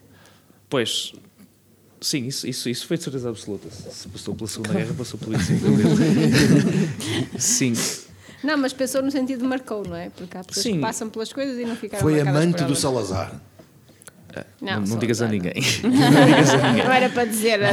Pois, 0.69 1.13
sim, 2.01 2.27
isso, 2.27 2.45
isso, 2.47 2.69
isso 2.69 2.86
foi 2.86 2.97
de 2.97 3.03
certeza 3.03 3.29
absoluta. 3.29 3.69
Se 3.71 4.08
passou 4.10 4.36
pela 4.36 4.47
Segunda 4.47 4.73
Guerra, 4.73 4.93
passou 4.93 5.19
pelo 5.19 5.38
25 5.38 5.60
de 5.60 5.67
Abril. 5.71 5.89
Sim, 7.39 7.73
Não, 8.43 8.58
mas 8.58 8.73
pensou 8.73 9.01
no 9.01 9.10
sentido 9.10 9.39
de 9.39 9.45
marcou, 9.47 9.84
não 9.88 9.95
é? 9.95 10.10
Porque 10.10 10.38
há 10.38 10.43
pessoas 10.43 10.63
Sim. 10.63 10.73
que 10.75 10.81
passam 10.81 11.10
pelas 11.10 11.31
coisas 11.34 11.58
e 11.58 11.65
não 11.65 11.75
ficaram 11.75 12.01
Foi 12.03 12.19
amante 12.19 12.58
do 12.58 12.65
elas. 12.65 12.79
Salazar. 12.79 13.41
Não, 14.61 14.79
não, 14.79 14.85
só 14.87 14.97
digas 14.99 15.21
a 15.21 15.27
ninguém. 15.27 15.53
Não 15.83 16.91
era 16.91 17.09
para 17.09 17.25
dizer. 17.25 17.59
a 17.63 17.69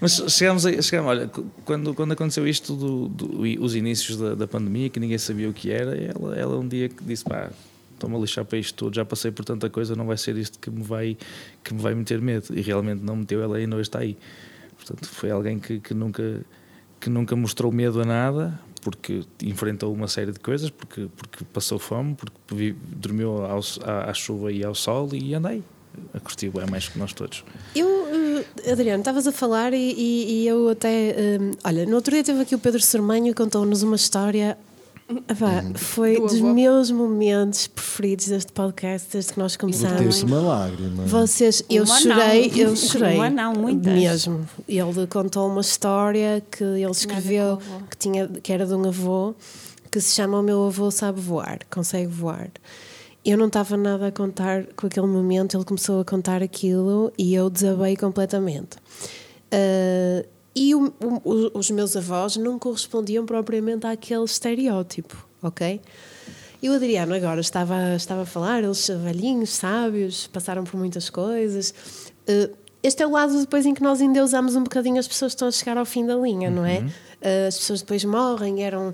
Mas 0.00 0.22
chegámos 0.28 0.64
a. 0.66 0.82
Chegámos, 0.82 1.10
olha, 1.10 1.30
quando, 1.64 1.94
quando 1.94 2.12
aconteceu 2.12 2.46
isto, 2.46 2.74
do, 2.74 3.08
do- 3.08 3.62
os 3.62 3.74
inícios 3.74 4.16
da, 4.16 4.34
da 4.34 4.46
pandemia, 4.46 4.88
que 4.88 5.00
ninguém 5.00 5.18
sabia 5.18 5.48
o 5.48 5.52
que 5.52 5.70
era, 5.70 5.96
ela, 5.96 6.36
ela 6.36 6.58
um 6.58 6.66
dia 6.66 6.88
que 6.88 7.02
disse: 7.04 7.24
pá, 7.24 7.50
estou-me 7.94 8.16
a 8.16 8.18
lixar 8.18 8.44
para 8.44 8.58
isto 8.58 8.74
tudo, 8.74 8.94
já 8.94 9.04
passei 9.04 9.30
por 9.30 9.44
tanta 9.44 9.68
coisa, 9.68 9.94
não 9.96 10.06
vai 10.06 10.16
ser 10.16 10.36
isto 10.36 10.58
que 10.58 10.70
me 10.70 10.82
vai, 10.82 11.16
que 11.64 11.74
me 11.74 11.80
vai 11.80 11.94
meter 11.94 12.20
medo. 12.20 12.46
E 12.56 12.60
realmente 12.60 13.02
não 13.02 13.16
meteu, 13.16 13.42
ela 13.42 13.56
ainda 13.56 13.74
hoje 13.76 13.88
está 13.88 13.98
aí. 14.00 14.16
Portanto, 14.76 15.08
foi 15.08 15.30
alguém 15.30 15.58
que, 15.58 15.80
que, 15.80 15.92
nunca, 15.92 16.40
que 17.00 17.10
nunca 17.10 17.34
mostrou 17.34 17.72
medo 17.72 18.00
a 18.00 18.04
nada, 18.04 18.58
porque 18.90 19.22
enfrentou 19.42 19.92
uma 19.92 20.08
série 20.08 20.32
de 20.32 20.40
coisas, 20.40 20.70
porque, 20.70 21.08
porque 21.16 21.44
passou 21.52 21.78
fome, 21.78 22.14
porque 22.14 22.74
dormiu 22.96 23.44
ao, 23.44 23.60
à, 23.84 24.10
à 24.10 24.14
chuva 24.14 24.50
e 24.50 24.64
ao 24.64 24.74
sol 24.74 25.10
e 25.12 25.34
andei. 25.34 25.62
A 26.14 26.20
curtir 26.20 26.50
é 26.56 26.70
mais 26.70 26.88
que 26.88 26.98
nós 26.98 27.12
todos. 27.12 27.44
Eu, 27.74 27.88
eh, 28.64 28.70
Adriano, 28.72 29.00
estavas 29.00 29.26
a 29.26 29.32
falar 29.32 29.74
e, 29.74 29.76
e- 29.92 30.42
e 30.42 30.46
eu 30.46 30.68
até. 30.68 31.10
eh, 31.10 31.38
olha, 31.64 31.84
no 31.86 31.96
outro 31.96 32.12
dia 32.14 32.22
teve 32.24 32.40
aqui 32.40 32.54
o 32.54 32.58
Pedro 32.58 32.80
Sermanho 32.80 33.26
e 33.28 33.34
contou-nos 33.34 33.82
uma 33.82 33.96
história. 33.96 34.56
Epá, 35.08 35.64
foi 35.74 36.16
Do 36.16 36.26
dos 36.26 36.34
avô. 36.36 36.52
meus 36.52 36.90
momentos 36.90 37.66
preferidos 37.66 38.26
deste 38.28 38.52
podcast 38.52 39.08
desde 39.10 39.32
que 39.32 39.38
nós 39.38 39.56
começámos. 39.56 40.22
Uma 40.22 40.40
lágrima. 40.40 41.04
Vocês, 41.06 41.62
eu 41.70 41.84
Uma 41.84 41.98
chorei, 41.98 42.50
não. 42.50 42.56
eu 42.58 42.76
chorei. 42.76 43.14
Uma 43.16 43.30
não, 43.30 43.54
muitas. 43.54 43.92
Mesmo. 43.92 44.46
Ele 44.68 45.06
contou 45.06 45.48
uma 45.48 45.62
história 45.62 46.42
que 46.50 46.62
ele 46.62 46.90
escreveu 46.90 47.44
o 47.44 47.52
avô. 47.52 47.80
que, 47.90 47.96
tinha, 47.96 48.28
que 48.28 48.52
era 48.52 48.66
de 48.66 48.74
um 48.74 48.84
avô 48.86 49.34
que 49.90 49.98
se 49.98 50.14
chama 50.14 50.40
O 50.40 50.42
meu 50.42 50.66
avô 50.66 50.90
sabe 50.90 51.18
voar, 51.20 51.60
consegue 51.70 52.08
voar. 52.08 52.50
Eu 53.24 53.38
não 53.38 53.46
estava 53.46 53.76
nada 53.78 54.08
a 54.08 54.12
contar 54.12 54.64
com 54.76 54.86
aquele 54.86 55.06
momento, 55.06 55.56
ele 55.56 55.64
começou 55.64 56.00
a 56.00 56.04
contar 56.04 56.42
aquilo 56.42 57.10
e 57.16 57.34
eu 57.34 57.48
desabei 57.48 57.96
completamente. 57.96 58.76
Ah, 59.50 60.24
e 60.54 60.74
o- 60.74 60.92
o- 61.24 61.50
os 61.58 61.70
meus 61.70 61.96
avós 61.96 62.36
não 62.36 62.58
correspondiam 62.58 63.24
propriamente 63.26 63.86
àquele 63.86 64.24
estereótipo, 64.24 65.26
ok? 65.42 65.80
E 66.60 66.68
o 66.68 66.74
Adriano 66.74 67.14
agora 67.14 67.40
estava, 67.40 67.94
estava 67.94 68.22
a 68.22 68.26
falar, 68.26 68.64
eles 68.64 68.78
são 68.78 68.98
velhinhos, 68.98 69.50
sábios, 69.50 70.26
passaram 70.26 70.64
por 70.64 70.76
muitas 70.76 71.08
coisas. 71.08 71.72
Eh, 72.26 72.50
este 72.82 73.02
é 73.02 73.06
o 73.06 73.10
lado 73.12 73.38
depois 73.40 73.64
em 73.64 73.72
que 73.74 73.82
nós 73.82 74.00
endeusamos 74.00 74.56
um 74.56 74.64
bocadinho 74.64 74.98
as 74.98 75.06
pessoas 75.06 75.32
que 75.32 75.36
estão 75.36 75.48
a 75.48 75.52
chegar 75.52 75.76
ao 75.78 75.84
fim 75.84 76.04
da 76.04 76.16
linha, 76.16 76.50
não 76.50 76.64
é? 76.66 76.84
Eh, 77.20 77.46
as 77.46 77.58
pessoas 77.58 77.80
depois 77.80 78.04
morrem, 78.04 78.64
eram 78.64 78.92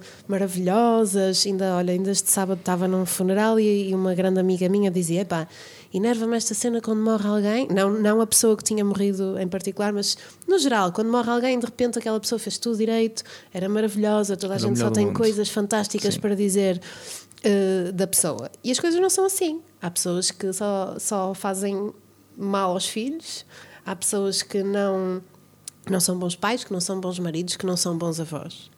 maravilhosas. 0.58 1.44
Ainda, 1.46 1.74
olha, 1.76 1.92
ainda 1.92 2.10
este 2.10 2.30
sábado 2.30 2.58
estava 2.58 2.86
num 2.88 3.04
funeral 3.06 3.58
e, 3.58 3.90
e 3.90 3.94
uma 3.94 4.14
grande 4.14 4.40
amiga 4.40 4.68
minha 4.68 4.90
dizia: 4.90 5.22
Epá, 5.22 5.46
enerva-me 5.96 6.36
esta 6.36 6.54
cena 6.54 6.80
quando 6.80 7.00
morre 7.00 7.26
alguém. 7.28 7.68
Não, 7.68 7.90
não 7.90 8.20
a 8.20 8.26
pessoa 8.26 8.56
que 8.56 8.64
tinha 8.64 8.84
morrido 8.84 9.38
em 9.38 9.46
particular, 9.48 9.92
mas 9.92 10.16
no 10.46 10.58
geral, 10.58 10.92
quando 10.92 11.10
morre 11.10 11.30
alguém, 11.30 11.58
de 11.58 11.64
repente 11.64 11.98
aquela 11.98 12.18
pessoa 12.18 12.38
fez 12.38 12.58
tudo 12.58 12.76
direito, 12.76 13.22
era 13.52 13.68
maravilhosa, 13.68 14.36
toda 14.36 14.54
a 14.54 14.56
Era 14.56 14.66
gente 14.66 14.78
só 14.78 14.90
tem 14.90 15.06
mundo. 15.06 15.16
coisas 15.16 15.48
fantásticas 15.48 16.14
Sim. 16.14 16.20
para 16.20 16.34
dizer 16.34 16.80
eh, 17.42 17.92
da 17.92 18.06
pessoa. 18.06 18.50
E 18.62 18.70
as 18.70 18.80
coisas 18.80 19.00
não 19.00 19.10
são 19.10 19.26
assim. 19.26 19.60
Há 19.80 19.90
pessoas 19.90 20.30
que 20.30 20.52
só, 20.52 20.96
só 20.98 21.34
fazem 21.34 21.92
mal 22.36 22.72
aos 22.72 22.86
filhos, 22.88 23.44
há 23.86 23.94
pessoas 23.94 24.42
que 24.42 24.62
não, 24.62 25.22
não 25.88 26.00
são 26.00 26.18
bons 26.18 26.34
pais, 26.34 26.64
que 26.64 26.72
não 26.72 26.80
são 26.80 26.98
bons 27.00 27.18
maridos, 27.18 27.56
que 27.56 27.66
não 27.66 27.76
são 27.76 27.96
bons 27.96 28.18
avós. 28.18 28.70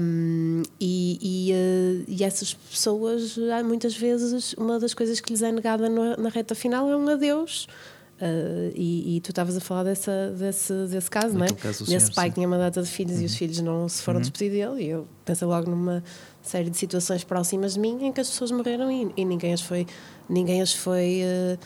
Um, 0.00 0.62
e, 0.80 1.18
e, 1.20 1.52
eh, 1.52 2.04
e 2.06 2.24
essas 2.24 2.54
pessoas, 2.54 3.36
muitas 3.64 3.96
vezes, 3.96 4.52
uma 4.54 4.78
das 4.78 4.94
coisas 4.94 5.20
que 5.20 5.32
lhes 5.32 5.42
é 5.42 5.50
negada 5.50 5.88
na, 5.88 6.16
na 6.16 6.28
reta 6.28 6.54
final 6.54 6.88
é 6.90 6.96
um 6.96 7.08
adeus. 7.08 7.66
Uh, 8.14 8.70
e, 8.76 9.16
e 9.16 9.20
tu 9.20 9.30
estavas 9.30 9.56
a 9.56 9.60
falar 9.60 9.82
dessa, 9.82 10.30
desse, 10.38 10.72
desse 10.86 11.10
caso, 11.10 11.36
não 11.36 11.46
é? 11.46 11.48
Caso 11.48 11.84
do 11.84 11.90
Desse 11.90 12.06
senhor, 12.06 12.14
pai 12.14 12.26
sim. 12.26 12.30
que 12.30 12.34
tinha 12.36 12.46
uma 12.46 12.56
data 12.56 12.80
de 12.80 12.88
filhos 12.88 13.20
e 13.20 13.24
os 13.24 13.34
filhos 13.34 13.58
não 13.60 13.88
se 13.88 14.00
foram 14.02 14.20
despedir 14.20 14.52
dele. 14.52 14.84
E 14.84 14.88
eu 14.90 15.08
pensei 15.24 15.46
logo 15.48 15.68
numa 15.68 16.02
série 16.40 16.70
de 16.70 16.76
situações 16.76 17.24
próximas 17.24 17.74
de 17.74 17.80
mim 17.80 18.06
em 18.06 18.12
que 18.12 18.20
as 18.20 18.30
pessoas 18.30 18.52
morreram 18.52 18.90
e, 18.90 19.12
e 19.16 19.24
ninguém 19.24 19.52
as 19.52 19.60
foi. 19.60 19.84
Ninguém 20.28 20.62
as 20.62 20.72
foi 20.72 21.22
uh, 21.24 21.58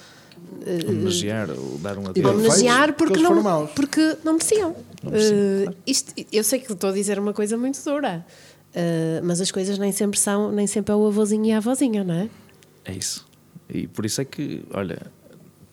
Homenagear 0.89 1.51
ou 1.51 1.79
dar 1.79 1.97
um 1.99 2.09
adeus. 2.09 2.27
homenagear 2.27 2.93
porque 2.95 3.15
porque 3.15 3.23
não, 3.23 3.67
porque 3.69 4.17
não 4.25 4.33
mereciam. 4.35 4.77
Não 5.03 5.11
mereciam, 5.13 5.39
Uh, 5.39 5.63
claro. 5.65 5.79
isto, 5.87 6.13
eu 6.33 6.43
sei 6.43 6.59
que 6.59 6.73
estou 6.73 6.91
a 6.91 6.93
dizer 6.93 7.19
uma 7.21 7.33
coisa 7.33 7.57
muito 7.57 7.79
dura, 7.85 8.27
uh, 8.75 9.25
mas 9.25 9.41
as 9.41 9.51
coisas 9.53 9.79
nem 9.79 9.93
sempre 9.93 10.19
são, 10.19 10.51
nem 10.51 10.67
sempre 10.67 10.93
é 10.93 10.97
o 10.97 11.07
avôzinho 11.07 11.45
e 11.47 11.53
a 11.53 11.59
avózinha, 11.59 12.03
não 12.03 12.15
é? 12.15 12.29
É 12.85 12.93
isso. 12.93 13.27
E 13.73 13.87
por 13.87 14.05
isso 14.05 14.21
é 14.21 14.25
que, 14.25 14.65
olha, 14.73 15.01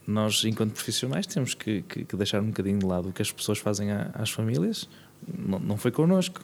nós, 0.05 0.43
enquanto 0.45 0.73
profissionais, 0.73 1.25
temos 1.25 1.55
que, 1.55 1.81
que- 1.89 2.05
que 2.05 2.15
deixar 2.15 2.39
um 2.41 2.47
bocadinho 2.47 2.77
de 2.77 2.85
lado 2.85 3.09
o 3.09 3.11
que 3.11 3.21
as 3.23 3.31
pessoas 3.31 3.57
fazem 3.57 3.89
à- 3.91 4.11
às 4.13 4.29
famílias. 4.29 4.87
Não, 5.27 5.57
não 5.59 5.75
foi 5.77 5.91
connosco. 5.91 6.39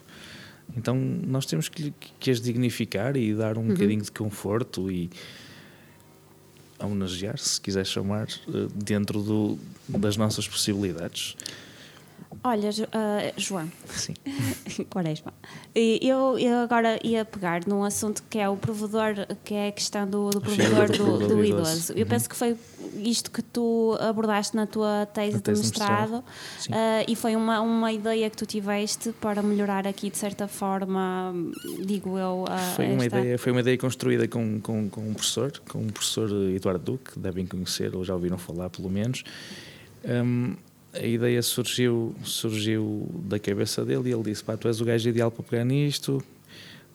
Então, 0.76 0.96
nós 0.96 1.46
temos 1.46 1.70
que, 1.70 1.94
que 2.20 2.32
as 2.32 2.42
dignificar 2.42 3.16
e 3.16 3.36
dar 3.36 3.58
um 3.60 3.68
bocadinho 3.68 4.02
de 4.02 4.12
conforto 4.12 4.90
e 4.90 5.10
homenagear, 6.84 7.38
se 7.38 7.60
quiser 7.60 7.86
chamar, 7.86 8.28
eh, 8.48 8.68
dentro 8.74 9.22
do, 9.22 9.58
das 9.88 10.18
nossas 10.18 10.48
possibilidades. 10.48 11.36
Olha, 12.44 12.70
ah, 12.94 13.34
João, 13.38 13.70
Sim. 13.90 14.14
Quaresma, 14.90 15.32
eu, 15.76 16.40
eu 16.40 16.60
agora 16.60 16.98
ia 17.06 17.24
pegar 17.26 17.68
num 17.68 17.84
assunto 17.84 18.24
que 18.30 18.40
é 18.40 18.50
o 18.50 18.56
provedor, 18.58 19.14
que 19.44 19.54
é 19.54 19.68
a 19.68 19.72
questão 19.72 20.08
do, 20.10 20.30
do 20.30 20.42
provedor 20.42 20.88
do 20.88 20.98
do, 20.98 21.18
do 21.20 21.28
do 21.36 21.46
idoso. 21.46 21.72
idoso. 21.72 21.94
Eu 21.94 22.04
Uhum. 22.04 22.10
penso 22.10 22.30
que 22.30 22.36
foi 22.36 22.58
isto 23.02 23.30
que 23.32 23.42
tu 23.42 23.98
abordaste 24.00 24.56
na 24.56 24.66
tua 24.68 25.06
tese, 25.14 25.36
Na 25.36 25.42
tese 25.42 25.62
de 25.62 25.68
de 25.72 25.80
mestrado. 25.80 26.24
ah, 26.72 27.04
e 27.08 27.16
foi 27.16 27.36
uma, 27.36 27.60
uma 27.62 27.92
ideia 27.92 28.30
que 28.30 28.38
tu 28.38 28.46
tiveste 28.46 29.12
para 29.14 29.42
melhorar 29.42 29.86
aqui, 29.88 30.10
de 30.10 30.18
certa 30.18 30.48
forma, 30.48 31.34
digo 31.86 32.18
eu, 32.18 32.46
a 32.48 32.58
Foi 32.76 32.86
uma, 32.86 33.04
esta- 33.06 33.20
ideia, 33.20 33.38
foi 33.38 33.52
uma 33.52 33.62
ideia 33.62 33.78
construída 33.78 34.28
com, 34.28 34.60
com, 34.60 34.90
com 34.90 35.02
um 35.02 35.14
professor, 35.14 35.52
com 35.70 35.80
o 35.80 35.92
professor 35.92 36.30
Eduardo 36.56 36.84
Duque, 36.94 37.18
devem 37.20 37.46
conhecer 37.46 37.96
ou 37.96 38.04
já 38.04 38.14
ouviram 38.14 38.38
falar 38.38 38.70
pelo 38.70 38.90
menos. 38.90 39.24
Hum, 40.06 40.56
a 40.94 41.06
ideia 41.06 41.42
surgiu, 41.42 42.14
surgiu 42.24 43.08
da 43.24 43.40
cabeça 43.40 43.86
dele 43.86 44.10
e 44.10 44.14
ele 44.14 44.24
disse: 44.24 44.44
Pá, 44.44 44.58
tu 44.58 44.68
és 44.68 44.82
o 44.82 44.86
gajo 44.86 45.08
ideal 45.08 45.32
para 45.32 45.44
pegar 45.44 45.64
nisto, 45.64 46.22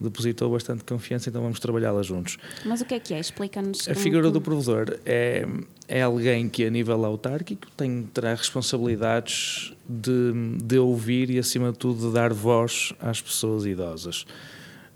depositou 0.00 0.50
bastante 0.50 0.84
confiança, 0.84 1.28
então 1.28 1.40
vamos 1.42 1.58
trabalhá-la 1.58 2.02
juntos. 2.02 2.36
Mas 2.64 2.80
o 2.80 2.84
que 2.84 2.94
é 2.94 3.00
que 3.00 3.14
é? 3.14 3.20
Explica-nos. 3.20 3.88
A 3.88 3.94
figura 3.94 4.30
do 4.30 4.40
provedor 4.40 4.98
é, 5.04 5.46
é 5.88 6.02
alguém 6.02 6.48
que, 6.48 6.64
a 6.64 6.70
nível 6.70 7.04
autárquico, 7.04 7.66
tem, 7.76 8.02
terá 8.12 8.34
responsabilidades 8.34 9.72
de, 9.88 10.32
de 10.62 10.78
ouvir 10.78 11.30
e, 11.30 11.38
acima 11.38 11.72
de 11.72 11.78
tudo, 11.78 12.08
de 12.08 12.14
dar 12.14 12.32
voz 12.32 12.92
às 13.00 13.20
pessoas 13.20 13.64
idosas. 13.64 14.26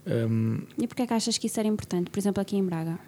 Hum, 0.07 0.63
E 0.79 0.87
porquê 0.87 1.03
é 1.03 1.07
que 1.07 1.15
achas 1.15 1.39
que 1.39 1.47
isso 1.47 1.59
era 1.61 1.69
importante? 1.69 2.11
Por 2.11 2.19
exemplo, 2.19 2.41
aqui 2.41 2.57
em 2.57 2.65
Braga. 2.65 2.99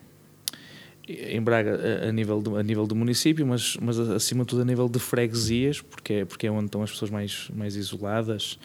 em 1.09 1.41
Braga 1.43 2.05
a, 2.05 2.09
a 2.09 2.13
nível 2.13 2.41
do, 2.41 2.57
a 2.57 2.63
nível 2.63 2.87
do 2.87 2.95
município, 2.95 3.47
mas, 3.47 3.77
mas 3.81 3.99
acima 3.99 4.45
de 4.45 4.49
tudo 4.49 4.63
a 4.63 4.65
nível 4.65 4.89
de 4.89 4.99
freguesias, 4.99 5.81
porque 5.81 6.13
é, 6.13 6.25
porque 6.25 6.47
é 6.47 6.51
onde 6.51 6.67
estão 6.67 6.83
as 6.83 6.91
pessoas 6.91 7.11
mais, 7.11 7.49
mais 7.55 7.77
isoladas 7.77 8.59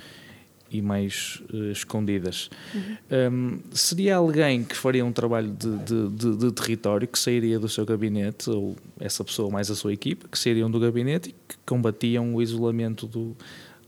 e 0.69 0.82
mais 0.82 1.41
eh, 1.53 1.71
escondidas. 1.71 2.49
Um, 3.32 3.60
seria 3.71 4.17
alguém 4.17 4.63
que 4.63 4.75
faria 4.75 5.06
um 5.06 5.12
trabalho 5.13 5.49
de, 5.51 5.77
de, 5.80 6.10
de- 6.10 6.38
de 6.38 6.51
território, 6.51 7.08
que 7.08 7.17
sairia 7.17 7.58
do 7.58 7.69
seu 7.69 7.86
gabinete, 7.86 8.49
ou 8.49 8.75
essa 8.99 9.23
pessoa 9.23 9.49
mais 9.49 9.71
a 9.71 9.75
sua 9.75 9.93
equipa, 9.93 10.27
que 10.27 10.38
sairiam 10.38 10.69
do 10.69 10.80
gabinete 10.80 11.30
e 11.30 11.32
que 11.47 11.56
combatiam 11.65 12.36
o 12.36 12.41
isolamento 12.41 13.08
do- 13.08 13.36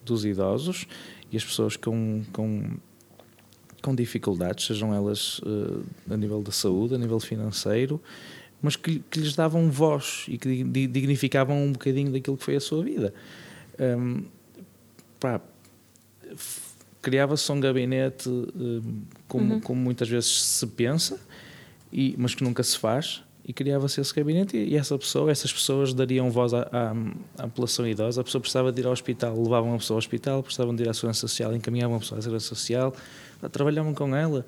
dos 0.06 0.24
idosos 0.24 0.88
e 1.32 1.36
as 1.38 1.44
pessoas 1.44 1.76
com, 1.76 2.24
com, 2.32 2.78
com 3.82 3.94
dificuldades, 3.94 4.66
sejam 4.66 4.94
elas 4.94 5.42
eh, 5.46 6.14
a 6.14 6.18
nível 6.18 6.42
da 6.42 6.52
saúde, 6.52 6.96
a 6.96 6.98
nível 6.98 7.20
financeiro, 7.20 8.02
mas 8.62 8.76
que, 8.76 9.00
que 9.12 9.20
lhes 9.20 9.36
davam 9.36 9.70
voz 9.70 10.26
e 10.30 10.38
que 10.38 10.64
di- 10.64 10.88
dignificavam 10.88 11.62
um 11.62 11.72
bocadinho 11.74 12.12
daquilo 12.12 12.38
que 12.38 12.44
foi 12.44 12.56
a 12.56 12.60
sua 12.62 12.84
vida. 12.84 13.14
Hum, 13.80 14.24
pá, 15.20 15.40
criava-se 17.02 17.52
um 17.52 17.60
gabinete 17.60 18.28
hum, 18.30 19.02
como, 19.28 19.62
como 19.62 19.82
muitas 19.82 20.08
vezes 20.10 20.30
se 20.44 20.68
pensa, 20.68 21.20
e, 21.92 22.14
mas 22.18 22.36
que 22.36 22.44
nunca 22.44 22.62
se 22.64 22.78
faz, 22.78 23.24
e 23.46 23.54
criava-se 23.54 24.00
esse 24.00 24.14
gabinete 24.14 24.56
e, 24.58 24.74
e 24.74 24.76
essa 24.76 24.96
pessoa, 24.98 25.32
essas 25.32 25.52
pessoas 25.52 25.92
dariam 25.94 26.30
voz 26.30 26.54
à, 26.54 26.70
à, 26.72 27.44
à 27.44 27.48
população 27.48 27.88
idosa. 27.88 28.22
A 28.22 28.24
pessoa 28.24 28.40
precisava 28.42 28.72
de 28.72 28.82
ir 28.82 28.86
ao 28.86 28.92
hospital, 28.92 29.36
levavam 29.42 29.74
a 29.74 29.78
pessoa 29.78 29.96
ao 29.96 30.00
hospital, 30.00 30.44
precisavam 30.44 30.76
de 30.76 30.84
ir 30.84 30.90
à 30.90 30.94
segurança 30.94 31.22
social, 31.22 31.56
encaminhavam 31.56 31.98
a 31.98 32.00
pessoa 32.00 32.20
à 32.20 32.22
segurança 32.22 32.48
social, 32.48 32.94
trabalhavam 33.52 33.94
com 33.94 34.16
ela. 34.16 34.46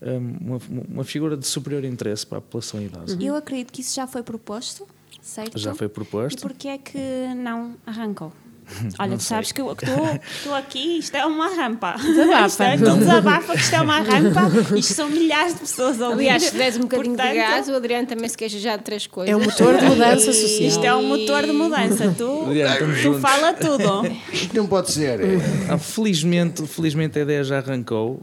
hum, 0.00 0.36
Uma, 0.40 0.60
uma 0.88 1.04
figura 1.04 1.36
de 1.36 1.46
superior 1.46 1.84
interesse 1.84 2.24
para 2.26 2.38
a 2.38 2.40
população 2.40 2.80
idosa. 2.80 3.18
Eu 3.20 3.34
acredito 3.34 3.72
que 3.72 3.80
isso 3.80 3.96
já 3.96 4.06
foi 4.06 4.22
proposto, 4.22 4.86
certo? 5.20 5.58
Já 5.58 5.74
foi 5.74 5.86
E 5.86 5.90
proposto. 5.90 6.42
porquê 6.42 6.68
é 6.68 6.78
que 6.78 6.98
não 7.36 7.74
arrancou? 7.86 8.32
Olha, 8.98 9.10
Não 9.10 9.16
tu 9.18 9.22
sabes 9.22 9.52
que 9.52 9.60
eu 9.60 9.72
estou 9.72 10.54
aqui, 10.54 10.98
isto 10.98 11.14
é 11.16 11.24
uma 11.26 11.48
rampa. 11.54 11.94
Desabafa. 12.02 12.46
Isto 12.46 12.62
é, 12.62 12.76
tu 12.76 12.96
desabafa 12.98 13.52
que 13.54 13.60
isto 13.60 13.74
é 13.74 13.80
uma 13.80 13.98
rampa, 14.00 14.40
isto 14.76 14.94
são 14.94 15.08
milhares 15.10 15.54
de 15.54 15.60
pessoas 15.60 16.00
a 16.00 16.08
ouvir. 16.08 16.22
Aliás, 16.24 16.42
se 16.44 16.56
deres 16.56 16.76
um 16.76 16.80
bocadinho 16.80 17.14
Portanto, 17.16 17.32
de 17.32 17.38
gás, 17.38 17.68
o 17.68 17.74
Adriano 17.74 18.06
também 18.06 18.28
se 18.28 18.36
queixa 18.36 18.58
já 18.58 18.76
de 18.76 18.82
três 18.84 19.06
coisas. 19.06 19.32
É 19.32 19.36
um 19.36 19.44
motor 19.44 19.76
de 19.78 19.84
mudança 19.84 20.30
e 20.30 20.34
social. 20.34 20.68
Isto 20.68 20.84
é 20.84 20.94
um 20.94 21.06
motor 21.08 21.42
de 21.44 21.52
mudança. 21.52 22.14
Tu, 22.16 22.42
Adriano, 22.46 23.02
tu 23.02 23.20
fala 23.20 23.52
tudo. 23.52 23.84
Isto 24.32 24.56
não 24.56 24.66
pode 24.66 24.90
ser. 24.92 25.20
Ah, 25.68 25.78
felizmente, 25.78 26.66
felizmente 26.66 27.18
a 27.18 27.22
ideia 27.22 27.44
já 27.44 27.58
arrancou, 27.58 28.20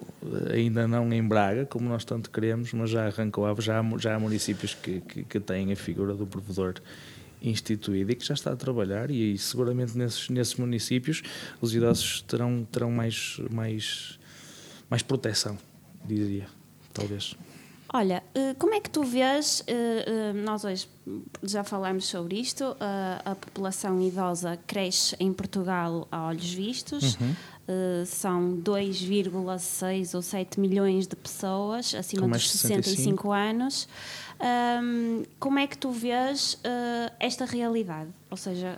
eh, 0.49 0.55
ainda 0.55 0.87
não 0.87 1.11
em 1.13 1.23
Braga, 1.23 1.65
como 1.65 1.87
nós 1.87 2.03
tanto 2.05 2.29
queremos, 2.29 2.73
mas 2.73 2.89
já 2.89 3.05
arrancou. 3.07 3.45
Há- 3.45 3.55
Já 3.61 3.79
há, 3.79 3.83
já 3.97 4.15
há 4.15 4.19
municípios 4.19 4.75
que, 4.81 5.01
que, 5.01 5.23
que 5.23 5.39
têm 5.39 5.71
a 5.71 5.75
figura 5.75 6.13
do 6.13 6.25
provedor 6.25 6.73
instituída 7.41 8.11
e 8.11 8.15
que 8.15 8.25
já 8.25 8.33
está 8.33 8.51
a 8.51 8.55
trabalhar 8.55 9.09
e, 9.11 9.37
seguramente 9.37 9.97
nesses, 9.97 10.29
nesses 10.29 10.55
municípios 10.55 11.21
os 11.59 11.73
idosos 11.73 12.21
terão, 12.27 12.67
terão 12.71 12.91
mais, 12.91 13.39
mais, 13.49 14.19
mais 14.89 15.01
proteção, 15.01 15.57
diria, 16.05 16.47
talvez. 16.93 17.35
Olha, 17.93 18.23
eh, 18.33 18.53
como 18.57 18.73
é 18.73 18.79
que 18.79 18.89
tu 18.89 19.03
vês, 19.03 19.61
eh, 19.67 20.05
eh, 20.07 20.33
nós 20.33 20.63
hoje 20.63 20.87
já 21.43 21.61
falámos 21.61 22.05
sobre 22.05 22.37
isto, 22.39 22.63
a- 22.79 23.21
a 23.31 23.35
população 23.35 24.01
idosa 24.01 24.57
cresce 24.65 25.13
em 25.19 25.33
Portugal 25.33 26.07
a 26.09 26.27
olhos 26.27 26.53
vistos, 26.53 27.15
Uhum. 27.19 27.35
são 28.05 28.55
2,6 28.57 30.13
ou 30.13 30.21
7 30.21 30.59
milhões 30.59 31.07
de 31.07 31.15
pessoas 31.15 31.93
acima 31.95 32.21
dos 32.21 32.29
mais 32.29 32.41
de 32.43 32.49
65 32.49 33.31
anos. 33.31 33.87
Ahm, 34.43 35.23
como 35.39 35.59
é 35.59 35.67
que 35.67 35.77
tu 35.77 35.91
vês 35.91 36.57
eh, 36.63 37.11
esta 37.19 37.45
realidade? 37.45 38.09
Ou 38.31 38.35
seja, 38.37 38.77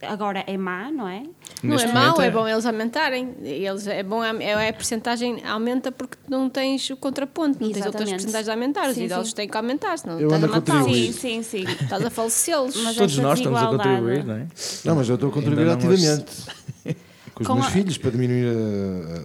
agora 0.00 0.42
é 0.46 0.56
má, 0.56 0.90
não 0.90 1.06
é? 1.06 1.22
Não 1.62 1.72
Neste 1.72 1.88
é 1.88 1.92
mau, 1.92 2.02
momento 2.04 2.22
é 2.22 2.30
bom 2.30 2.48
eles 2.48 2.64
aumentarem. 2.64 3.34
Eles, 3.42 3.86
é 3.86 4.02
bom, 4.02 4.24
é, 4.24 4.68
a 4.68 4.72
porcentagem 4.72 5.42
aumenta 5.44 5.92
porque 5.92 6.16
não 6.28 6.48
tens 6.48 6.88
o 6.88 6.96
contraponto, 6.96 7.58
não 7.60 7.70
tens 7.70 7.84
outras 7.84 8.02
Exatamente. 8.08 8.10
porcentagens 8.22 8.48
a 8.48 8.52
aumentar. 8.52 8.88
Os 8.88 8.94
Sim, 8.94 9.04
idosos 9.04 9.28
sim. 9.30 9.36
têm 9.36 9.48
que 9.48 9.56
aumentar, 9.56 9.98
senão 9.98 10.18
Eu 10.18 10.28
estás 10.28 10.44
a 10.44 10.48
matá-los. 10.48 10.96
Sim, 10.96 11.12
sim, 11.12 11.42
sim. 11.42 11.64
Estás 11.64 12.04
a 12.04 12.10
falecê-los. 12.10 12.76
Mas 12.82 12.96
Todos 12.96 13.18
nós 13.18 13.38
estamos 13.38 13.62
a 13.62 13.66
contribuir, 13.66 14.24
não 14.24 14.34
é? 14.34 14.46
Não, 14.84 14.96
mas 14.96 15.08
eu 15.08 15.16
estou 15.16 15.28
a 15.28 15.32
contribuir 15.32 15.68
ativamente. 15.68 16.24
Com 17.36 17.42
os 17.42 17.46
Com 17.48 17.54
meus 17.56 17.66
a- 17.66 17.70
filhos 17.70 17.98
para 17.98 18.10
diminuir 18.12 18.46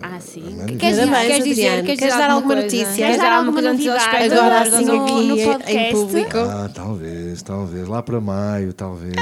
a. 0.02 0.16
Ah, 0.16 0.20
sim. 0.20 0.44
a. 0.62 0.66
Queres, 0.66 0.98
Parabéns, 1.00 1.28
queres 1.28 1.44
dizer, 1.46 1.62
queres, 1.64 1.86
Queres 1.86 2.00
dizer 2.00 2.18
dar 2.18 2.30
alguma 2.30 2.56
notícia? 2.56 2.94
Queres 2.94 3.18
dar 3.18 3.32
alguma 3.32 3.62
novidade? 3.62 4.34
Agora 4.34 4.62
assim 4.62 4.86
no- 4.86 5.04
aqui 5.06 5.28
no 5.28 5.38
em- 5.70 5.92
público. 5.94 6.38
Ah, 6.38 6.70
talvez, 6.76 7.42
talvez. 7.42 7.88
Lá 7.88 8.04
para 8.04 8.20
maio, 8.20 8.74
talvez. 8.74 9.14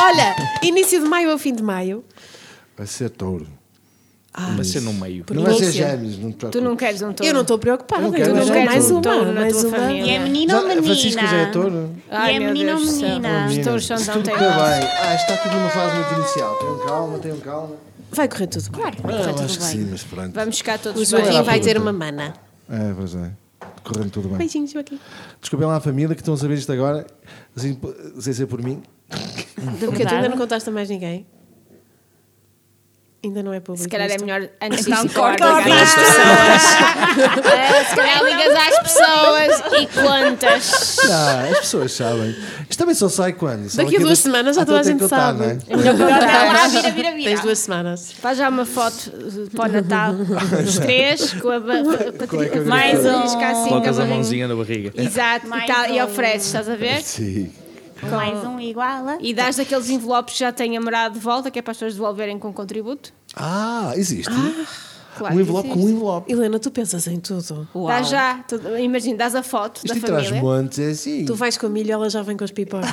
Olha, 0.00 0.34
início 0.62 0.98
de 1.02 1.06
maio 1.06 1.30
ou 1.30 1.38
fim 1.38 1.54
de 1.54 1.62
maio. 1.62 2.02
Vai 2.76 2.86
ser 2.86 3.10
touro. 3.10 3.46
Vai 4.34 4.64
ser 4.64 4.80
no 4.80 4.94
meio. 4.94 5.24
Não 5.30 5.42
vai 5.42 5.54
ser 5.54 5.72
gêmeos, 5.72 6.16
não 6.18 6.30
te 6.30 6.36
Tu 6.36 6.38
preocupes. 6.38 6.62
não 6.62 6.76
queres 6.76 7.02
um 7.02 7.12
touro? 7.12 7.24
Eu 7.28 7.34
não 7.34 7.40
estou 7.42 7.58
preocupada. 7.58 8.02
Não 8.02 8.12
quero, 8.12 8.30
eu 8.30 8.34
não 8.36 8.46
quero 8.46 8.64
mais 8.66 8.90
uma, 8.90 9.02
Touro 9.02 9.26
na 9.26 9.40
mais 9.40 9.52
tua 9.56 9.68
uma. 9.68 9.76
família. 9.78 10.04
E 10.06 10.10
é 10.10 10.18
menino 10.20 10.54
ou 10.56 10.62
menina? 10.62 10.80
a 10.80 10.84
Francisca 10.84 11.26
já 11.26 11.36
é 11.36 11.46
touro? 11.46 11.90
Ai, 12.10 12.32
e 12.32 12.36
é 12.36 12.40
menino 12.40 12.72
ou 12.72 12.80
menina? 12.80 13.46
Os 13.46 13.58
touros 13.58 13.86
são 13.86 13.96
tão 13.98 14.14
tudo 14.14 14.30
correr 14.30 14.38
teimosos. 14.38 14.78
bem. 14.78 14.88
Ah, 15.02 15.14
está 15.14 15.36
tudo 15.36 15.54
numa 15.54 15.68
fase 15.68 15.96
muito 15.96 16.14
inicial. 16.14 16.54
Tenham 16.56 16.78
calma, 16.86 17.18
tenham 17.18 17.36
calma. 17.40 17.76
Vai 18.10 18.28
correr 18.28 18.46
tudo 18.46 18.70
bem. 18.70 18.80
Claro, 18.80 18.96
Ah, 19.04 19.10
eu 19.38 19.44
acho 19.44 19.58
que 19.58 19.64
sim, 19.64 19.88
mas 19.90 20.02
pronto. 20.02 20.32
Vamos 20.34 20.56
ficar 20.58 20.78
todos 20.78 21.12
O 21.12 21.16
bem. 21.16 21.24
Joaquim 21.24 21.36
Vai 21.36 21.44
vai 21.44 21.60
ter 21.60 21.74
tudo. 21.74 21.82
uma 21.82 21.92
mana. 21.92 22.32
É, 22.70 22.92
pois 22.96 23.14
é. 23.14 23.30
Correndo 23.84 24.10
tudo 24.10 24.28
bem. 24.28 24.38
Beijinhos, 24.38 24.70
Joaquim. 24.70 24.98
Desculpem 25.40 25.68
lá 25.68 25.76
a 25.76 25.80
família 25.80 26.14
que 26.14 26.22
estão 26.22 26.32
a 26.34 26.36
saber 26.38 26.54
isto 26.56 26.72
agora, 26.72 27.06
assim, 27.54 27.78
sem 28.18 28.32
ser 28.32 28.46
por 28.46 28.62
mim. 28.62 28.82
Porque 29.80 30.06
tu 30.06 30.14
ainda 30.14 30.28
não 30.30 30.38
contaste 30.38 30.68
a 30.68 30.72
mais 30.72 30.88
ninguém? 30.88 31.26
Ainda 33.24 33.40
não 33.40 33.52
é 33.54 33.60
público. 33.60 33.84
Se 33.84 33.88
calhar 33.88 34.10
é 34.10 34.18
melhor 34.18 34.48
antes 34.60 34.84
disso 34.84 35.08
corta, 35.14 35.44
corta. 35.46 35.72
às 35.72 35.94
pessoas. 35.94 36.62
É, 37.52 37.84
Se 37.84 37.94
calhar 37.94 38.24
ligas 38.24 38.54
às 38.56 38.78
pessoas 38.80 39.62
e 39.80 39.86
contas. 39.86 40.98
Ah, 41.08 41.48
as 41.52 41.58
pessoas 41.60 41.92
sabem. 41.92 42.34
Isto 42.68 42.78
também 42.78 42.94
só 42.94 43.08
sai 43.08 43.32
quando? 43.34 43.68
Só 43.68 43.82
Daqui 43.82 43.96
a 43.96 44.00
duas 44.00 44.18
semanas 44.18 44.56
já 44.56 44.64
toda 44.64 44.80
a 44.80 44.82
tem 44.82 44.92
gente 44.92 45.00
contar, 45.02 45.16
sabe. 45.16 45.38
não 45.38 45.46
é? 45.46 45.58
É 45.68 45.76
melhor 45.76 45.96
contar. 45.98 46.52
lá, 46.52 46.68
vira, 46.68 46.90
vira, 46.90 47.12
vira. 47.12 47.30
Tens 47.30 47.40
duas 47.42 47.58
semanas. 47.58 48.12
Faz 48.12 48.38
já 48.38 48.48
uma 48.48 48.64
foto 48.64 49.12
para 49.54 49.68
o 49.68 49.72
Natal, 49.72 50.14
os 50.66 50.78
três, 50.78 51.32
com 51.34 51.50
a 51.50 51.60
Qual 51.60 52.42
é 52.42 52.56
é 52.56 52.60
Mais 52.60 53.04
um. 53.04 53.20
Assim, 53.20 53.68
Colocas 53.68 53.96
com 53.96 54.02
a 54.02 54.06
mãozinha 54.06 54.48
na 54.48 54.56
barriga. 54.56 54.92
Exato, 54.96 55.46
e, 55.90 56.02
ofereces, 56.02 56.46
estás 56.46 56.68
a 56.68 56.74
ver? 56.74 57.00
Sim. 57.02 57.52
Mais 58.10 58.44
um 58.44 58.58
igual 58.60 59.08
a... 59.08 59.18
E 59.20 59.32
dás 59.32 59.56
daqueles 59.56 59.88
envelopes 59.90 60.34
que 60.34 60.40
já 60.40 60.52
têm 60.52 60.76
a 60.76 60.80
morada 60.80 61.14
de 61.14 61.20
volta, 61.20 61.50
que 61.50 61.58
é 61.58 61.62
para 61.62 61.70
as 61.72 61.76
pessoas 61.76 61.94
devolverem 61.94 62.38
com 62.38 62.52
contributo. 62.52 63.12
Ah, 63.36 63.92
existe. 63.96 64.30
Claro 65.16 65.36
um 65.36 65.40
envelope 65.40 65.68
com 65.68 65.74
existe. 65.74 65.92
um 65.92 65.94
envelope. 65.96 66.32
Helena, 66.32 66.58
tu 66.58 66.70
pensas 66.70 67.06
em 67.06 67.20
tudo. 67.20 67.68
Dá 67.86 68.02
já, 68.02 68.38
tu- 68.48 68.58
imagina, 68.78 69.18
dás 69.18 69.34
a 69.34 69.42
foto 69.42 69.82
Isto 69.84 70.00
da 70.00 70.06
família 70.06 70.40
montes 70.42 70.78
é 70.78 70.90
assim. 70.90 71.24
Tu 71.26 71.34
vais 71.34 71.58
com 71.58 71.66
a 71.66 71.68
milho, 71.68 71.92
ela 71.92 72.08
já 72.08 72.22
vem 72.22 72.34
com 72.34 72.44
as 72.44 72.50
pipocas. 72.50 72.88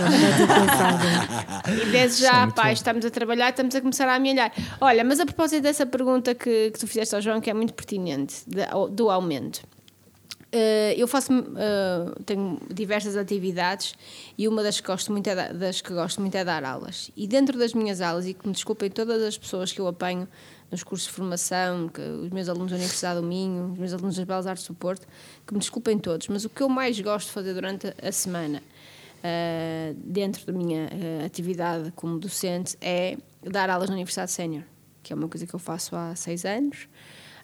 E 1.82 1.86
desde 1.92 2.24
já, 2.24 2.48
pá, 2.48 2.72
estamos 2.72 3.06
a 3.06 3.10
trabalhar, 3.10 3.50
estamos 3.52 3.74
a 3.76 3.80
começar 3.82 4.08
a 4.08 4.16
amelhar. 4.16 4.52
Olha, 4.82 5.04
mas 5.04 5.20
a 5.20 5.26
propósito 5.26 5.64
dessa 5.64 5.86
pergunta 5.86 6.36
que, 6.36 6.72
que 6.72 6.80
tu 6.80 6.88
fizeste 6.88 7.16
ao 7.16 7.22
João, 7.22 7.40
que 7.40 7.50
é 7.50 7.54
muito 7.54 7.74
pertinente, 7.74 8.36
da- 8.48 8.70
do 8.92 9.10
aumento. 9.10 9.62
Eh, 10.52 10.96
eu 10.98 11.08
faço, 11.08 11.32
eh, 11.32 12.22
tenho 12.26 12.60
diversas 12.74 13.16
atividades 13.16 13.94
e 14.36 14.48
uma 14.48 14.64
das 14.64 14.80
que, 14.80 14.88
gosto 14.88 15.12
muito 15.12 15.28
é 15.28 15.36
da- 15.36 15.52
das 15.52 15.80
que 15.80 15.94
gosto 15.94 16.20
muito 16.22 16.34
é 16.36 16.44
dar 16.44 16.64
aulas. 16.64 17.12
E 17.16 17.28
dentro 17.28 17.58
das 17.60 17.74
minhas 17.76 18.02
aulas, 18.02 18.26
e 18.26 18.34
que 18.34 18.48
me 18.48 18.54
desculpem 18.54 18.90
todas 18.90 19.22
as 19.22 19.38
pessoas 19.38 19.72
que 19.72 19.80
eu 19.80 19.88
apanho 19.88 20.28
nos 20.72 20.82
cursos 20.84 21.08
de 21.08 21.14
formação, 21.14 21.92
os 22.24 22.30
meus 22.32 22.50
alunos 22.50 22.72
da 22.72 22.78
Universidade 22.78 23.20
do 23.22 23.26
Minho, 23.28 23.74
os 23.74 23.78
meus 23.78 23.94
alunos 23.94 24.16
das 24.16 24.26
Belas 24.26 24.48
Artes 24.48 24.66
do 24.68 24.74
Porto, 24.74 25.08
que 25.46 25.54
me 25.54 25.60
desculpem 25.60 26.00
todos, 26.00 26.28
mas 26.28 26.46
o 26.46 26.50
que 26.50 26.62
eu 26.64 26.70
mais 26.70 27.00
gosto 27.00 27.28
de 27.28 27.34
fazer 27.34 27.54
durante 27.54 27.94
a 28.02 28.12
semana, 28.12 28.64
eh, 29.24 29.94
dentro 29.98 30.46
da 30.48 30.54
minha 30.54 30.90
atividade 31.26 31.92
como 31.96 32.18
docente, 32.18 32.76
é 32.82 33.18
dar 33.44 33.70
aulas 33.70 33.88
na 33.90 33.96
Universidade 33.96 34.32
Sénior, 34.32 34.64
que 35.04 35.14
é 35.14 35.16
uma 35.16 35.28
coisa 35.28 35.46
que 35.46 35.54
eu 35.54 35.60
faço 35.60 35.96
há 35.96 36.16
seis 36.16 36.44
anos 36.44 36.88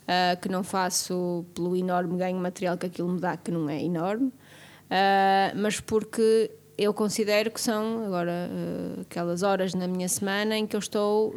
uh, 0.06 0.40
que 0.40 0.50
não 0.50 0.64
faço 0.64 1.46
pelo 1.54 1.76
enorme 1.76 2.18
ganho 2.18 2.38
material 2.38 2.78
que 2.78 2.86
aquilo 2.86 3.10
me 3.10 3.20
dá, 3.20 3.38
que 3.38 3.52
não 3.52 3.70
é 3.70 3.84
enorme, 3.84 4.28
uh, 4.28 5.56
mas 5.56 5.80
porque 5.80 6.52
eu 6.78 6.94
considero 6.94 7.52
que 7.52 7.62
são 7.62 8.06
agora 8.06 8.50
uh, 8.50 9.02
aquelas 9.02 9.44
horas 9.44 9.74
na 9.74 9.88
minha 9.88 10.08
semana 10.08 10.58
em 10.58 10.66
que 10.68 10.76
eu 10.76 10.80
estou 10.80 11.34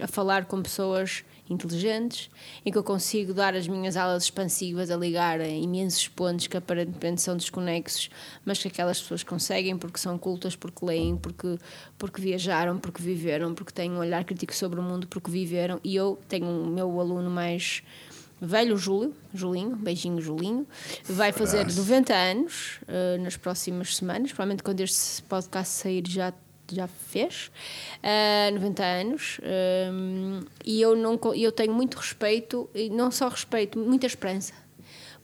a 0.00 0.06
falar 0.06 0.46
com 0.46 0.62
pessoas 0.62 1.24
inteligentes, 1.48 2.30
em 2.64 2.72
que 2.72 2.78
eu 2.78 2.84
consigo 2.84 3.34
dar 3.34 3.54
as 3.54 3.68
minhas 3.68 3.96
aulas 3.96 4.24
expansivas 4.24 4.90
a 4.90 4.96
ligar 4.96 5.40
a 5.40 5.48
imensos 5.48 6.08
pontos 6.08 6.46
que 6.46 6.56
aparentemente 6.56 7.20
são 7.20 7.36
desconexos, 7.36 8.10
mas 8.44 8.58
que 8.58 8.68
aquelas 8.68 9.00
pessoas 9.00 9.22
conseguem 9.22 9.76
porque 9.76 9.98
são 9.98 10.16
cultas, 10.16 10.56
porque 10.56 10.84
leem, 10.84 11.16
porque, 11.16 11.58
porque 11.98 12.20
viajaram, 12.20 12.78
porque 12.78 13.02
viveram, 13.02 13.54
porque 13.54 13.72
têm 13.72 13.90
um 13.92 13.98
olhar 13.98 14.24
crítico 14.24 14.54
sobre 14.54 14.80
o 14.80 14.82
mundo, 14.82 15.06
porque 15.06 15.30
viveram. 15.30 15.80
E 15.84 15.94
eu 15.94 16.18
tenho 16.28 16.46
o 16.46 16.66
meu 16.66 16.98
aluno 16.98 17.30
mais 17.30 17.82
velho, 18.40 18.76
Júlio, 18.76 19.14
Julinho, 19.32 19.76
beijinho 19.76 20.20
Julinho, 20.20 20.66
vai 21.04 21.32
fazer 21.32 21.66
90 21.66 22.14
anos 22.14 22.80
uh, 22.82 23.22
nas 23.22 23.36
próximas 23.36 23.96
semanas, 23.96 24.32
provavelmente 24.32 24.62
quando 24.62 24.80
este 24.80 25.22
podcast 25.22 25.74
sair 25.74 26.02
já 26.06 26.32
já 26.72 26.86
fez 26.86 27.50
uh, 28.02 28.54
90 28.54 28.82
anos 28.82 29.40
um, 29.92 30.40
e 30.64 30.80
eu 30.80 30.96
não 30.96 31.18
eu 31.34 31.52
tenho 31.52 31.72
muito 31.72 31.96
respeito 31.96 32.68
e 32.74 32.88
não 32.88 33.10
só 33.10 33.28
respeito 33.28 33.78
muita 33.78 34.06
esperança 34.06 34.63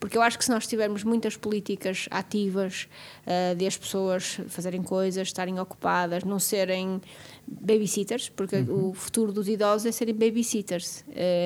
porque 0.00 0.16
eu 0.16 0.22
acho 0.22 0.38
que 0.38 0.44
se 0.44 0.50
nós 0.50 0.66
tivermos 0.66 1.04
muitas 1.04 1.36
políticas 1.36 2.08
ativas 2.10 2.88
uh, 3.26 3.54
de 3.54 3.66
as 3.66 3.76
pessoas 3.76 4.40
fazerem 4.48 4.82
coisas, 4.82 5.28
estarem 5.28 5.60
ocupadas, 5.60 6.24
não 6.24 6.38
serem 6.38 7.00
babysitters, 7.46 8.28
porque 8.28 8.56
uhum. 8.56 8.90
o 8.90 8.94
futuro 8.94 9.32
dos 9.32 9.46
idosos 9.48 9.86
é 9.86 9.92
serem 9.92 10.14
babysitters. 10.14 11.04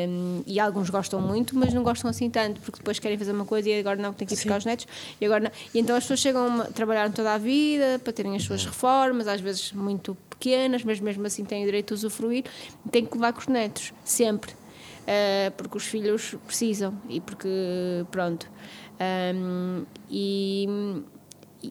Um, 0.09 0.43
e 0.47 0.61
alguns 0.61 0.89
gostam 0.89 1.21
muito, 1.21 1.57
mas 1.59 1.75
não 1.75 1.83
gostam 1.83 2.09
assim 2.09 2.31
tanto, 2.31 2.61
porque 2.61 2.79
depois 2.79 2.99
querem 2.99 3.19
fazer 3.19 3.33
uma 3.33 3.45
coisa 3.45 3.69
e 3.69 3.79
agora 3.79 4.01
não, 4.01 4.13
tem 4.13 4.27
que 4.27 4.35
ir 4.35 4.37
buscar 4.37 4.59
os 4.59 4.65
netos. 4.65 4.87
E, 5.21 5.25
agora 5.25 5.45
não. 5.45 5.51
e 5.75 5.79
então 5.81 5.97
as 5.97 6.05
pessoas 6.05 6.21
chegam 6.21 6.61
a 6.61 6.65
trabalhar 6.67 7.11
toda 7.13 7.35
a 7.35 7.39
vida 7.39 7.99
para 8.05 8.13
terem 8.13 8.37
as 8.37 8.45
suas 8.45 8.65
reformas, 8.65 9.27
às 9.27 9.41
vezes 9.41 9.73
muito 9.73 10.17
pequenas, 10.31 10.85
mas 10.85 11.01
mesmo 11.01 11.27
assim 11.27 11.45
têm 11.45 11.63
o 11.63 11.67
direito 11.67 11.93
a 11.93 11.97
usufruir, 11.97 12.45
têm 12.91 13.05
que 13.05 13.15
levar 13.15 13.33
com 13.33 13.41
os 13.41 13.47
netos, 13.47 13.93
sempre. 14.05 14.53
Uh, 15.05 15.53
porque 15.57 15.77
os 15.77 15.85
filhos 15.85 16.35
precisam 16.47 16.99
e 17.09 17.21
porque, 17.21 17.49
pronto. 18.11 18.51
Um, 18.99 19.85
e, 20.11 20.67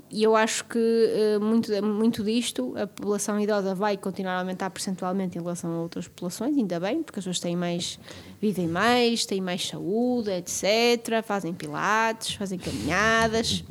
e 0.10 0.24
eu 0.24 0.36
acho 0.36 0.66
que 0.66 0.80
eh, 0.80 1.40
muito, 1.40 1.72
muito 1.84 2.24
disto, 2.24 2.74
a 2.78 2.88
população 2.88 3.40
idosa 3.40 3.76
vai 3.76 3.98
continuar 3.98 4.34
a 4.34 4.40
aumentar 4.40 4.70
percentualmente 4.70 5.38
em 5.38 5.42
relação 5.42 5.72
a 5.72 5.82
outras 5.82 6.08
populações, 6.08 6.58
ainda 6.58 6.80
bem, 6.80 7.04
porque 7.04 7.20
as 7.20 7.26
pessoas 7.26 7.40
têm 7.40 7.56
mais, 7.56 8.00
vivem 8.42 8.68
mais, 8.68 9.26
têm 9.26 9.42
mais 9.42 9.68
saúde, 9.68 10.32
etc. 10.32 11.24
Fazem 11.24 11.54
pilates, 11.54 12.34
fazem 12.36 12.58
caminhadas, 12.58 13.64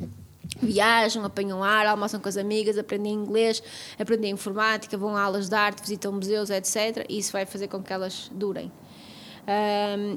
viajam, 0.61 1.25
apanham 1.25 1.63
ar, 1.63 1.85
almoçam 1.87 2.19
com 2.19 2.29
as 2.29 2.37
amigas, 2.37 2.77
aprendem 2.77 3.13
inglês, 3.13 3.61
aprendem 3.99 4.31
informática, 4.31 4.97
vão 4.97 5.15
a 5.15 5.21
aulas 5.21 5.49
de 5.49 5.55
arte, 5.55 5.81
visitam 5.81 6.11
museus, 6.11 6.49
etc. 6.49 7.05
E 7.09 7.17
isso 7.17 7.31
vai 7.31 7.45
fazer 7.45 7.67
com 7.67 7.81
que 7.81 7.91
elas 7.91 8.31
durem. 8.33 8.71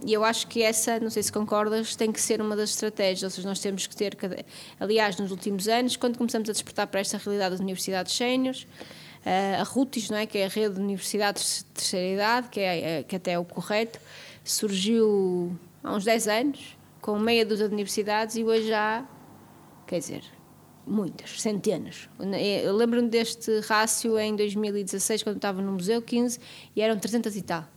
E 0.05 0.13
eu 0.13 0.25
acho 0.25 0.47
que 0.47 0.63
essa, 0.63 1.01
não 1.01 1.11
sei 1.11 1.23
se 1.23 1.33
concordas, 1.33 1.97
tem 1.97 2.13
que 2.13 2.21
ser 2.21 2.41
uma 2.41 2.55
das 2.55 2.71
estratégias. 2.71 3.25
Ou 3.25 3.31
seja, 3.31 3.49
nós 3.49 3.59
temos 3.59 3.87
que 3.87 3.97
ter. 3.97 4.17
Aliás, 4.79 5.17
nos 5.17 5.31
últimos 5.31 5.69
anos, 5.69 5.97
quando 5.97 6.17
começamos 6.17 6.49
a 6.49 6.53
despertar 6.53 6.87
para 6.87 7.01
esta 7.01 7.19
realidade 7.19 7.51
das 7.53 7.61
universidades 7.61 8.13
séniores, 8.15 8.67
ah, 9.27 9.61
a 9.61 9.65
RUTIS, 9.65 10.09
não 10.09 10.19
é? 10.19 10.27
que 10.27 10.39
é 10.39 10.47
a 10.47 10.49
Rede 10.49 10.77
de 10.77 10.81
Universidades 10.81 11.59
de 11.59 11.65
Terceira 11.75 12.15
Idade, 12.15 12.49
que, 12.49 12.61
é, 12.61 13.03
que 13.03 13.17
até 13.17 13.33
é 13.33 13.39
o 13.39 13.45
correto, 13.45 13.99
surgiu 14.45 15.59
há 15.83 15.95
uns 15.95 16.05
10 16.05 16.29
anos, 16.29 16.79
com 17.01 17.19
meia 17.19 17.45
dúzia 17.45 17.67
de 17.67 17.75
universidades, 17.75 18.37
e 18.37 18.45
hoje 18.45 18.73
há, 18.73 19.05
quer 19.85 19.99
dizer, 19.99 20.23
muitas, 20.87 21.43
centenas. 21.43 22.09
Eu 22.65 22.77
lembro-me 22.77 23.09
deste 23.09 23.59
rácio 23.61 24.17
em 24.17 24.37
2016, 24.37 25.25
quando 25.25 25.37
estava 25.37 25.61
no 25.61 25.73
Museu 25.73 26.01
15, 26.01 26.39
e 26.77 26.81
eram 26.81 26.97
300 26.97 27.35
e 27.35 27.43
tal. 27.43 27.76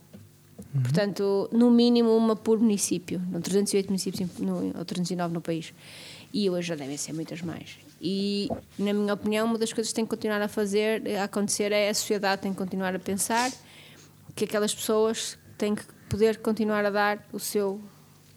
Portanto, 0.72 1.48
no 1.52 1.70
mínimo 1.70 2.16
uma 2.16 2.36
por 2.36 2.58
município, 2.60 3.20
no 3.30 3.40
308 3.40 3.86
municípios 3.88 4.38
no, 4.38 4.72
ou 4.78 4.84
309 4.84 5.34
no 5.34 5.40
país. 5.40 5.74
E 6.32 6.48
hoje 6.48 6.68
já 6.68 6.74
devem 6.76 6.96
ser 6.96 7.12
muitas 7.12 7.42
mais. 7.42 7.76
E, 8.00 8.48
na 8.78 8.92
minha 8.92 9.12
opinião, 9.12 9.46
uma 9.46 9.58
das 9.58 9.72
coisas 9.72 9.90
que 9.90 9.96
tem 9.96 10.04
que 10.04 10.10
continuar 10.10 10.40
a 10.40 10.48
fazer, 10.48 11.02
a 11.18 11.24
acontecer, 11.24 11.72
é 11.72 11.90
a 11.90 11.94
sociedade 11.94 12.42
tem 12.42 12.52
que 12.52 12.58
continuar 12.58 12.94
a 12.94 12.98
pensar 12.98 13.50
que 14.34 14.44
aquelas 14.44 14.72
pessoas 14.72 15.36
têm 15.58 15.74
que 15.74 15.82
poder 16.08 16.38
continuar 16.38 16.84
a 16.84 16.90
dar 16.90 17.28
o 17.32 17.38
seu 17.38 17.80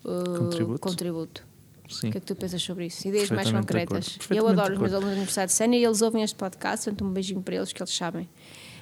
uh, 0.04 0.40
Contributo. 0.40 0.80
contributo. 0.80 1.54
Sim. 1.90 2.08
O 2.08 2.12
que 2.12 2.18
é 2.18 2.22
que 2.22 2.26
tu 2.26 2.36
pensas 2.36 2.62
sobre 2.62 2.88
isso? 2.88 3.08
Ideias 3.08 3.30
mais 3.30 3.52
concretas. 3.52 4.18
Eu 4.30 4.48
adoro 4.48 4.74
os 4.74 4.80
meus 4.80 4.94
alunos 4.94 5.12
da 5.12 5.16
Universidade 5.16 5.52
de 5.52 5.58
Sénia 5.58 5.78
e 5.78 5.84
eles 5.84 6.02
ouvem 6.02 6.24
este 6.24 6.36
podcast, 6.36 6.86
portanto, 6.86 7.08
um 7.08 7.14
beijinho 7.14 7.42
para 7.42 7.56
eles 7.56 7.72
que 7.72 7.82
eles 7.82 7.96
sabem. 7.96 8.28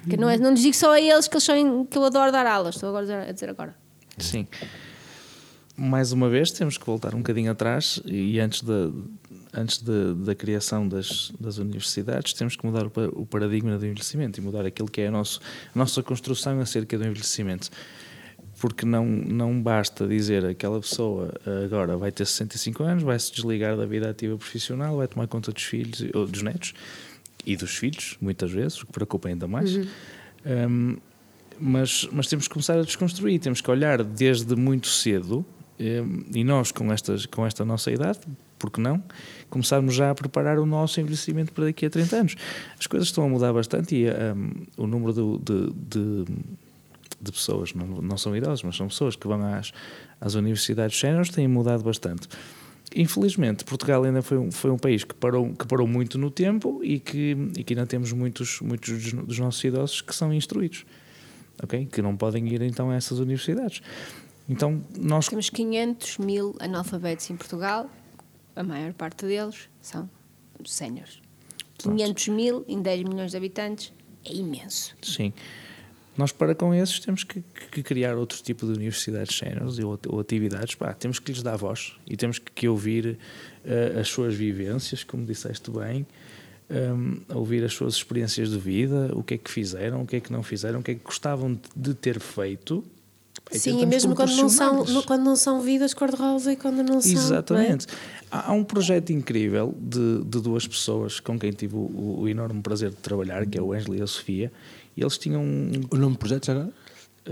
Que 0.09 0.17
não, 0.17 0.29
é, 0.29 0.37
não 0.37 0.51
lhes 0.51 0.61
digo 0.61 0.75
só 0.75 0.93
a 0.93 0.99
eles 1.01 1.27
que, 1.27 1.35
eles 1.35 1.43
são, 1.43 1.85
que 1.85 1.97
eu 1.97 2.03
adoro 2.03 2.31
dar 2.31 2.45
aulas, 2.45 2.75
estou 2.75 2.89
agora 2.89 3.29
a 3.29 3.31
dizer- 3.31 3.49
agora. 3.49 3.75
Sim. 4.17 4.47
Mais 5.77 6.11
uma 6.11 6.29
vez, 6.29 6.51
temos 6.51 6.77
que 6.77 6.85
voltar 6.85 7.13
um 7.15 7.19
bocadinho 7.19 7.51
atrás 7.51 8.01
e 8.05 8.39
antes 8.39 8.61
da, 8.61 8.91
antes 9.53 9.81
da, 9.81 10.13
da 10.13 10.35
criação 10.35 10.87
das, 10.87 11.31
das 11.39 11.57
universidades, 11.57 12.33
temos 12.33 12.55
que 12.55 12.65
mudar 12.65 12.85
o, 12.85 12.91
o 13.21 13.25
paradigma 13.25 13.77
do 13.77 13.85
envelhecimento 13.85 14.39
e 14.39 14.43
mudar 14.43 14.65
aquilo 14.65 14.89
que 14.89 15.01
é 15.01 15.07
a, 15.07 15.11
nosso, 15.11 15.39
a 15.73 15.79
nossa 15.79 16.03
construção 16.03 16.59
acerca 16.59 16.97
do 16.97 17.05
envelhecimento. 17.05 17.69
Porque 18.59 18.85
não, 18.85 19.05
não 19.05 19.59
basta 19.59 20.07
dizer 20.07 20.45
aquela 20.45 20.79
pessoa 20.79 21.33
agora 21.65 21.97
vai 21.97 22.11
ter 22.11 22.25
65 22.27 22.83
anos, 22.83 23.01
vai 23.03 23.17
se 23.17 23.31
desligar 23.31 23.75
da 23.75 23.87
vida 23.87 24.09
ativa 24.09 24.37
profissional, 24.37 24.97
vai 24.97 25.07
tomar 25.07 25.27
conta 25.27 25.51
dos 25.51 25.63
filhos 25.63 26.03
ou 26.13 26.27
dos 26.27 26.43
netos 26.43 26.73
e 27.45 27.55
dos 27.55 27.75
filhos, 27.75 28.17
muitas 28.21 28.51
vezes, 28.51 28.81
o 28.81 28.85
que 28.85 28.91
preocupa 28.91 29.29
ainda 29.29 29.47
mais. 29.47 29.75
Um, 30.45 30.97
mas, 31.59 32.07
mas 32.11 32.27
temos 32.27 32.47
que 32.47 32.53
começar 32.53 32.77
a 32.79 32.81
desconstruir, 32.81 33.39
temos 33.39 33.61
que 33.61 33.69
olhar 33.69 34.03
desde 34.03 34.55
muito 34.55 34.87
cedo, 34.87 35.45
eh, 35.79 36.03
e 36.33 36.43
nós 36.43 36.71
com, 36.71 36.91
estas, 36.91 37.25
com 37.27 37.45
esta 37.45 37.63
nossa 37.63 37.91
idade, 37.91 38.19
porque 38.57 38.81
não, 38.81 39.03
começarmos 39.49 39.93
já 39.93 40.09
a 40.09 40.15
preparar 40.15 40.57
o 40.57 40.65
nosso 40.65 40.99
envelhecimento 40.99 41.51
para 41.51 41.65
daqui 41.65 41.85
a 41.85 41.89
30 41.89 42.15
anos. 42.15 42.35
As 42.79 42.87
coisas 42.87 43.07
estão 43.09 43.23
a 43.25 43.29
mudar 43.29 43.53
bastante 43.53 43.95
e 43.95 44.05
um, 44.09 44.51
o 44.83 44.87
número 44.87 45.13
do- 45.13 45.37
de, 45.39 45.71
de, 45.73 46.25
de 47.21 47.31
pessoas, 47.31 47.73
não, 47.75 47.85
não 47.85 48.17
são 48.17 48.35
idosos, 48.35 48.63
mas 48.63 48.75
são 48.75 48.87
pessoas 48.87 49.15
que 49.15 49.27
vão 49.27 49.43
às, 49.53 49.71
às 50.19 50.33
universidades 50.33 50.99
séniores, 50.99 51.29
têm 51.29 51.47
mudado 51.47 51.83
bastante. 51.83 52.27
Infelizmente, 52.95 53.63
Portugal 53.63 54.03
ainda 54.03 54.21
foi 54.21 54.37
um, 54.37 54.51
foi 54.51 54.69
um 54.69 54.77
país 54.77 55.03
que 55.03 55.13
parou, 55.15 55.53
que 55.53 55.65
parou 55.65 55.87
muito 55.87 56.17
no 56.17 56.29
tempo 56.29 56.81
e 56.83 56.99
que, 56.99 57.37
e 57.57 57.63
que 57.63 57.73
ainda 57.73 57.85
temos 57.85 58.11
muitos, 58.11 58.59
muitos 58.59 59.13
dos, 59.13 59.39
nossos 59.39 59.63
idosos 59.63 60.01
que 60.01 60.13
são 60.13 60.33
instruídos, 60.33 60.85
ok? 61.63 61.85
Que 61.85 62.01
não 62.01 62.17
podem 62.17 62.47
ir 62.49 62.61
então 62.61 62.89
a 62.89 62.95
essas 62.95 63.19
universidades. 63.19 63.81
Então, 64.49 64.83
nós 64.99 65.29
Temos 65.29 65.49
500 65.49 66.17
mil 66.17 66.55
analfabetos 66.59 67.29
em 67.29 67.37
Portugal, 67.37 67.89
a 68.55 68.63
maior 68.63 68.91
parte 68.93 69.25
deles 69.25 69.69
são 69.81 70.09
séniores. 70.65 71.21
500 71.77 72.27
mil 72.27 72.65
em 72.67 72.81
10 72.81 73.03
milhões 73.03 73.31
de 73.31 73.37
habitantes 73.37 73.93
é 74.25 74.33
imenso. 74.33 74.95
Sim. 75.01 75.33
Nós, 76.17 76.31
para 76.31 76.53
com 76.53 76.73
esses, 76.73 76.99
temos 76.99 77.23
que, 77.23 77.41
que 77.71 77.81
criar 77.81 78.17
outro 78.17 78.41
tipo 78.43 78.65
de 78.65 78.73
universidades 78.73 79.35
séniores 79.35 79.79
ou, 79.79 79.97
ou 80.07 80.19
atividades. 80.19 80.75
Pá, 80.75 80.93
temos 80.93 81.19
que 81.19 81.31
lhes 81.31 81.41
dar 81.41 81.55
voz 81.55 81.93
e 82.05 82.17
temos 82.17 82.37
que, 82.37 82.51
que 82.51 82.67
ouvir 82.67 83.17
eh, 83.65 83.97
as 83.99 84.09
suas 84.09 84.35
vivências, 84.35 85.03
como 85.03 85.25
disseste 85.25 85.71
bem, 85.71 86.05
um, 86.69 87.21
ouvir 87.35 87.63
as 87.63 87.73
suas 87.73 87.95
experiências 87.95 88.49
de 88.49 88.57
vida, 88.57 89.11
o 89.13 89.23
que 89.23 89.35
é 89.35 89.37
que 89.37 89.49
fizeram, 89.49 90.01
o 90.01 90.07
que 90.07 90.17
é 90.17 90.19
que 90.19 90.31
não 90.31 90.43
fizeram, 90.43 90.79
o 90.79 90.83
que 90.83 90.91
é 90.91 90.95
que 90.95 91.03
gostavam 91.03 91.59
de 91.75 91.93
ter 91.93 92.19
feito. 92.19 92.83
Pá, 93.45 93.57
Sim, 93.57 93.81
e 93.81 93.85
mesmo 93.85 94.15
quando 94.15 94.35
não, 94.35 94.49
são, 94.49 94.85
quando 95.03 95.23
não 95.23 95.35
são 95.35 95.61
vidas 95.61 95.93
cor-de-rosa 95.93 96.53
e 96.53 96.55
quando 96.55 96.83
não 96.83 97.01
são. 97.01 97.11
Exatamente. 97.11 97.87
Há 98.29 98.49
há 98.49 98.53
um 98.53 98.63
projeto 98.63 99.11
incrível 99.11 99.75
de, 99.77 100.23
de 100.23 100.41
duas 100.41 100.65
pessoas 100.65 101.19
com 101.19 101.37
quem 101.37 101.51
tive 101.51 101.75
o, 101.75 102.19
o 102.21 102.29
enorme 102.29 102.61
prazer 102.61 102.89
de 102.89 102.97
trabalhar, 102.97 103.45
que 103.45 103.57
é 103.57 103.61
o 103.61 103.73
Ângelo 103.73 103.95
e 103.95 104.01
a 104.01 104.07
Sofia, 104.07 104.51
e 104.95 105.01
eles 105.01 105.17
tinham. 105.17 105.43
um- 105.43 105.71
O 105.91 105.97
nome 105.97 106.13
do 106.13 106.19
projeto 106.19 106.45
já 106.47 106.53
agora? 106.53 106.71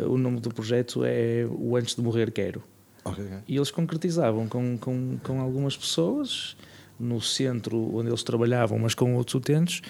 o 0.08 0.18
nome 0.18 0.40
do 0.40 0.50
projeto 0.54 1.04
é 1.04 1.48
O 1.50 1.76
Antes 1.76 1.96
de 1.96 2.02
Morrer 2.02 2.32
Quero. 2.32 2.62
Ok, 3.04 3.24
ok. 3.26 3.38
E 3.48 3.56
eles 3.56 3.72
concretizavam 3.72 4.48
com, 4.48 4.78
com, 4.78 5.18
com 5.24 5.42
algumas 5.42 5.76
pessoas 5.76 6.56
no 7.00 7.20
centro 7.22 7.96
onde 7.96 8.10
eles 8.10 8.22
trabalhavam, 8.24 8.78
mas 8.78 8.94
com 8.94 9.16
outros 9.16 9.34
utentes, 9.36 9.82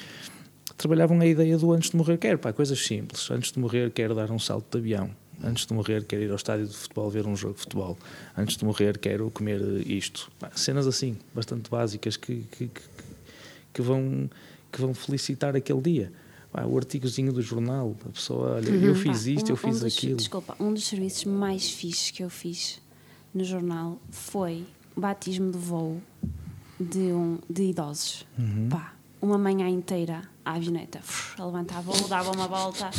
trabalhavam 0.77 1.19
a 1.19 1.25
ideia 1.25 1.58
do 1.58 1.73
antes 1.73 1.89
de 1.89 1.97
morrer 1.97 2.17
quero, 2.17 2.38
pá, 2.39 2.53
coisas 2.53 2.79
simples. 2.79 3.29
Antes 3.32 3.51
de 3.51 3.60
morrer 3.60 3.91
quero 3.91 4.15
dar 4.15 4.32
um 4.32 4.39
salto 4.39 4.71
de 4.71 4.77
avião. 4.77 5.10
Antes 5.43 5.65
de 5.65 5.73
morrer 5.73 6.05
quero 6.05 6.21
ir 6.23 6.29
ao 6.29 6.36
estádio 6.36 6.67
de 6.67 6.75
futebol 6.75 7.10
ver 7.10 7.25
um 7.27 7.36
jogo 7.36 7.55
de 7.55 7.62
futebol. 7.62 7.97
Antes 8.38 8.55
de 8.58 8.63
morrer 8.65 8.97
quero 8.97 9.29
comer 9.32 9.62
isto. 9.88 10.32
Pá, 10.39 10.51
cenas 10.55 10.86
assim, 10.88 11.17
bastante 11.34 11.69
básicas 11.69 12.15
que, 12.15 12.43
que, 12.51 12.67
que, 12.67 12.82
que 13.73 13.82
vão, 13.82 14.29
que 14.71 14.79
vão 14.79 14.93
felicitar 14.93 15.55
aquele 15.55 15.82
dia. 15.82 16.12
Pá, 16.51 16.65
o 16.65 16.75
artigozinho 16.77 17.31
do 17.31 17.41
jornal, 17.41 17.95
a 18.05 18.09
pessoa, 18.09 18.55
olha, 18.55 18.69
eu 18.69 18.95
fiz 18.95 19.23
Pá, 19.25 19.29
isto, 19.29 19.47
um- 19.49 19.51
eu 19.51 19.55
fiz 19.57 19.75
um 19.77 19.79
dos- 19.85 19.97
aquilo. 19.97 20.17
Desculpa, 20.17 20.55
um 20.59 20.73
dos 20.73 20.85
serviços 20.88 21.25
mais 21.25 21.69
fixes 21.69 22.09
que 22.12 22.23
eu 22.23 22.29
fiz 22.29 22.81
no 23.33 23.43
jornal 23.43 23.99
foi 24.09 24.65
batismo 24.97 25.51
de 25.51 25.57
voo 25.57 26.01
de, 26.79 26.97
um, 27.13 27.38
de 27.49 27.63
idosos. 27.69 28.25
Uhum. 28.38 28.67
Pá, 28.69 28.93
uma 29.21 29.38
manhã 29.38 29.67
inteira 29.69 30.21
a 30.43 30.53
avioneta. 30.53 31.01
Levantava 31.38 31.91
voo, 31.91 32.07
dava 32.07 32.31
uma 32.31 32.47
volta, 32.47 32.89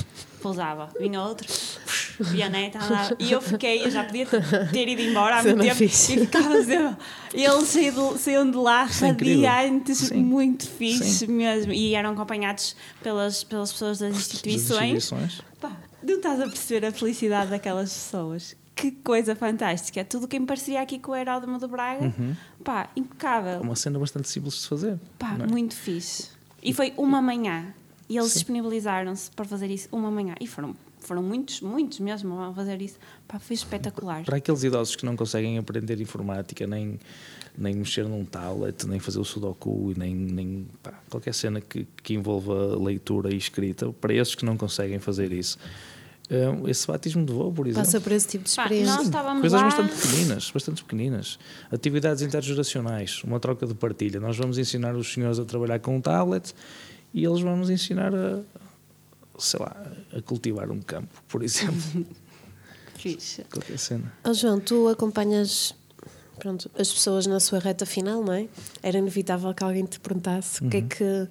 pousava. 0.41 0.89
Vinha 1.01 1.21
outro, 1.23 1.49
E 3.19 3.31
eu 3.33 3.41
fiquei, 3.41 3.85
eu 3.85 3.91
já 3.91 4.05
podia 4.05 4.27
ter, 4.73 4.89
ido 4.89 5.03
embora 5.03 5.39
há 5.39 5.43
muito 5.43 5.51
Cena 5.59 5.63
tempo. 5.65 5.77
fixe. 5.77 6.15
E 6.15 6.19
ficava 6.21 6.63
sempre. 6.65 6.97
Eles 7.35 7.69
saíam 7.69 8.13
de, 8.15 8.19
saíam 8.19 8.51
de 8.51 8.57
lá 8.57 8.85
Isso 8.87 9.05
é 9.05 9.09
radiantes, 9.09 10.11
muito 10.13 10.69
fixe 10.69 11.27
Sim. 11.27 11.33
mesmo. 11.33 11.73
E 11.73 11.95
eram 11.95 12.11
acompanhados 12.13 12.77
pelas, 13.03 13.45
pelas 13.45 13.73
pessoas 13.73 13.99
das 13.99 14.11
Das 14.13 14.19
instituições. 14.21 14.97
instituições. 14.97 15.43
Pá, 15.61 15.73
não 16.03 16.17
estás 16.17 16.41
a 16.41 16.45
perceber 16.45 16.87
a 16.87 16.93
felicidade 16.93 17.51
daquelas 17.51 17.93
pessoas. 17.93 18.57
Que 18.75 18.91
coisa 18.93 19.37
fantástica. 19.37 20.03
Tudo 20.05 20.27
quem 20.27 20.47
parecia 20.47 20.81
aqui 20.81 20.99
com 20.99 21.13
o 21.13 21.17
Heródomo 21.17 21.59
de 21.59 21.67
Braga, 21.67 22.15
pá, 22.65 22.89
É 22.97 23.01
impecável. 23.01 23.61
uma 23.61 23.77
cena 23.77 23.99
bastante 23.99 24.27
simples 24.29 24.55
de 24.63 24.69
fazer. 24.69 24.99
Pá, 25.19 25.37
é? 25.39 25.47
muito 25.47 25.75
fixe. 25.75 26.29
E 26.63 26.73
foi 26.73 26.95
uma 26.97 27.21
manhã. 27.21 27.75
E 28.09 28.17
eles 28.17 28.33
disponibilizaram-se 28.33 29.31
para 29.33 29.45
fazer 29.45 29.71
isso 29.71 29.89
uma 29.93 30.11
manhã. 30.11 30.35
E 30.41 30.47
foram, 30.47 30.75
foram 31.11 31.25
muitos, 31.25 31.61
muitos 31.61 31.99
mesmo 31.99 32.41
a 32.41 32.55
fazer 32.55 32.81
isso. 32.81 32.97
Pá, 33.27 33.41
foi 33.41 33.55
espetacular. 33.55 34.23
Para 34.23 34.37
aqueles 34.37 34.63
idosos 34.63 34.95
que 34.95 35.05
não 35.05 35.17
conseguem 35.17 35.59
aprender 35.59 36.01
informática, 36.01 36.69
nem, 36.69 37.01
nem 37.59 37.75
mexer 37.75 38.05
num 38.05 38.25
tablet, 38.25 38.87
nem 38.87 39.01
fazer 39.01 39.19
o 39.19 39.25
sudoku, 39.25 39.93
nem, 39.97 40.15
nem 40.15 40.69
pá, 40.81 40.95
qualquer 41.11 41.35
cena 41.35 41.61
que, 41.61 41.85
que 42.01 42.15
envolva 42.15 42.79
leitura 42.79 43.35
e 43.35 43.37
escrita, 43.37 43.93
para 43.93 44.15
esses 44.15 44.37
que 44.37 44.45
não 44.45 44.57
conseguem 44.57 45.01
fazer 45.01 45.33
isso, 45.33 45.59
eh, 46.31 46.71
esse 46.71 46.87
batismo 46.87 47.27
de 47.27 47.33
voo, 47.33 47.53
por 47.53 47.67
exemplo. 47.67 47.85
Passa 47.85 48.01
por 48.01 48.13
esse 48.13 48.29
tipo 48.29 48.45
de 48.45 48.55
Pá, 48.55 48.63
experiência. 48.63 48.95
nós 48.95 49.07
estávamos 49.07 49.41
Coisas 49.41 49.61
lá. 49.61 49.67
bastante 49.67 49.93
pequeninas, 50.01 50.51
bastante 50.53 50.85
pequeninas. 50.85 51.39
Atividades 51.73 52.23
intergeracionais, 52.23 53.21
uma 53.25 53.41
troca 53.41 53.67
de 53.67 53.75
partilha. 53.75 54.21
Nós 54.21 54.37
vamos 54.37 54.59
ensinar 54.59 54.95
os 54.95 55.13
senhores 55.13 55.41
a 55.41 55.45
trabalhar 55.45 55.81
com 55.81 55.97
um 55.97 56.01
tablet 56.01 56.55
e 57.13 57.25
eles 57.25 57.41
vão 57.41 57.57
nos 57.57 57.69
ensinar 57.69 58.15
a, 58.15 58.43
sei 59.41 59.61
lá, 59.61 59.77
a 60.17 60.23
cultivar 60.23 60.71
um 60.71 60.81
campo, 60.81 61.23
por 61.29 61.43
exemplo. 61.43 62.07
Fixe. 62.97 63.45
Qualquer 63.45 63.79
cena. 63.79 64.13
Oh, 64.25 64.35
João, 64.35 64.61
tu 64.61 64.89
acompanhas 64.89 65.75
pronto, 66.39 66.71
as 66.77 66.93
pessoas 66.93 67.27
na 67.27 67.39
sua 67.39 67.59
reta 67.59 67.85
final, 67.87 68.25
não 68.25 68.33
é? 68.33 68.49
Era 68.83 68.99
inevitável 68.99 69.53
que 69.55 69.63
alguém 69.63 69.85
te 69.85 70.01
perguntasse 70.01 70.65
o 70.65 70.69
que 70.69 70.79
é 70.79 70.83
que. 70.83 71.29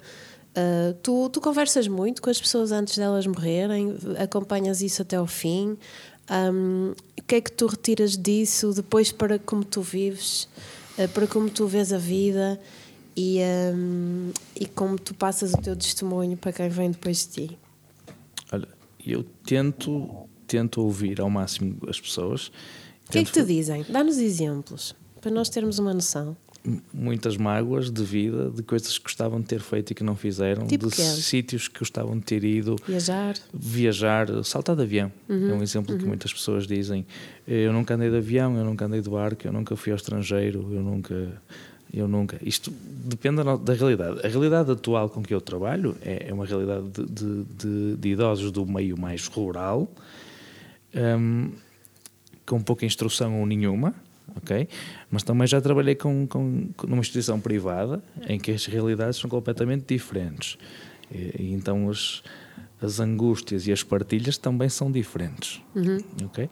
ah, 0.54 0.94
tu, 1.02 1.28
tu 1.28 1.40
conversas 1.40 1.88
muito 1.88 2.22
com 2.22 2.30
as 2.30 2.40
pessoas 2.40 2.72
antes 2.72 2.96
delas 2.96 3.26
morrerem, 3.26 3.96
acompanhas 4.18 4.80
isso 4.80 5.02
até 5.02 5.16
ao 5.16 5.26
fim. 5.26 5.76
Ahm, 6.28 6.92
o 7.18 7.22
que 7.24 7.34
é 7.34 7.40
que 7.40 7.50
tu 7.50 7.66
retiras 7.66 8.16
disso 8.16 8.72
depois 8.72 9.10
para 9.10 9.38
como 9.38 9.64
tu 9.64 9.82
vives, 9.82 10.48
ah, 10.96 11.08
para 11.08 11.26
como 11.26 11.50
tu 11.50 11.66
vês 11.66 11.92
a 11.92 11.98
vida 11.98 12.60
e, 13.16 13.40
ahm, 13.42 14.30
e 14.54 14.66
como 14.66 14.96
tu 14.98 15.12
passas 15.12 15.52
o 15.52 15.58
teu 15.58 15.74
testemunho 15.76 16.36
para 16.36 16.52
quem 16.52 16.68
vem 16.68 16.90
depois 16.92 17.26
de 17.26 17.48
ti? 17.48 17.58
Eu 19.06 19.24
tento, 19.44 20.10
tento 20.46 20.80
ouvir 20.82 21.20
ao 21.20 21.30
máximo 21.30 21.76
as 21.88 22.00
pessoas. 22.00 22.48
O 23.08 23.12
que 23.12 23.18
é 23.18 23.24
que 23.24 23.32
te 23.32 23.42
dizem? 23.44 23.84
Dá-nos 23.88 24.18
exemplos 24.18 24.94
para 25.20 25.30
nós 25.30 25.48
termos 25.48 25.78
uma 25.78 25.92
noção. 25.92 26.36
muitas 26.92 27.36
mágoas 27.38 27.90
de 27.90 28.04
vida, 28.04 28.50
de 28.50 28.62
coisas 28.62 28.96
que 28.98 29.04
gostavam 29.04 29.40
de 29.40 29.46
ter 29.46 29.60
feito 29.60 29.90
e 29.92 29.94
que 29.94 30.04
não 30.04 30.14
fizeram, 30.14 30.66
Tipo 30.66 30.88
de 30.90 30.96
quê? 30.96 31.02
sítios 31.02 31.68
que 31.68 31.78
gostavam 31.78 32.18
de 32.18 32.24
ter 32.24 32.44
ido, 32.44 32.76
Viajar. 32.86 33.34
viajar, 33.52 34.28
saltar 34.44 34.76
de 34.76 34.82
avião. 34.82 35.10
É 35.28 35.32
um 35.54 35.62
exemplo 35.62 35.96
que 35.98 36.04
muitas 36.04 36.32
pessoas 36.32 36.66
dizem. 36.66 37.06
Eu 37.48 37.72
nunca 37.72 37.94
andei 37.94 38.10
de 38.10 38.16
avião, 38.18 38.56
eu 38.58 38.64
nunca 38.64 38.84
andei 38.84 39.00
de 39.00 39.08
barco, 39.08 39.46
eu 39.46 39.52
nunca 39.52 39.74
fui 39.74 39.90
ao 39.92 39.96
estrangeiro, 39.96 40.68
eu 40.72 40.82
nunca. 40.82 41.40
Eu 41.92 42.06
nunca. 42.06 42.38
Isto 42.42 42.70
depende 43.04 43.42
da, 43.42 43.74
realidade. 43.74 44.24
A 44.24 44.28
realidade 44.28 44.70
atual 44.70 45.08
com 45.08 45.22
que 45.22 45.34
eu 45.34 45.40
trabalho 45.40 45.96
é, 46.02 46.26
é 46.28 46.32
uma 46.32 46.46
realidade 46.46 46.88
de, 46.88 47.04
de- 47.04 47.44
de- 47.44 47.96
de 47.96 48.08
idosos 48.10 48.52
do 48.52 48.64
meio 48.64 48.96
mais 48.98 49.26
rural, 49.26 49.90
hum, 50.94 51.50
com 52.46 52.60
pouca 52.62 52.84
instrução 52.86 53.40
ou 53.40 53.46
nenhuma, 53.46 53.94
ok? 54.36 54.68
Mas 55.10 55.22
também 55.22 55.46
já 55.46 55.60
trabalhei 55.60 55.94
com, 55.94 56.26
com, 56.26 56.68
numa 56.86 57.00
instituição 57.00 57.40
privada 57.40 58.02
em 58.28 58.38
que 58.38 58.52
as 58.52 58.66
realidades 58.66 59.18
são 59.18 59.28
completamente 59.30 59.84
diferentes. 59.92 60.58
E, 61.12 61.42
e 61.42 61.52
então 61.52 61.88
as, 61.90 62.22
as 62.80 63.00
angústias 63.00 63.66
e 63.66 63.72
as 63.72 63.82
partilhas 63.82 64.38
também 64.38 64.68
são 64.68 64.90
diferentes, 64.92 65.60
ok? 66.24 66.48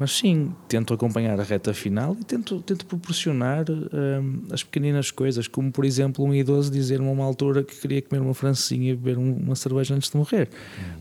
Mas 0.00 0.12
sim, 0.12 0.52
tento 0.68 0.94
acompanhar 0.94 1.38
a 1.40 1.42
reta 1.42 1.74
final 1.74 2.16
e 2.20 2.24
tento, 2.24 2.60
tento 2.62 2.86
proporcionar 2.86 3.64
hum, 3.68 4.42
as 4.52 4.62
pequeninas 4.62 5.10
coisas, 5.10 5.48
como 5.48 5.72
por 5.72 5.84
exemplo 5.84 6.24
um 6.24 6.32
idoso 6.32 6.70
dizer-me 6.70 7.08
a 7.08 7.10
uma 7.10 7.24
altura 7.24 7.64
que 7.64 7.74
queria 7.74 8.00
comer 8.00 8.20
uma 8.22 8.34
francesinha 8.34 8.92
e 8.92 8.96
beber 8.96 9.18
um- 9.18 9.36
uma 9.36 9.56
cerveja 9.56 9.94
antes 9.94 10.10
de 10.10 10.16
morrer. 10.16 10.48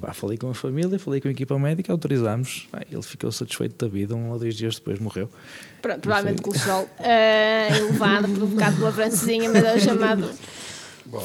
Pá, 0.02 0.14
falei 0.14 0.38
com 0.38 0.50
a 0.50 0.54
família, 0.56 0.98
falei 0.98 1.22
com 1.22 1.28
a 1.28 1.32
equipa 1.32 1.58
médica, 1.60 1.92
autorizámos. 1.92 2.68
Pá, 2.72 2.82
ele 2.92 3.02
ficou 3.04 3.32
satisfeito 3.32 3.86
da 3.86 3.92
vida, 3.92 4.16
um 4.16 4.32
ou 4.32 4.40
dois 4.40 4.56
dias 4.56 4.76
depois 4.76 5.00
morreu. 5.00 5.30
Pronto, 5.82 6.00
provavelmente 6.02 6.42
colesterol 6.42 6.84
uh, 7.00 7.76
elevado, 7.78 8.28
provocado 8.30 8.78
pela 8.78 8.92
francesinha, 8.92 9.50
mas 9.52 9.64
é 9.64 9.76
o 9.76 9.80
chamado. 9.80 10.30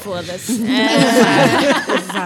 Foda-se. 0.01 0.61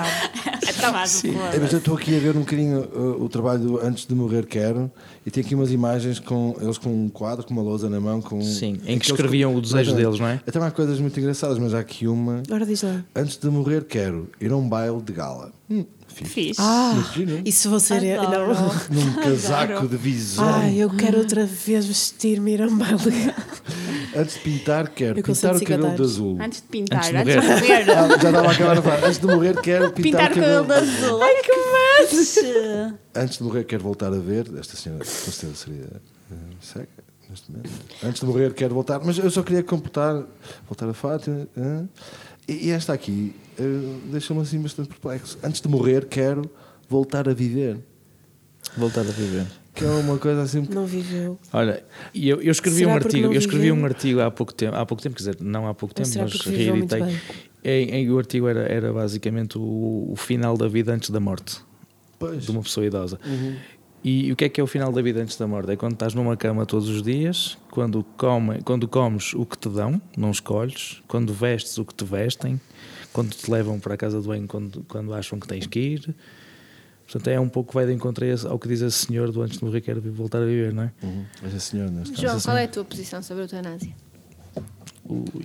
É, 1.54 1.60
mas 1.60 1.72
eu 1.74 1.80
estou 1.80 1.96
aqui 1.96 2.16
a 2.16 2.20
ver 2.20 2.36
um 2.36 2.42
bocadinho 2.42 2.82
uh, 2.82 3.24
o 3.24 3.30
trabalho 3.30 3.60
do 3.60 3.80
Antes 3.86 4.06
de 4.06 4.14
Morrer 4.14 4.46
Quero 4.46 4.92
e 5.28 5.30
tem 5.30 5.44
aqui 5.44 5.54
umas 5.54 5.74
imagens 5.74 6.20
com 6.20 6.56
eles 6.62 6.78
com 6.78 6.90
um 6.90 7.10
quadro, 7.10 7.46
com 7.46 7.52
uma 7.54 7.62
lousa 7.62 7.90
na 7.90 8.00
mão. 8.00 8.22
Com, 8.22 8.42
Sim, 8.42 8.80
em 8.86 8.98
que 8.98 9.08
escreviam 9.08 9.54
o 9.54 9.60
desejo 9.60 9.94
deles, 9.94 10.18
não 10.22 10.28
é? 10.28 10.40
Até 10.48 10.58
há 10.58 10.72
coisas 10.72 11.02
muito 11.02 11.20
engraçadas, 11.20 11.60
mas 11.60 11.74
há 11.74 11.80
aqui 11.80 12.08
uma. 12.08 12.42
Ora 12.50 12.66
diz 12.66 12.82
lá. 12.82 13.04
Antes 13.14 13.36
de 13.36 13.50
morrer, 13.50 13.84
quero 13.84 14.30
ir 14.40 14.50
a 14.54 14.56
um 14.56 14.70
baile 14.70 15.02
de 15.02 15.12
gala. 15.12 15.52
Hum, 15.70 15.84
fixe. 16.08 16.32
Fixe. 16.32 16.62
Ah, 16.62 16.94
Imagina. 16.94 17.42
isso 17.44 17.70
vou 17.70 17.78
ser 17.82 18.02
eu. 18.04 18.22
Adoro. 18.22 18.54
Não. 18.54 18.72
Num 18.90 19.14
casaco 19.16 19.86
de 19.86 19.98
visão. 19.98 20.48
Ai, 20.48 20.78
eu 20.78 20.90
quero 20.92 21.18
outra 21.18 21.46
vez 21.46 21.86
vestir-me 21.86 22.52
e 22.52 22.54
ir 22.54 22.62
a 22.62 22.68
um 22.68 22.78
baile. 22.78 22.96
Antes 24.16 24.36
de 24.36 24.40
pintar, 24.40 24.88
quero 24.88 25.20
Eu 25.20 25.24
com 25.24 25.34
pintar 25.34 25.56
o 25.56 25.60
150 25.60 25.66
cabelo 25.78 25.96
de 25.96 26.02
azul. 26.02 26.38
Antes 26.42 26.62
de 26.62 26.68
pintar, 26.68 27.00
Antes 27.00 27.12
de 27.12 27.18
antes 27.18 27.34
de 27.34 27.48
morrer. 27.50 27.86
Ah, 27.92 28.08
já 28.08 28.16
estava 28.16 28.48
a 28.48 28.52
acabar 28.52 28.78
a 28.78 28.82
falar. 28.82 29.04
Antes 29.06 29.20
de 29.20 29.28
morrer, 29.28 29.62
quero 29.62 29.92
pintar, 29.92 30.30
Pintar 30.30 30.32
o 30.32 30.36
cabelo 30.36 30.66
de 30.66 30.74
azul. 30.74 31.22
Ai, 31.22 31.36
que 31.44 32.16
fixe! 32.16 32.42
Antes 33.14 33.38
de 33.38 33.44
morrer, 33.44 33.64
quero 33.66 33.84
voltar 33.84 34.14
a 34.14 34.18
ver. 34.18 34.48
Esta 34.58 34.76
senhora, 34.76 35.04
com 35.26 35.32
certeza, 35.32 35.56
seria 35.56 36.02
eh, 36.32 36.36
cega 36.62 36.88
neste 37.30 37.52
momento. 37.52 37.70
Antes 38.04 38.20
de 38.22 38.26
morrer, 38.26 38.54
quero 38.54 38.74
voltar. 38.74 39.00
Mas 39.04 39.18
eu 39.18 39.30
só 39.30 39.44
queria 39.44 39.64
completar, 39.64 40.24
voltar 40.68 40.90
a 40.90 40.94
Fátima. 40.94 41.48
eh, 41.58 41.84
e, 42.48 42.68
e 42.68 42.70
esta 42.72 42.94
aqui 42.94 43.36
eh, 43.60 43.64
deixa-me 44.12 44.42
assim 44.42 44.62
bastante 44.62 44.90
perplexo. 44.90 45.38
Antes 45.44 45.62
de 45.62 45.68
morrer, 45.68 46.06
quero 46.06 46.50
voltar 46.90 47.28
a 47.28 47.34
viver. 47.34 47.78
Voltar 48.78 49.02
a 49.02 49.04
viver. 49.04 49.46
Que 49.74 49.86
é 49.86 49.90
uma 49.90 50.18
coisa 50.18 50.42
assim. 50.42 50.68
Não 50.72 50.86
viveu. 50.86 51.38
Olha, 51.54 51.84
e 52.14 52.28
eu, 52.28 52.42
eu 52.42 52.52
escrevi 52.52 52.78
Será 52.80 52.92
um 52.92 52.96
artigo, 52.96 53.28
eu 53.34 53.40
escrevi 53.40 53.72
um 53.72 53.86
artigo 53.86 54.22
há 54.22 54.32
pouco 54.32 54.54
tempo, 54.54 54.76
há 54.76 54.86
pouco 54.86 55.04
tempo, 55.04 55.16
quer 55.16 55.20
dizer, 55.20 55.38
não 55.40 55.68
há 55.68 55.74
pouco 55.74 55.94
tempo, 55.94 56.10
mas 56.18 56.34
reeditei. 56.42 57.02
Em, 57.64 57.90
em, 57.92 58.10
o 58.10 58.18
artigo 58.18 58.48
era, 58.48 58.62
era 58.62 58.92
basicamente 58.94 59.58
o, 59.58 60.08
o 60.12 60.16
final 60.16 60.58
da 60.58 60.68
vida 60.68 60.94
antes 60.94 61.10
da 61.10 61.20
morte 61.20 61.60
Pois. 62.18 62.44
de 62.46 62.52
uma 62.52 62.62
pessoa 62.64 62.86
idosa. 62.86 63.20
E 64.10 64.32
o 64.32 64.38
que 64.38 64.46
é 64.46 64.50
que 64.50 64.62
é 64.62 64.64
o 64.64 64.68
final 64.68 64.90
da 64.90 65.02
vida 65.02 65.22
antes 65.22 65.36
da 65.36 65.46
morte? 65.46 65.70
É 65.72 65.76
quando 65.76 65.92
estás 65.92 66.14
numa 66.14 66.38
cama 66.38 66.66
todos 66.66 66.88
os 66.88 67.04
dias, 67.04 67.58
quando, 67.70 68.06
come, 68.16 68.62
quando 68.64 68.88
comes 68.88 69.34
o 69.34 69.46
que 69.46 69.58
te 69.58 69.68
dão, 69.68 70.02
não 70.16 70.32
escolhes, 70.32 71.02
quando 71.10 71.34
vestes 71.34 71.78
o 71.78 71.84
que 71.84 71.94
te 71.94 72.06
vestem, 72.06 72.58
quando 73.12 73.32
te 73.32 73.52
levam 73.52 73.82
para 73.82 73.96
a 73.96 73.98
casa 73.98 74.22
do 74.22 74.28
banho 74.30 74.48
quando, 74.48 74.86
quando 74.88 75.14
acham 75.14 75.38
que 75.38 75.46
tens 75.46 75.68
que 75.68 75.78
ir. 75.78 76.16
Portanto, 77.04 77.28
é 77.28 77.38
um 77.38 77.50
pouco 77.50 77.74
vai 77.74 77.86
de 77.86 77.92
encontro 77.92 78.24
a 78.26 78.50
ao 78.50 78.58
que 78.58 78.70
diz 78.70 78.80
esse 78.80 79.08
senhor 79.08 79.30
do 79.30 79.42
antes 79.42 79.58
de 79.58 79.66
morrer, 79.66 79.82
quer 79.82 80.00
voltar 80.00 80.42
a 80.42 80.46
viver, 80.46 80.72
não 80.74 80.84
é? 80.84 80.92
Uhum. 81.04 81.26
Essa 81.44 81.60
senhora, 81.60 81.92
neste 81.92 82.12
caso. 82.14 82.22
João, 82.28 82.40
qual 82.40 82.56
é 82.58 82.64
a 82.64 82.68
tua 82.70 82.86
posição 82.86 83.22
sobre 83.22 83.44
a 83.44 83.46
eutanásia? 83.46 83.94
Ui, 85.06 85.44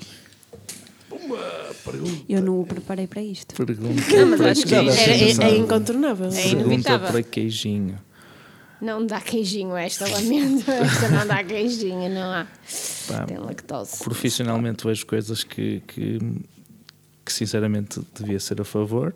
Eu 2.29 2.41
não 2.43 2.61
o 2.61 2.67
preparei 2.67 3.09
para 3.09 3.23
isto. 3.23 3.57
pergunta 3.57 4.03
Não, 4.17 4.27
mas 4.29 4.41
para 4.41 4.51
acho 4.53 4.65
que 4.67 4.75
é- 4.75 4.79
É, 4.79 5.31
é- 5.33 5.51
é 5.53 5.57
incontornável. 5.57 6.27
É 6.29 6.31
Pergunta 6.31 6.63
inevitável. 6.65 7.09
para 7.11 7.23
queijinho. 7.25 7.99
Não 8.83 9.07
dá 9.07 9.21
queijinho 9.21 9.77
esta, 9.77 10.09
lamento. 10.09 10.65
Esta 10.69 11.09
não 11.09 11.25
dá 11.25 11.45
queijinho, 11.45 12.11
não 12.11 12.33
há. 12.33 12.47
Pá, 13.07 13.25
Tem 13.27 13.39
lactose. 13.39 14.03
profissionalmente 14.03 14.85
vejo 14.85 15.07
coisas 15.07 15.45
que, 15.45 15.81
que, 15.87 16.19
que 17.25 17.33
sinceramente 17.33 18.01
devia 18.13 18.41
ser 18.41 18.61
a 18.61 18.65
favor 18.65 19.15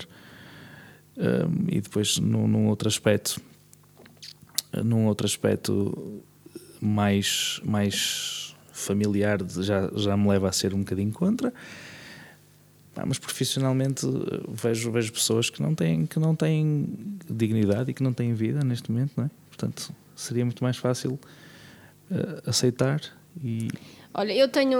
Um, 1.19 1.65
e 1.69 1.81
depois 1.81 2.19
num, 2.19 2.47
num 2.47 2.69
outro 2.69 2.87
aspecto 2.89 3.41
num 4.85 5.07
outro 5.07 5.27
aspecto 5.27 6.23
mais 6.79 7.59
mais 7.65 8.55
familiar 8.71 9.39
já, 9.63 9.91
já 9.97 10.15
me 10.15 10.29
leva 10.29 10.47
a 10.51 10.53
ser 10.53 10.75
um 10.75 10.81
bocadinho 10.81 11.11
contra 11.11 11.55
Pá, 12.95 13.05
mas 13.07 13.19
profissionalmente 13.19 14.07
eh, 14.07 14.11
vejo, 14.51 14.93
vejo 14.93 15.11
pessoas 15.11 15.49
que 15.49 15.63
não 15.63 15.75
têm 15.75 16.05
que 16.05 16.19
não 16.19 16.37
têm 16.37 16.87
dignidade 17.31 17.91
e 17.93 17.95
que 17.95 18.03
não 18.03 18.13
têm 18.13 18.35
vida 18.35 18.63
neste 18.63 18.93
momento 18.93 19.13
não 19.17 19.25
é? 19.25 19.31
Portanto 19.57 19.93
seria 20.15 20.45
muito 20.45 20.63
mais 20.63 20.77
fácil 20.77 21.19
eh, 22.11 22.43
aceitar 22.47 23.01
e 23.43 23.69
Olha, 24.19 24.33
eu 24.33 24.49
tenho. 24.49 24.79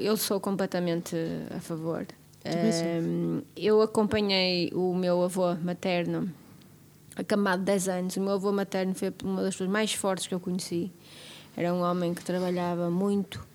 Eu, 0.00 0.16
sou 0.16 0.40
completamente 0.40 1.14
a 1.54 1.60
favor. 1.60 2.06
Ahm, 2.46 3.42
eu 3.54 3.82
acompanhei 3.82 4.70
o 4.72 4.94
meu 4.94 5.22
avô 5.22 5.54
materno, 5.56 6.32
acamado 7.14 7.58
de 7.58 7.66
10 7.66 7.88
anos. 7.88 8.16
O 8.16 8.22
meu 8.22 8.32
avô 8.32 8.50
materno 8.52 8.94
foi 8.94 9.12
uma 9.22 9.42
das 9.42 9.52
pessoas 9.52 9.68
mais 9.68 9.92
fortes 9.92 10.26
que 10.26 10.34
eu 10.34 10.40
conheci. 10.40 10.90
Era 11.54 11.74
um 11.74 11.82
homem 11.82 12.14
que 12.14 12.24
trabalhava 12.24 12.88
muito. 12.88 13.46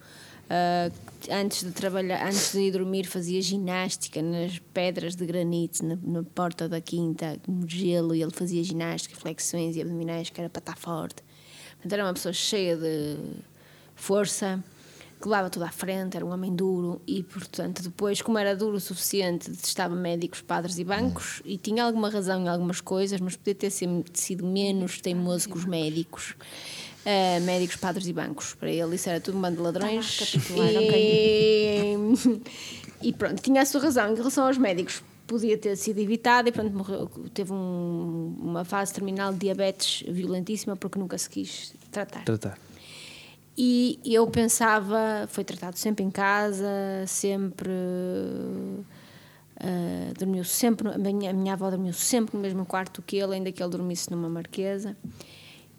Ah, 0.47 0.91
antes 1.29 1.63
de 1.63 1.71
trabalhar, 1.71 2.25
antes 2.25 2.51
de 2.51 2.59
ir 2.59 2.71
dormir, 2.71 3.05
fazia 3.05 3.41
ginástica 3.41 4.21
nas 4.21 4.59
pedras 4.73 5.15
de 5.15 5.25
granito 5.25 5.85
na, 5.85 5.97
na 6.01 6.23
porta 6.23 6.69
da 6.69 6.79
quinta, 6.79 7.37
no 7.47 7.67
gelo, 7.67 8.15
e 8.15 8.21
ele 8.21 8.31
fazia 8.31 8.63
ginástica, 8.63 9.15
flexões 9.15 9.75
e 9.75 9.81
abdominais, 9.81 10.29
que 10.29 10.39
era 10.39 10.49
para 10.49 10.59
estar 10.59 10.77
forte. 10.77 11.23
Era 11.89 12.03
uma 12.03 12.13
pessoa 12.13 12.33
cheia 12.33 12.75
de 12.75 13.17
força, 13.95 14.63
que 15.21 15.27
levava 15.27 15.49
tudo 15.49 15.63
à 15.63 15.71
frente, 15.71 16.15
era 16.15 16.25
um 16.25 16.31
homem 16.31 16.55
duro 16.55 17.01
e, 17.05 17.21
portanto, 17.23 17.83
depois, 17.83 18.21
como 18.21 18.37
era 18.37 18.55
duro 18.55 18.77
o 18.77 18.79
suficiente, 18.79 19.49
detestava 19.49 19.93
médicos, 19.93 20.41
padres 20.41 20.77
e 20.79 20.83
bancos 20.83 21.41
e 21.43 21.57
tinha 21.57 21.83
alguma 21.83 22.09
razão 22.09 22.41
em 22.41 22.47
algumas 22.47 22.79
coisas, 22.79 23.19
mas 23.19 23.35
podia 23.35 23.55
ter 23.55 23.69
sido, 23.69 24.45
menos 24.45 25.01
teimoso 25.01 25.49
que 25.49 25.57
os 25.57 25.65
médicos. 25.65 26.35
Ah, 27.05 27.39
médicos, 27.41 27.75
padres 27.77 28.07
e 28.07 28.13
bancos. 28.13 28.53
Para 28.53 28.69
ele 28.71 28.95
isso 28.95 29.09
era 29.09 29.19
tudo 29.21 29.37
um 29.37 29.41
bando 29.41 29.57
de 29.57 29.61
ladrões. 29.63 30.19
Ah, 30.51 30.97
e... 30.97 31.95
e 33.09 33.13
pronto, 33.13 33.41
tinha 33.41 33.61
a 33.61 33.65
sua 33.65 33.81
razão. 33.81 34.11
Em 34.11 34.15
relação 34.15 34.45
aos 34.45 34.57
médicos, 34.57 35.01
podia 35.25 35.57
ter 35.57 35.75
sido 35.77 35.99
evitado 35.99 36.49
e 36.49 36.51
pronto, 36.51 36.75
morreu, 36.75 37.07
teve 37.33 37.53
um- 37.53 38.35
uma 38.41 38.65
fase 38.65 38.93
terminal 38.93 39.31
de 39.31 39.39
diabetes 39.39 40.03
violentíssima 40.07 40.75
porque 40.75 40.97
nunca 40.99 41.17
se 41.17 41.29
quis 41.29 41.73
tratar. 41.91 42.23
tratar 42.25 42.57
E 43.57 43.99
eu 44.05 44.25
pensava, 44.27 45.27
foi 45.29 45.43
tratado 45.43 45.77
sempre 45.77 46.03
em 46.03 46.09
casa, 46.11 46.67
sempre. 47.07 47.69
ah, 49.59 50.13
dormiu 50.17 50.43
sempre, 50.43 50.87
no- 50.87 50.93
a 50.93 50.97
minha, 50.97 51.29
a 51.31 51.33
minha 51.33 51.53
avó 51.53 51.69
dormiu 51.69 51.93
sempre 51.93 52.35
no 52.35 52.41
mesmo 52.41 52.65
quarto 52.65 53.01
que 53.01 53.17
ele, 53.17 53.35
ainda 53.35 53.51
que 53.51 53.61
ele 53.61 53.69
dormisse 53.71 54.09
numa 54.11 54.29
marquesa. 54.29 54.95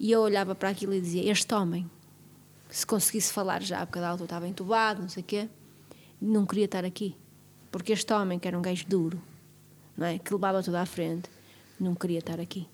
E 0.00 0.10
eu 0.10 0.22
olhava 0.22 0.54
para 0.54 0.70
aquilo 0.70 0.94
e 0.94 1.00
dizia: 1.00 1.30
Este 1.30 1.54
homem 1.54 1.88
se 2.70 2.86
conseguisse 2.86 3.30
falar 3.30 3.62
já, 3.62 3.84
porque 3.84 3.98
a 3.98 4.08
altura 4.08 4.24
estava 4.24 4.48
entubado, 4.48 5.02
não 5.02 5.10
sei 5.10 5.22
o 5.22 5.26
quê, 5.26 5.46
não 6.18 6.46
queria 6.46 6.64
estar 6.64 6.86
aqui. 6.86 7.14
Porque 7.70 7.92
este 7.92 8.10
homem, 8.14 8.38
que 8.38 8.48
era 8.48 8.58
um 8.58 8.62
gajo 8.62 8.86
duro, 8.88 9.20
não 9.94 10.06
é? 10.06 10.18
que 10.18 10.32
levava 10.32 10.62
tudo 10.62 10.76
à 10.76 10.86
frente, 10.86 11.28
não 11.78 11.94
queria 11.94 12.20
estar 12.20 12.40
aqui. 12.40 12.66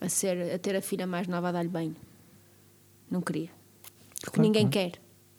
A, 0.00 0.08
ser, 0.08 0.54
a 0.54 0.58
ter 0.58 0.74
a 0.74 0.80
filha 0.80 1.06
mais 1.06 1.28
nova 1.28 1.50
a 1.50 1.52
dar-lhe 1.52 1.68
banho. 1.68 1.94
Não 3.10 3.20
queria. 3.20 3.50
Porque 4.22 4.36
Claro, 4.36 4.42
ninguém 4.42 4.68
quer. 4.68 4.92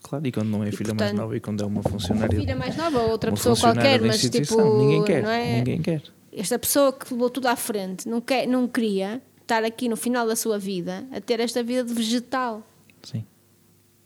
Claro, 0.04 0.28
e 0.28 0.32
quando 0.32 0.50
não 0.50 0.64
é 0.64 0.70
a 0.70 0.72
filha 0.72 0.94
mais 0.94 0.98
portanto, 0.98 1.18
nova 1.18 1.36
e 1.36 1.40
quando 1.40 1.64
é 1.64 1.66
uma 1.66 1.82
funcionária. 1.82 2.40
Filha 2.40 2.56
mais 2.56 2.78
nova 2.78 3.00
ou 3.02 3.10
outra 3.10 3.32
pessoa 3.32 3.58
qualquer, 3.58 4.00
mas 4.02 4.22
tipo. 4.22 4.78
ninguém 4.78 5.04
quer. 5.04 5.24
É? 5.24 5.58
Ninguém 5.58 5.82
quer. 5.82 6.04
Esta 6.32 6.60
pessoa 6.60 6.94
que 6.94 7.12
levou 7.12 7.30
tudo 7.30 7.48
à 7.48 7.56
frente 7.56 8.08
não, 8.08 8.22
quer, 8.22 8.48
não 8.48 8.68
queria 8.68 9.22
estar 9.44 9.64
aqui 9.64 9.88
no 9.88 9.96
final 9.96 10.26
da 10.28 10.36
sua 10.36 10.58
vida 10.58 11.06
a 11.12 11.22
ter 11.22 11.40
esta 11.40 11.62
vida 11.62 11.84
de 11.84 11.94
vegetal. 11.94 12.64
Sim. 13.04 13.24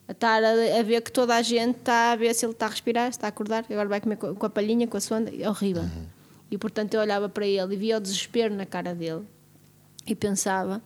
A 0.08 0.12
estar 0.12 0.44
a, 0.44 0.80
a 0.80 0.84
ver 0.84 1.02
que 1.02 1.12
toda 1.12 1.36
a 1.36 1.42
gente 1.42 1.78
está 1.78 2.12
a 2.12 2.16
ver 2.16 2.34
se 2.34 2.46
ele 2.46 2.54
está 2.54 2.66
a 2.66 2.70
respirar, 2.70 3.06
se 3.12 3.18
está 3.18 3.28
a 3.28 3.30
acordar, 3.30 3.66
e 3.70 3.74
agora 3.74 3.88
vai 3.90 4.02
comer 4.02 4.16
co- 4.18 4.36
com 4.36 4.46
a 4.46 4.50
palhinha, 4.50 4.88
com 4.88 4.98
a 4.98 5.02
sonda, 5.02 5.32
é 5.38 5.50
horrível. 5.50 5.84
E 6.50 6.58
portanto 6.58 6.94
eu 6.94 7.02
olhava 7.02 7.28
para 7.28 7.46
ele 7.46 7.74
e 7.74 7.78
via 7.78 7.98
o 7.98 8.00
desespero 8.00 8.54
na 8.56 8.66
cara 8.66 8.96
dele 8.96 9.24
e 10.06 10.16
pensava 10.16 10.82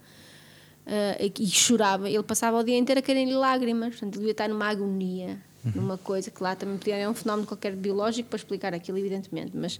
ah, 0.87 1.17
e, 1.19 1.31
e 1.39 1.47
chorava. 1.47 2.09
Ele 2.09 2.23
passava 2.23 2.57
o 2.59 2.63
dia 2.63 2.77
inteiro 2.77 2.97
a 2.99 3.01
caírem 3.03 3.31
lágrimas, 3.33 3.89
portanto 3.91 4.13
ele 4.15 4.19
devia 4.21 4.31
estar 4.31 4.49
numa 4.49 4.67
agonia, 4.67 5.39
numa 5.75 5.99
coisa 5.99 6.31
que 6.31 6.41
lá 6.41 6.55
também 6.55 6.77
podia 6.79 6.95
haver 6.95 7.07
um 7.07 7.13
fenómeno 7.13 7.47
qualquer 7.47 7.75
biológico 7.75 8.27
para 8.29 8.37
explicar 8.37 8.73
aquilo, 8.73 8.97
evidentemente, 8.97 9.51
mas 9.55 9.79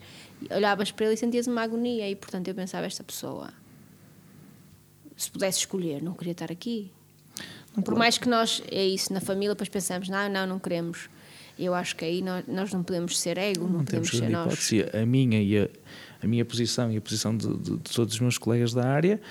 olhavas 0.52 0.92
para 0.92 1.08
ele 1.08 1.16
e 1.16 1.18
sentias 1.18 1.48
uma 1.48 1.64
agonia 1.64 2.08
e 2.08 2.16
portanto 2.16 2.48
eu 2.48 2.54
pensava, 2.54 2.86
esta 2.86 3.04
pessoa, 3.04 3.50
se 5.22 5.32
pudesse 5.32 5.60
escolher, 5.60 6.02
não 6.02 6.14
queria 6.14 6.32
estar 6.32 6.52
aqui. 6.52 6.92
Por 7.86 7.96
mais 7.96 8.18
que 8.18 8.28
nós, 8.28 8.62
é 8.70 8.86
isso, 8.86 9.14
na 9.14 9.22
família, 9.22 9.50
depois 9.50 9.70
pensamos, 9.70 10.10
não, 10.10 10.30
não, 10.30 10.46
não 10.46 10.60
queremos. 10.60 11.10
Eu 11.58 11.74
acho 11.74 11.96
que 11.96 12.04
aí 12.04 12.22
nós, 12.22 12.44
nós 12.48 12.74
não 12.74 12.84
podemos 12.84 13.20
ser 13.20 13.38
ego, 13.38 13.66
não, 13.66 13.78
Não 13.80 13.86
podemos 13.86 14.10
ser 14.10 14.30
nós. 14.30 14.46
hipótese. 14.70 14.86
A 14.98 15.06
minha 15.06 15.42
e 15.42 15.58
a, 15.58 15.70
a 16.24 16.28
minha 16.28 16.44
posição 16.44 16.92
e 16.92 16.98
a 16.98 17.02
posição 17.02 17.36
de, 17.38 17.48
de- 17.58 17.78
de 17.78 17.92
todos 17.94 18.14
os 18.16 18.20
meus 18.20 18.38
colegas 18.38 18.74
da 18.74 18.86
área, 18.88 19.22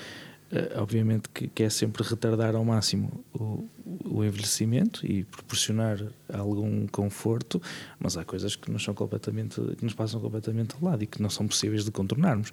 eh, 0.51 0.73
obviamente 0.77 1.29
que, 1.33 1.47
que 1.49 1.63
é 1.63 1.69
sempre 1.69 2.03
retardar 2.03 2.55
ao 2.55 2.63
máximo 2.65 3.23
o, 3.33 3.67
o 4.05 4.23
envelhecimento 4.23 5.05
e 5.05 5.23
proporcionar 5.25 5.99
algum 6.33 6.87
conforto, 6.87 7.61
mas 7.99 8.17
há 8.17 8.23
coisas 8.23 8.55
que 8.55 8.71
nos 8.71 8.83
são 8.83 8.93
completamente 8.93 9.59
que 9.77 9.83
nos 9.83 9.93
passam 9.93 10.19
completamente 10.21 10.75
ao 10.81 10.89
lado 10.89 11.03
e 11.03 11.07
que 11.07 11.21
não 11.21 11.29
são 11.29 11.47
possíveis 11.47 11.83
de 11.85 11.91
contornarmos. 11.91 12.49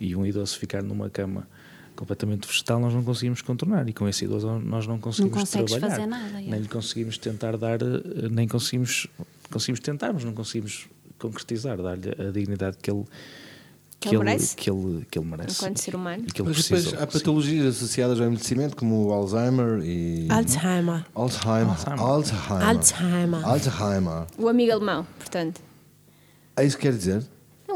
E 0.00 0.16
um 0.16 0.24
idoso 0.26 0.58
ficar 0.58 0.82
numa 0.82 1.08
cama 1.10 1.46
completamente 1.98 2.46
vegetal 2.46 2.78
nós 2.78 2.94
não 2.94 3.02
conseguimos 3.02 3.42
contornar 3.42 3.88
e 3.88 3.92
com 3.92 4.08
esse 4.08 4.24
idoso 4.24 4.46
nós 4.60 4.86
não 4.86 5.00
conseguimos 5.00 5.40
consegues 5.40 5.72
trabalhar 5.72 5.96
fazer 5.96 6.06
nada, 6.06 6.40
é. 6.40 6.46
nem 6.46 6.60
lhe 6.60 6.68
conseguimos 6.68 7.18
tentar 7.18 7.56
dar 7.56 7.82
eh, 7.82 8.28
nem 8.30 8.46
conseguimos 8.46 9.08
conseguimos 9.50 9.80
tentar 9.80 10.12
mas 10.12 10.22
não 10.22 10.32
conseguimos 10.32 10.86
concretizar 11.18 11.76
dar-lhe 11.76 12.10
a 12.10 12.30
dignidade 12.30 12.76
que 12.80 12.88
ele 12.88 13.04
Que 13.98 14.10
ele 14.10 14.18
merece. 14.18 14.54
que 14.54 14.70
ele, 14.70 15.04
que 15.10 15.18
ele 15.18 15.26
merece 15.26 15.56
Enquanto 15.58 15.78
ser 15.78 15.96
humano. 15.96 16.22
e 16.24 16.30
que 16.30 16.40
ele 16.40 16.48
Mas 16.50 16.62
depois 16.62 16.94
há 16.94 17.04
patologias 17.04 17.66
associadas 17.76 18.20
ao 18.20 18.26
envelhecimento, 18.26 18.76
como 18.76 19.06
o 19.08 19.12
Alzheimer 19.12 19.80
e. 19.82 20.28
Alzheimer. 20.30 21.04
Alzheimer. 21.16 22.00
Alzheimer. 22.00 22.68
Alzheimer. 22.68 23.44
Alzheimer. 23.44 24.26
O 24.38 24.48
amigo 24.48 24.70
alemão, 24.70 25.04
portanto. 25.18 25.60
É 26.56 26.64
isso 26.64 26.76
que 26.76 26.82
quer 26.82 26.92
dizer? 26.96 27.24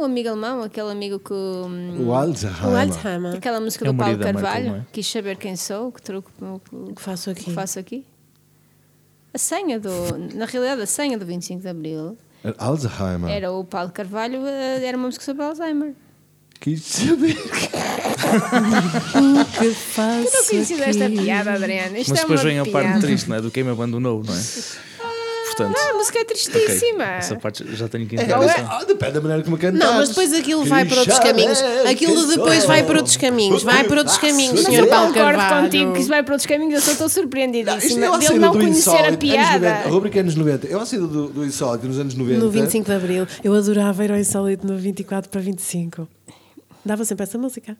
O 0.02 0.06
amigo 0.06 0.28
alemão, 0.30 0.62
aquele 0.62 0.90
amigo 0.90 1.18
que. 1.20 1.32
hum, 1.32 2.04
O 2.06 2.12
Alzheimer. 2.12 2.66
O 2.68 2.76
Alzheimer. 2.76 3.34
Aquela 3.36 3.60
música 3.60 3.86
É 3.86 3.90
o 3.90 3.92
do 3.92 3.98
Paulo 3.98 4.18
Carvalho, 4.18 4.68
não 4.70 4.76
é? 4.78 4.86
quis 4.92 5.06
saber 5.06 5.36
quem 5.36 5.54
sou, 5.56 5.92
que 5.92 6.02
truque 6.02 6.28
que, 6.38 6.94
que 6.94 7.02
faço 7.02 7.30
aqui? 7.30 7.44
que 7.44 7.52
faço 7.52 7.78
aqui. 7.78 8.04
A 9.32 9.38
senha 9.38 9.78
do. 9.78 9.90
Na 10.34 10.46
realidade, 10.46 10.82
a 10.82 10.86
senha 10.86 11.16
do 11.16 11.24
25 11.24 11.62
de 11.62 11.68
Abril 11.68 12.18
Alzheimer. 12.58 13.30
era 13.30 13.52
o 13.52 13.64
Paulo 13.64 13.90
Carvalho, 13.92 14.44
eh, 14.46 14.84
era 14.84 14.96
uma 14.96 15.06
música 15.06 15.24
sobre 15.24 15.44
Alzheimer. 15.44 15.94
Quis 16.60 16.82
saber. 16.84 17.36
O 17.36 17.44
que 19.58 19.70
faço 19.74 20.26
Eu 20.26 20.32
não 20.32 20.44
conheci 20.48 20.76
desta 20.76 21.06
aqui? 21.06 21.18
piada, 21.22 21.52
Adriana. 21.54 21.98
Isto 21.98 22.10
mas 22.10 22.18
é 22.18 22.22
depois 22.22 22.40
uma 22.40 22.48
vem 22.50 22.58
a 22.58 22.66
parte 22.66 23.00
triste 23.00 23.28
não 23.28 23.36
é? 23.36 23.40
do 23.40 23.50
quem 23.50 23.64
me 23.64 23.70
abandonou 23.70 24.22
não 24.22 24.34
é 24.34 24.38
portanto 25.54 25.76
Ah, 25.78 25.90
a 25.90 25.94
música 25.94 26.18
é 26.18 26.24
tristíssima. 26.24 27.04
essa 27.04 27.36
parte 27.36 27.64
já 27.76 27.88
tenho 27.88 28.06
que 28.06 28.16
É, 28.16 28.22
entrar 28.22 28.42
é, 28.42 28.66
ah, 28.68 28.84
depende 28.84 29.12
da 29.12 29.20
maneira 29.20 29.42
como 29.42 29.56
cantares. 29.58 29.78
Não, 29.86 29.94
mas 29.98 30.08
depois 30.10 30.32
aquilo 30.32 30.64
vai 30.64 30.84
para 30.84 30.98
outros 31.00 31.18
caminhos. 31.18 31.58
saber 31.58 31.86
Aquilo 31.88 32.26
depois 32.26 32.64
vai 32.64 32.82
para 32.84 32.96
outros 32.98 33.16
caminhos. 33.16 33.62
Vai 33.62 33.84
para 33.84 33.98
outros 33.98 34.18
caminhos, 34.18 34.52
Mas 34.54 34.64
Mas 34.64 34.74
Sr. 34.74 34.80
eu 34.80 34.86
Paulo 34.88 35.08
concordo 35.12 35.38
Carvalho. 35.38 35.64
contigo 35.64 35.92
que 35.92 35.98
isso 36.00 36.08
vai 36.08 36.22
para 36.22 36.34
outros 36.34 36.46
caminhos, 36.46 36.74
eu 36.74 36.80
só 36.80 36.92
estou 36.92 37.04
Não, 37.06 37.10
surpreendidíssima 37.12 38.04
é 38.06 38.08
a 38.08 38.16
dele 38.18 38.38
não 38.38 38.52
do 38.52 38.58
conhecer 38.58 38.78
Insólito, 38.90 39.04
a 39.04 39.08
anos 39.08 39.18
piada. 39.18 39.68
90, 39.70 39.88
a 39.88 39.90
rubrica 39.90 40.20
anos 40.20 40.34
90. 40.34 40.66
Eu 40.66 40.80
a 40.80 40.86
saída 40.86 41.06
do, 41.06 41.28
do 41.28 41.44
Insólito 41.44 41.86
nos 41.86 41.98
anos 41.98 42.14
90. 42.14 42.38
No 42.40 42.50
25 42.50 42.84
de 42.86 42.92
Abril. 42.96 43.26
Eu 43.44 43.54
adorava 43.54 44.04
ir 44.04 44.12
ao 44.12 44.18
Insólito 44.18 44.66
no 44.66 44.76
24 44.76 45.30
para 45.30 45.40
25. 45.40 46.08
Dava 46.84 47.04
sempre 47.04 47.24
essa 47.24 47.38
música. 47.38 47.76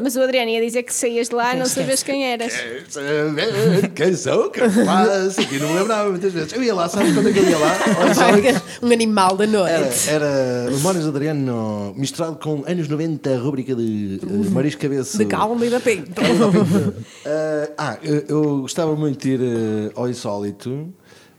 Mas 0.00 0.16
o 0.16 0.22
Adriano 0.22 0.50
ia 0.50 0.60
dizer 0.60 0.82
que 0.82 0.92
saías 0.92 1.28
de 1.28 1.34
lá 1.34 1.54
e 1.54 1.58
não 1.58 1.66
sabias 1.66 2.02
quem 2.02 2.24
eras. 2.24 2.52
Quer 2.52 2.84
saber 2.88 3.90
Quem 3.94 4.14
sou, 4.14 4.50
que 4.50 4.60
faço? 4.60 5.40
Não 5.60 5.68
me 5.68 5.78
lembrava 5.78 6.10
muitas 6.10 6.32
vezes. 6.32 6.52
Eu 6.52 6.62
ia 6.62 6.74
lá, 6.74 6.88
sabes 6.88 7.14
quando 7.14 7.28
é 7.28 7.32
que 7.32 7.38
eu 7.38 7.44
ia 7.44 7.58
lá? 7.58 7.76
Um 8.82 8.90
animal 8.92 9.36
da 9.36 9.44
Era, 9.44 9.80
noite. 9.80 10.10
era 10.10 10.70
Memórias 10.70 11.04
de 11.04 11.08
Adriano 11.08 11.94
misturado 11.96 12.36
com 12.36 12.62
anos 12.66 12.88
90, 12.88 13.30
a 13.30 13.38
rubrica 13.38 13.74
de 13.74 14.20
uh, 14.22 14.50
Maris 14.50 14.74
Cabeça. 14.74 15.18
De 15.18 15.24
calma 15.24 15.64
e 15.64 15.70
da 15.70 15.80
pinta. 15.80 16.22
Eh, 17.24 17.70
ah, 17.76 17.96
eu, 18.02 18.24
eu 18.28 18.60
gostava 18.60 18.94
muito 18.94 19.20
de 19.20 19.30
ir 19.30 19.40
eh, 19.42 19.90
ao 19.94 20.08
Insólito 20.08 20.92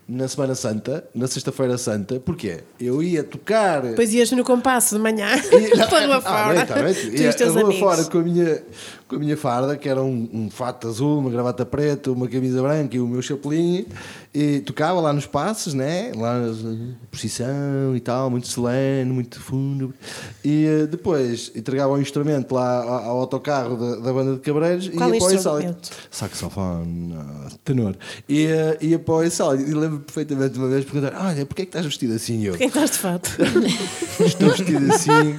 na 0.08 0.28
Semana 0.28 0.56
Santa, 0.56 1.04
na 1.14 1.28
Sexta-feira 1.28 1.78
Santa, 1.78 2.20
porque 2.20 2.60
eu 2.80 3.04
ia 3.04 3.24
tocar. 3.24 3.82
Depois 3.82 4.14
ias 4.14 4.32
no 4.32 4.44
compasso 4.44 4.96
de 4.96 5.02
manhã. 5.02 5.28
Ia- 5.52 5.86
rua 5.86 6.18
Ah, 6.18 6.22
fora. 6.22 6.54
bem, 6.56 6.66
tá 6.66 6.76
bem. 6.82 6.94
Tu 6.94 7.22
Ia 7.22 7.30
rua 7.52 7.62
amigos. 7.64 7.80
fora 7.80 8.04
com 8.06 8.18
a, 8.20 8.22
minha, 8.24 8.64
com 9.08 9.16
a 9.16 9.20
minha 9.20 9.38
farda, 9.38 9.78
que 9.78 9.88
era 9.88 10.02
um, 10.02 10.30
um 10.34 10.50
fato 10.50 10.88
azul, 10.88 11.20
uma 11.20 11.30
gravata 11.30 11.66
preta, 11.66 12.12
uma 12.12 12.28
camisa 12.28 12.62
branca 12.62 12.96
e 12.96 13.00
o 13.00 13.08
meu 13.08 13.22
chapelinho, 13.22 13.86
e 14.34 14.60
tocava 14.60 15.00
lá 15.00 15.14
nos 15.14 15.26
passos, 15.26 15.74
né? 15.74 16.12
lá 16.16 16.40
na 16.40 16.96
procissão 17.10 17.96
e 17.96 18.00
tal, 18.00 18.30
muito 18.30 18.48
solene, 18.48 19.12
muito 19.12 19.40
fúnebre. 19.40 19.96
E 20.44 20.66
eh, 20.66 20.88
depois 20.88 21.52
entregava 21.56 21.94
o 21.94 22.02
instrumento 22.02 22.54
lá 22.54 22.84
ao, 22.84 23.20
autocarro 23.20 23.78
da, 23.78 23.96
da 23.96 24.14
banda 24.14 24.34
de 24.34 24.40
Cabreiros 24.42 24.90
Qual 24.90 25.14
e 25.14 25.18
instrumento? 25.18 25.40
Insólito. 25.40 25.90
Saxofone, 26.12 27.14
ah, 27.16 27.48
tenor. 27.64 27.96
E 28.28 28.46
eh, 28.46 28.98
para 28.98 29.14
o 29.16 29.24
Insólito. 29.24 29.70
E 29.70 29.74
lembro 29.74 30.00
perfeitamente 30.00 30.58
uma 30.58 30.68
vez 30.68 30.86
perguntar: 30.86 31.18
Olha, 31.26 31.46
porquê 31.46 31.62
é 31.62 31.66
que 31.66 31.70
estás 31.70 31.86
vestido 31.86 32.14
assim? 32.14 32.42
E 32.42 32.46
Eu, 32.48 32.58
Quem 32.58 32.68
estás 32.68 32.92
de 32.92 32.98
fato? 32.98 33.30
Estou 34.20 34.50
vestido 34.50 34.92
assim 34.94 35.38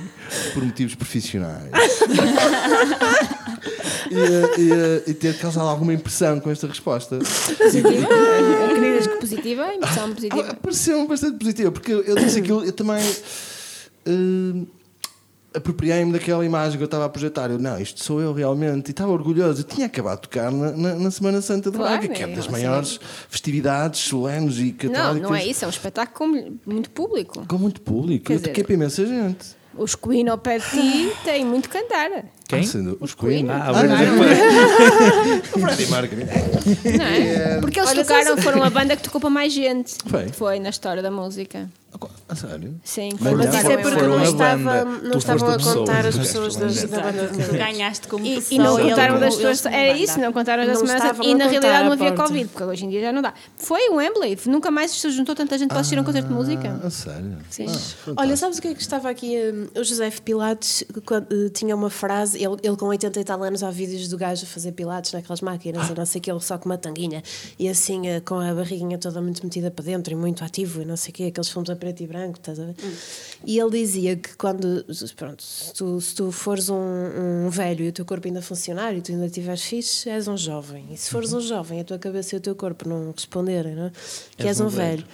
por 0.55 0.65
motivos 0.65 0.95
profissionais. 0.95 1.71
e, 4.11 4.61
e, 4.61 5.11
e 5.11 5.15
ter 5.15 5.37
causado 5.39 5.69
alguma 5.69 5.93
impressão 5.93 6.41
com 6.41 6.51
esta 6.51 6.67
resposta. 6.67 7.19
Positiva. 7.19 7.89
Acreditas 8.71 9.07
que 9.07 9.17
positiva? 9.19 9.75
Impressão 9.75 10.05
Ah, 10.05 10.15
positiva. 10.15 10.55
Pareceu-me 10.63 11.09
bastante 11.09 11.39
positivo, 11.39 11.73
porque 11.73 11.93
eu, 11.93 12.03
eu 12.03 12.17
disse 12.17 12.39
aquilo, 12.39 12.65
eu 12.65 12.73
também 12.73 13.03
eh, 14.07 14.67
apropriei-me 15.55 16.13
daquela 16.13 16.45
imagem 16.45 16.77
que 16.77 16.83
eu 16.83 16.87
estava 16.87 17.05
a 17.05 17.09
projetar. 17.09 17.51
Eu, 17.51 17.59
não, 17.59 17.81
isto 17.81 18.03
sou 18.03 18.21
eu 18.21 18.33
realmente. 18.33 18.89
E 18.89 18.91
estava 18.91 19.11
orgulhoso. 19.13 19.61
Eu 19.63 19.65
tinha 19.65 19.87
acabado 19.87 20.17
de 20.17 20.23
tocar 20.29 20.51
na, 20.51 20.73
na- 20.73 20.95
na 20.95 21.11
Semana 21.11 21.41
Santa 21.43 21.71
de 21.71 21.77
Claro, 21.77 21.99
Braga, 21.99 22.15
que 22.15 22.23
é 22.23 22.27
é, 22.27 22.29
das 22.35 22.41
assim. 22.45 22.53
maiores 22.53 23.01
festividades 23.29 24.01
solenes 24.01 24.57
e 24.59 24.65
Não, 24.85 24.93
católicas. 24.93 25.29
não 25.31 25.35
é 25.37 25.45
isso, 25.47 25.65
é 25.65 25.69
um 25.69 25.71
espetáculo 25.71 26.33
com 26.33 26.59
muito 26.71 26.91
público. 26.91 27.45
Com 27.47 27.59
muito 27.59 27.81
público. 27.81 28.27
Quer 28.27 28.35
eu 28.35 28.37
dizer- 28.39 28.49
toquei 28.51 28.65
para 28.65 28.75
imensa 28.75 29.05
gente. 29.07 29.58
Os 29.79 29.95
Queen 29.95 30.29
ao 30.29 30.39
pé 30.39 30.59
de 30.59 30.65
ti 30.71 31.13
têm 31.25 31.45
muito 31.45 31.69
que 31.69 31.79
cantar. 31.79 32.11
quem 32.49 32.65
Ah, 32.65 32.97
os 33.01 33.15
Queen. 33.15 33.49
Ah, 33.49 33.67
Ah, 33.67 33.73
o 35.55 35.59
Freddie 35.61 35.87
Mercury. 35.91 36.25
Não 36.25 37.05
é? 37.05 37.61
Porque 37.61 37.79
eles 37.81 37.91
Olha, 37.91 38.05
tocaram, 38.05 38.37
foram 38.39 38.63
a 38.63 38.71
banda 38.71 38.97
que 38.97 39.03
tocou 39.03 39.21
para 39.21 39.31
mais 39.31 39.53
gente. 39.53 39.95
Foi? 40.07 40.29
na 40.61 40.71
história 40.71 41.03
da 41.03 41.11
música. 41.11 41.69
A 42.29 42.35
sério? 42.35 42.79
Sim, 42.85 43.11
Mas 43.19 43.33
Mas 43.33 43.55
isso 43.55 43.71
é 43.71 43.79
porque 43.79 44.03
não, 44.03 44.23
estava, 44.23 44.85
não 44.85 45.17
estavam 45.19 45.49
a 45.51 45.59
contar 45.59 46.05
as 46.05 46.17
pessoas 46.19 46.57
das, 46.57 46.85
da 46.85 47.01
banda 47.01 47.31
ganhaste 47.57 48.07
como 48.07 48.25
E, 48.27 48.35
pessoa. 48.35 48.55
e 48.55 48.59
não 48.59 48.79
contaram 48.79 49.19
das 49.19 49.35
pessoas. 49.37 49.65
Era 49.67 49.97
isso, 49.97 50.21
não 50.21 50.33
contaram 50.33 50.67
da 50.67 50.73
Não 50.75 50.81
semana 50.81 50.99
estavam 50.99 51.25
E 51.27 51.35
na 51.35 51.47
realidade 51.47 51.85
não 51.85 51.93
havia. 51.93 52.13
Covid, 52.13 52.49
porque 52.51 52.65
hoje 52.65 52.85
em 52.85 52.91
dia 52.91 53.01
já 53.01 53.13
não 53.13 53.23
dá. 53.23 53.33
Foi 53.57 53.89
o 53.89 53.95
Wembley, 53.95 54.39
nunca 54.47 54.71
mais 54.71 54.91
se 54.91 55.11
juntou 55.11 55.35
tanta 55.35 55.57
gente 55.57 55.69
para 55.71 55.81
assistir 55.81 55.99
a 55.99 56.03
um 56.03 56.05
concerto 56.05 56.29
de 56.29 56.35
música. 56.35 56.79
Ah, 56.83 56.87
a 56.87 56.91
sério? 56.91 57.39
Sim. 57.49 57.67
Olha, 58.17 58.37
sabes 58.37 58.59
o 58.59 58.63
que 58.63 58.69
é 58.69 58.75
que 58.75 58.83
estava 58.83 59.09
aqui? 59.09 59.37
hum, 59.39 59.69
O 59.75 59.83
José 59.83 60.07
F. 60.09 60.21
Pilates 60.21 60.85
quando, 61.07 61.47
eh, 61.47 61.49
tinha 61.49 61.75
uma 61.75 61.89
frase, 61.89 62.37
ele, 62.37 62.57
ele 62.63 62.77
com 62.77 62.87
80 62.87 63.19
e 63.19 63.25
tal 63.25 63.43
anos, 63.43 63.63
há 63.63 63.71
vídeos 63.71 64.09
do 64.09 64.19
gajo 64.19 64.45
a 64.45 64.47
fazer 64.47 64.73
pilates 64.73 65.13
naquelas 65.13 65.41
máquinas, 65.41 65.89
e 65.89 65.95
não 65.95 66.05
sei 66.05 66.19
o 66.19 66.23
que, 66.23 66.31
ele 66.31 66.41
só 66.41 66.59
com 66.59 66.67
uma 66.69 66.77
tanguinha, 66.77 67.23
e 67.59 67.67
assim 67.69 68.07
eh, 68.09 68.21
com 68.21 68.39
a 68.39 68.53
barriguinha 68.53 68.99
toda 68.99 69.23
muito 69.23 69.43
metida 69.43 69.71
para 69.71 69.85
dentro 69.85 70.13
e 70.13 70.17
muito 70.17 70.45
ativo, 70.45 70.83
e 70.83 70.85
não 70.85 70.97
sei 70.97 71.11
o 71.11 71.15
que, 71.15 71.27
aqueles 71.29 71.49
filmes 71.49 71.71
a 71.71 71.78
preto 71.79 72.03
e 72.03 72.07
branco. 72.07 72.39
estás 72.39 72.61
a 72.61 72.67
ver? 72.67 72.75
E 73.45 73.59
ele 73.59 73.71
dizia 73.71 74.17
que 74.17 74.37
quando, 74.37 74.85
pronto, 75.17 75.43
se 75.43 75.73
tu, 75.73 76.01
se 76.01 76.15
tu 76.15 76.31
fores 76.31 76.69
um, 76.69 76.77
um 77.47 77.49
velho 77.49 77.85
e 77.85 77.89
o 77.89 77.93
teu 77.93 78.05
corpo 78.05 78.27
ainda 78.27 78.43
funcionar 78.43 78.95
e 78.95 79.01
tu 79.01 79.13
ainda 79.13 79.27
estiveres 79.27 79.63
fixe, 79.63 80.11
és 80.11 80.29
um 80.29 80.37
jovem. 80.37 80.87
E 80.93 80.97
se 80.97 81.09
fores 81.11 81.33
um 81.33 81.41
jovem, 81.41 81.81
a 81.81 81.85
tua 81.85 81.99
cabeça 81.99 82.35
e 82.35 82.39
o 82.39 82.41
teu 82.41 82.55
corpo 82.55 82.89
não 82.89 83.13
responderem, 83.13 83.75
não 83.75 83.87
é? 83.87 83.93
que 84.37 84.43
és, 84.43 84.51
És 84.51 84.61
um 84.61 84.67
um 84.67 84.69
velho. 84.69 84.99
velho. 84.99 85.07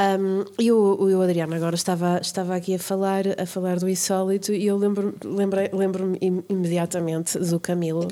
Um, 0.00 0.44
e 0.58 0.72
o, 0.72 0.96
o 0.98 1.20
Adriano 1.20 1.54
agora 1.54 1.74
estava, 1.74 2.18
estava 2.18 2.56
aqui 2.56 2.74
a 2.74 2.78
falar, 2.78 3.24
a 3.38 3.44
falar 3.44 3.78
do 3.78 3.86
insólito 3.86 4.50
e 4.52 4.66
eu 4.66 4.76
lembro-me 4.78 5.12
lembro-me 5.70 6.16
im- 6.20 6.42
imediatamente 6.48 7.38
do 7.38 7.60
Camilo. 7.60 8.08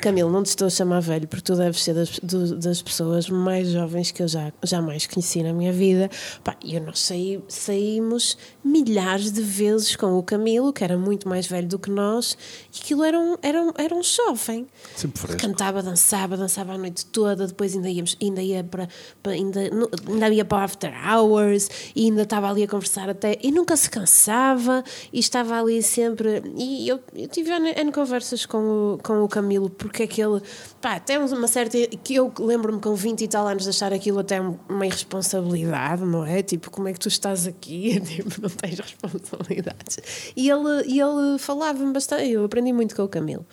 Camilo, 0.00 0.30
não 0.30 0.44
te 0.44 0.46
estou 0.50 0.68
a 0.68 0.70
chamar 0.70 1.00
velho, 1.00 1.26
porque 1.26 1.42
tu 1.42 1.56
deves 1.56 1.82
ser 1.82 1.94
das, 1.94 2.18
do- 2.20 2.56
das 2.56 2.80
pessoas 2.80 3.28
mais 3.28 3.68
jovens 3.70 4.12
que 4.12 4.22
eu 4.22 4.28
já, 4.28 4.52
jamais 4.62 5.04
conheci 5.08 5.42
na 5.42 5.52
minha 5.52 5.72
vida. 5.72 6.08
Pá, 6.44 6.56
e 6.62 6.76
eu 6.76 6.80
nós 6.80 7.00
saí, 7.00 7.42
saímos 7.48 8.38
milhares 8.64 9.32
de 9.32 9.42
vezes 9.42 9.96
com 9.96 10.16
o 10.16 10.22
Camilo, 10.22 10.72
que 10.72 10.84
era 10.84 10.96
muito 10.96 11.28
mais 11.28 11.46
velho 11.46 11.66
do 11.66 11.78
que 11.78 11.90
nós, 11.90 12.38
e 12.72 12.78
aquilo 12.80 13.02
era 13.02 13.18
um, 13.18 13.36
era 13.42 13.60
um, 13.60 13.72
era 13.76 13.94
um 13.94 14.02
jovem. 14.02 14.66
Sempre 14.94 15.20
fresco. 15.20 15.40
Cantava, 15.40 15.82
dançava, 15.82 16.36
dançava 16.36 16.74
a 16.74 16.78
noite 16.78 17.04
toda, 17.06 17.48
depois 17.48 17.74
ainda, 17.74 17.90
íamos, 17.90 18.16
ainda 18.22 18.40
ia 18.40 18.62
para, 18.62 18.88
para- 19.20 19.32
ainda, 19.32 19.60
ainda 20.08 20.28
ia 20.28 20.44
para 20.44 20.58
o 20.58 20.60
after 20.84 20.92
hours 20.94 21.68
e 21.94 22.04
ainda 22.04 22.22
estava 22.22 22.50
ali 22.50 22.62
a 22.62 22.68
conversar 22.68 23.08
até 23.08 23.38
e 23.42 23.50
nunca 23.50 23.76
se 23.76 23.88
cansava 23.88 24.84
e 25.12 25.18
estava 25.18 25.58
ali 25.58 25.82
sempre 25.82 26.42
e 26.56 26.88
eu, 26.88 27.00
eu 27.14 27.28
tive 27.28 27.50
N, 27.50 27.70
N 27.70 27.92
conversas 27.92 28.44
com 28.44 28.58
o, 28.94 28.98
com 29.02 29.22
o 29.22 29.28
Camilo 29.28 29.70
porque 29.70 30.04
aquele 30.04 30.40
pá, 30.80 31.00
temos 31.00 31.32
uma 31.32 31.48
certa 31.48 31.78
que 32.02 32.14
eu 32.14 32.32
lembro-me 32.38 32.80
com 32.80 32.94
20 32.94 33.22
e 33.22 33.28
tal 33.28 33.46
anos 33.46 33.64
de 33.64 33.70
achar 33.70 33.92
aquilo 33.92 34.18
até 34.18 34.40
uma 34.40 34.86
irresponsabilidade, 34.86 36.02
não 36.04 36.24
é? 36.24 36.42
Tipo, 36.42 36.70
como 36.70 36.88
é 36.88 36.92
que 36.92 37.00
tu 37.00 37.08
estás 37.08 37.46
aqui? 37.46 38.00
Tipo, 38.14 38.42
não 38.42 38.50
tens 38.50 38.78
responsabilidades. 38.78 39.98
E 40.36 40.48
ele, 40.48 40.84
e 40.86 41.00
ele 41.00 41.38
falava-me 41.38 41.92
bastante, 41.92 42.30
eu 42.30 42.44
aprendi 42.44 42.72
muito 42.72 42.94
com 42.94 43.02
o 43.02 43.08
Camilo. 43.08 43.44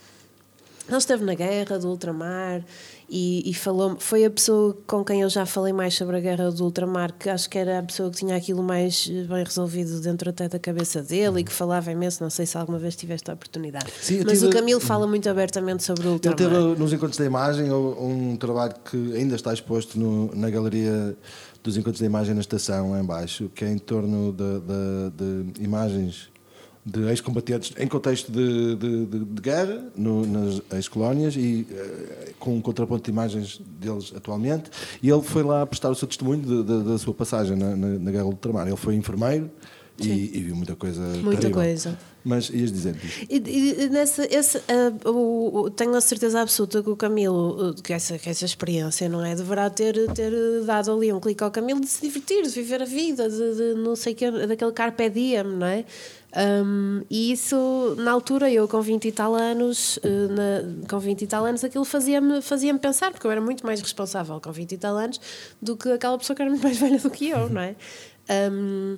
Ele 0.87 0.97
esteve 0.97 1.23
na 1.23 1.33
guerra 1.33 1.79
do 1.79 1.87
ultramar 1.87 2.63
e, 3.11 3.43
e 3.49 3.53
falou 3.53 3.97
foi 3.99 4.23
a 4.23 4.29
pessoa 4.31 4.75
com 4.87 5.03
quem 5.03 5.19
eu 5.21 5.29
já 5.29 5.45
falei 5.45 5.73
mais 5.73 5.93
sobre 5.95 6.15
a 6.15 6.19
guerra 6.21 6.49
do 6.49 6.63
ultramar, 6.63 7.13
que 7.19 7.29
acho 7.29 7.49
que 7.49 7.57
era 7.57 7.79
a 7.79 7.83
pessoa 7.83 8.09
que 8.09 8.15
tinha 8.17 8.35
aquilo 8.37 8.63
mais 8.63 9.09
eh, 9.11 9.23
bem 9.25 9.43
resolvido 9.43 9.99
dentro 9.99 10.29
até 10.29 10.47
da 10.47 10.57
cabeça 10.57 11.03
dele 11.03 11.41
e 11.41 11.43
que 11.43 11.51
falava 11.51 11.91
imenso. 11.91 12.23
Não 12.23 12.29
sei 12.29 12.45
se 12.45 12.57
alguma 12.57 12.79
vez 12.79 12.95
tiveste 12.95 13.29
a 13.29 13.33
oportunidade. 13.33 13.85
Sim, 14.01 14.21
Mas 14.25 14.39
tive- 14.39 14.47
o 14.47 14.49
Camilo 14.49 14.79
fala 14.79 15.05
muito 15.05 15.29
abertamente 15.29 15.83
sobre 15.83 16.03
o 16.03 16.05
Ele 16.05 16.13
ultramar. 16.13 16.37
teve 16.39 16.79
nos 16.79 16.93
Encontros 16.93 17.17
da 17.17 17.25
Imagem 17.25 17.69
um 17.71 18.37
trabalho 18.37 18.73
que 18.89 19.13
ainda 19.13 19.35
está 19.35 19.53
exposto 19.53 19.99
no- 19.99 20.33
na 20.33 20.49
galeria 20.49 21.17
dos 21.61 21.75
Encontros 21.75 21.99
da 21.99 22.05
Imagem 22.07 22.33
na 22.33 22.41
estação, 22.41 22.91
lá 22.91 22.99
em 23.01 23.05
baixo, 23.05 23.51
que 23.53 23.65
é 23.65 23.71
em 23.71 23.77
torno 23.77 24.31
de, 24.31 24.59
de- 24.61 25.51
de 25.57 25.63
imagens 25.63 26.30
de 26.83 27.07
ex-combatentes 27.09 27.73
em 27.77 27.87
contexto 27.87 28.31
de, 28.31 28.75
de- 28.75 29.05
de- 29.05 29.25
de 29.25 29.41
guerra 29.41 29.85
no- 29.95 30.25
nas 30.25 30.61
ex-colónias 30.73 31.35
e 31.35 31.67
eh, 31.71 32.31
com 32.39 32.55
um 32.55 32.61
contraponto 32.61 33.03
de 33.03 33.11
imagens 33.11 33.61
deles 33.79 34.11
atualmente. 34.15 34.69
E 35.01 35.09
ele 35.09 35.21
foi 35.21 35.43
lá 35.43 35.63
prestar 35.65 35.89
o 35.91 35.95
seu 35.95 36.07
testemunho 36.07 36.63
da 36.63 36.97
sua 36.97 37.13
passagem 37.13 37.55
na, 37.55 37.75
na, 37.75 37.87
na 37.99 38.11
Guerra 38.11 38.23
do 38.23 38.29
Ultramar. 38.31 38.67
Ele 38.67 38.75
foi 38.77 38.95
enfermeiro 38.95 39.49
e, 39.99 40.07
e 40.09 40.41
viu 40.41 40.55
muita 40.55 40.75
coisa. 40.75 41.01
Muita 41.01 41.41
terrível. 41.41 41.51
coisa. 41.61 41.99
Mas 42.23 42.49
ias 42.49 42.71
dizer 42.71 42.93
disso. 42.93 43.25
E, 43.29 43.37
e- 43.37 43.89
nessa, 43.89 44.25
esse, 44.25 44.57
ah, 44.67 45.09
o- 45.09 45.61
o- 45.65 45.69
tenho 45.71 45.95
a 45.95 46.01
certeza 46.01 46.39
absoluta 46.41 46.81
que 46.83 46.89
o 46.89 46.95
Camilo, 46.95 47.69
uh, 47.71 47.73
que 47.75 47.93
essa, 47.93 48.17
que 48.17 48.29
essa 48.29 48.45
experiência, 48.45 49.07
não 49.09 49.23
é? 49.25 49.35
Deverá 49.35 49.69
ter, 49.71 49.95
ter 50.13 50.31
dado 50.65 50.91
ali 50.91 51.11
um 51.11 51.19
clique 51.19 51.43
ao 51.43 51.49
Camilo 51.51 51.79
de 51.81 51.87
se 51.87 51.99
divertir, 52.01 52.43
de 52.43 52.49
viver 52.49 52.81
a 52.81 52.85
vida, 52.85 53.27
de, 53.29 53.55
de 53.55 53.73
não 53.75 53.95
sei 53.95 54.13
que, 54.13 54.29
daquele 54.47 54.71
carpe 54.71 55.09
diem, 55.09 55.43
não 55.43 55.65
é? 55.65 55.83
Um, 56.35 57.01
e 57.09 57.31
isso, 57.31 57.95
na 57.97 58.11
altura, 58.11 58.49
eu 58.49 58.67
com 58.67 58.81
20 58.81 59.07
e 59.07 59.11
tal 59.11 59.35
anos, 59.35 59.97
uh, 59.97 60.01
na- 60.31 60.87
com 60.87 60.97
20 60.99 61.23
e 61.23 61.27
tal 61.27 61.43
anos, 61.45 61.63
aquilo 61.63 61.83
fazia-me 61.83 62.41
fazia 62.41 62.73
pensar, 62.77 63.11
porque 63.11 63.27
eu 63.27 63.31
era 63.31 63.41
muito 63.41 63.65
mais 63.65 63.81
responsável 63.81 64.39
com 64.39 64.51
20 64.51 64.71
e 64.71 64.77
tal 64.77 64.95
anos 64.95 65.19
do 65.61 65.75
que 65.75 65.89
aquela 65.91 66.17
pessoa 66.17 66.35
que 66.35 66.41
era 66.41 66.49
muito 66.49 66.63
mais 66.63 66.77
velha 66.79 66.99
do 66.99 67.09
que 67.09 67.29
eu, 67.29 67.49
não 67.49 67.61
é? 67.61 67.75
Um, 68.51 68.97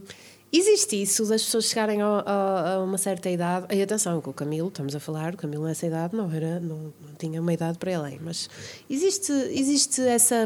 Existe 0.55 1.01
isso 1.01 1.25
das 1.25 1.41
pessoas 1.43 1.65
chegarem 1.65 1.99
ao- 1.99 2.19
ao- 2.29 2.57
a, 2.81 2.83
uma 2.83 2.99
certa 2.99 3.27
idade. 3.27 3.65
E 3.75 3.81
atenção, 3.81 4.21
com 4.21 4.29
o 4.29 4.33
Camilo, 4.35 4.67
estamos 4.67 4.95
a 4.95 4.99
falar, 4.99 5.33
o 5.33 5.37
Camilo 5.37 5.63
nessa 5.63 5.87
idade 5.87 6.15
não, 6.15 6.31
era, 6.31 6.59
não, 6.59 6.77
não 6.77 7.15
tinha 7.17 7.41
uma 7.41 7.51
idade 7.51 7.79
para 7.79 7.91
ele, 7.91 8.19
mas 8.23 8.47
existe, 8.87 9.31
existe 9.31 9.99
essa, 10.01 10.45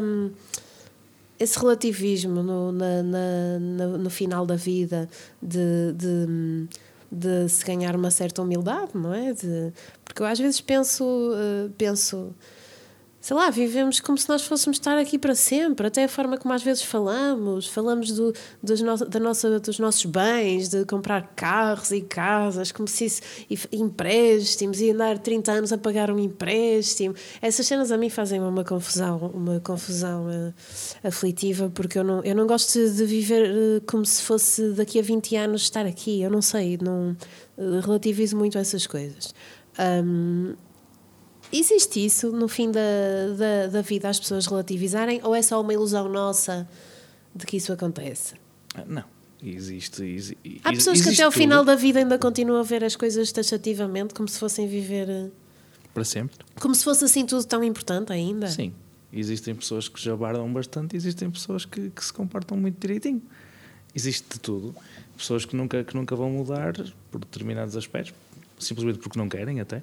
esse 1.38 1.58
relativismo 1.58 2.42
no, 2.42 2.72
na- 2.72 3.02
na- 3.02 3.86
no 3.98 4.10
final 4.10 4.44
da 4.46 4.56
vida 4.56 5.08
de, 5.42 5.92
de, 5.94 6.68
de 7.10 7.48
se 7.48 7.64
ganhar 7.64 7.94
uma 7.96 8.10
certa 8.10 8.42
humildade, 8.42 8.90
não 8.94 9.12
é? 9.14 9.32
De- 9.32 9.72
porque 10.04 10.22
eu 10.22 10.26
às 10.26 10.38
vezes 10.38 10.60
penso, 10.60 11.04
eh, 11.34 11.70
penso 11.78 12.34
sei 13.28 13.36
lá, 13.36 13.50
vivemos 13.50 14.00
como 14.00 14.16
se 14.16 14.26
nós 14.26 14.42
fôssemos 14.42 14.78
estar 14.78 14.96
aqui 14.96 15.18
para 15.18 15.34
sempre, 15.34 15.86
até 15.86 16.04
a 16.04 16.08
forma 16.08 16.38
como 16.38 16.54
às 16.54 16.62
vezes 16.62 16.82
falamos, 16.82 17.66
falamos 17.66 18.10
do, 18.10 18.32
dos, 18.62 18.80
no, 18.80 18.96
da 18.96 19.20
nossa, 19.20 19.60
dos 19.60 19.78
nossos 19.78 20.06
bens, 20.06 20.70
de 20.70 20.86
comprar 20.86 21.34
carros 21.36 21.90
e 21.90 22.00
casas, 22.00 22.72
como 22.72 22.88
se 22.88 23.04
isso, 23.04 23.20
e 23.50 23.76
empréstimos, 23.76 24.80
e 24.80 24.92
andar 24.92 25.18
30 25.18 25.52
anos 25.52 25.72
a 25.74 25.76
pagar 25.76 26.10
um 26.10 26.18
empréstimo. 26.18 27.14
Essas 27.42 27.66
cenas 27.66 27.92
a 27.92 27.98
mim 27.98 28.08
fazem 28.08 28.40
uma 28.40 28.64
confusão, 28.64 29.18
uma 29.34 29.60
confusão 29.60 30.30
eh, 30.30 30.54
aflitiva, 31.06 31.68
porque 31.68 31.98
eu 31.98 32.04
não, 32.04 32.24
eu 32.24 32.34
não 32.34 32.46
gosto 32.46 32.78
de, 32.78 33.04
viver 33.04 33.44
eh, 33.44 33.82
como 33.86 34.06
se 34.06 34.22
fosse 34.22 34.70
daqui 34.70 34.98
a 34.98 35.02
20 35.02 35.36
anos 35.36 35.60
estar 35.64 35.84
aqui, 35.84 36.22
eu 36.22 36.30
não 36.30 36.40
sei, 36.40 36.78
não 36.80 37.14
eh, 37.58 37.80
relativizo 37.84 38.38
muito 38.38 38.56
essas 38.56 38.86
coisas. 38.86 39.34
Ahm, 39.76 40.54
Existe 41.52 42.04
isso 42.04 42.30
no 42.30 42.46
fim 42.48 42.70
da, 42.70 42.80
da, 43.36 43.66
da 43.68 43.80
vida, 43.82 44.08
as 44.08 44.18
pessoas 44.20 44.46
relativizarem, 44.46 45.20
ou 45.24 45.34
é 45.34 45.40
só 45.42 45.60
uma 45.60 45.72
ilusão 45.72 46.08
nossa 46.08 46.68
de 47.34 47.46
que 47.46 47.56
isso 47.56 47.72
acontece? 47.72 48.34
Ah, 48.74 48.84
Não, 48.86 49.04
existe. 49.42 50.02
exi- 50.04 50.36
Há 50.62 50.70
pessoas 50.72 51.00
que 51.00 51.08
até 51.10 51.22
ao 51.22 51.32
final 51.32 51.64
da 51.64 51.74
vida 51.74 51.98
ainda 52.00 52.18
continuam 52.18 52.60
a 52.60 52.62
ver 52.62 52.84
as 52.84 52.96
coisas 52.96 53.32
taxativamente, 53.32 54.12
como 54.14 54.28
se 54.28 54.38
fossem 54.38 54.68
viver. 54.68 55.08
eh, 55.08 55.30
Para 55.94 56.04
sempre. 56.04 56.36
Como 56.60 56.74
se 56.74 56.84
fosse 56.84 57.04
assim 57.04 57.24
tudo 57.24 57.44
tão 57.44 57.64
importante 57.64 58.12
ainda. 58.12 58.48
Sim. 58.48 58.72
Existem 59.10 59.54
pessoas 59.54 59.88
que 59.88 59.98
jabardam 60.02 60.52
bastante, 60.52 60.94
existem 60.94 61.30
pessoas 61.30 61.64
que, 61.64 61.88
que 61.88 62.04
se 62.04 62.12
comportam 62.12 62.58
muito 62.58 62.78
direitinho. 62.78 63.22
Existe 63.94 64.26
de 64.34 64.38
tudo. 64.38 64.74
Pessoas 65.16 65.46
que 65.46 65.56
nunca, 65.56 65.82
que 65.82 65.94
nunca 65.96 66.14
vão 66.14 66.30
mudar 66.30 66.74
por 67.10 67.20
determinados 67.20 67.74
aspectos, 67.74 68.12
simplesmente 68.58 68.98
porque 68.98 69.18
não 69.18 69.28
querem 69.28 69.60
até, 69.60 69.82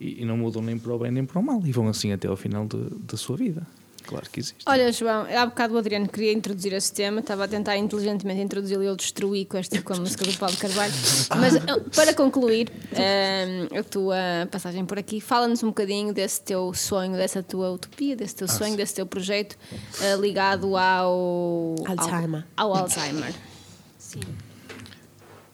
e, 0.00 0.22
e 0.22 0.24
não 0.24 0.36
mudam 0.36 0.62
nem 0.62 0.78
para 0.78 0.92
o 0.94 0.98
bem 0.98 1.10
nem 1.10 1.24
para 1.24 1.38
o 1.38 1.42
mal, 1.42 1.60
e 1.64 1.70
vão 1.72 1.86
assim 1.88 2.12
até 2.12 2.26
ao 2.26 2.36
final 2.36 2.66
de- 2.66 2.88
da 3.00 3.16
sua 3.16 3.36
vida. 3.36 3.66
Claro 4.06 4.28
que 4.30 4.40
existe. 4.40 4.64
Olha, 4.66 4.90
João, 4.90 5.26
há 5.30 5.44
bocado 5.46 5.74
o 5.74 5.78
Adriano 5.78 6.08
queria 6.08 6.32
introduzir 6.32 6.72
esse 6.72 6.92
tema, 6.92 7.20
estava 7.20 7.44
a 7.44 7.48
tentar 7.48 7.76
inteligentemente 7.76 8.40
introduzi-lo 8.40 8.82
e 8.82 8.86
eu 8.86 8.96
destruí 8.96 9.44
com, 9.44 9.58
esta, 9.58 9.80
com 9.82 9.92
a 9.92 9.96
música 9.96 10.24
do 10.24 10.36
Paulo 10.38 10.56
Carvalho. 10.56 10.92
Mas 11.38 11.54
eh, 11.54 11.60
para 11.94 12.14
concluir 12.14 12.72
eh, 12.92 13.68
a 13.78 13.82
tua 13.84 14.16
passagem 14.50 14.84
por 14.86 14.98
aqui, 14.98 15.20
fala-nos 15.20 15.62
um 15.62 15.68
bocadinho 15.68 16.14
desse 16.14 16.40
teu 16.40 16.72
sonho, 16.74 17.12
dessa 17.12 17.42
tua 17.42 17.70
utopia, 17.70 18.16
desse 18.16 18.34
teu 18.36 18.48
sonho, 18.48 18.74
desse 18.74 18.94
teu 18.94 19.04
projeto 19.06 19.56
eh, 20.00 20.16
ligado 20.16 20.76
ao 20.78 21.76
Alzheimer. 21.86 22.46
Ao, 22.56 22.74
ao 22.74 22.82
Alzheimer. 22.84 23.32
Sim. 23.98 24.20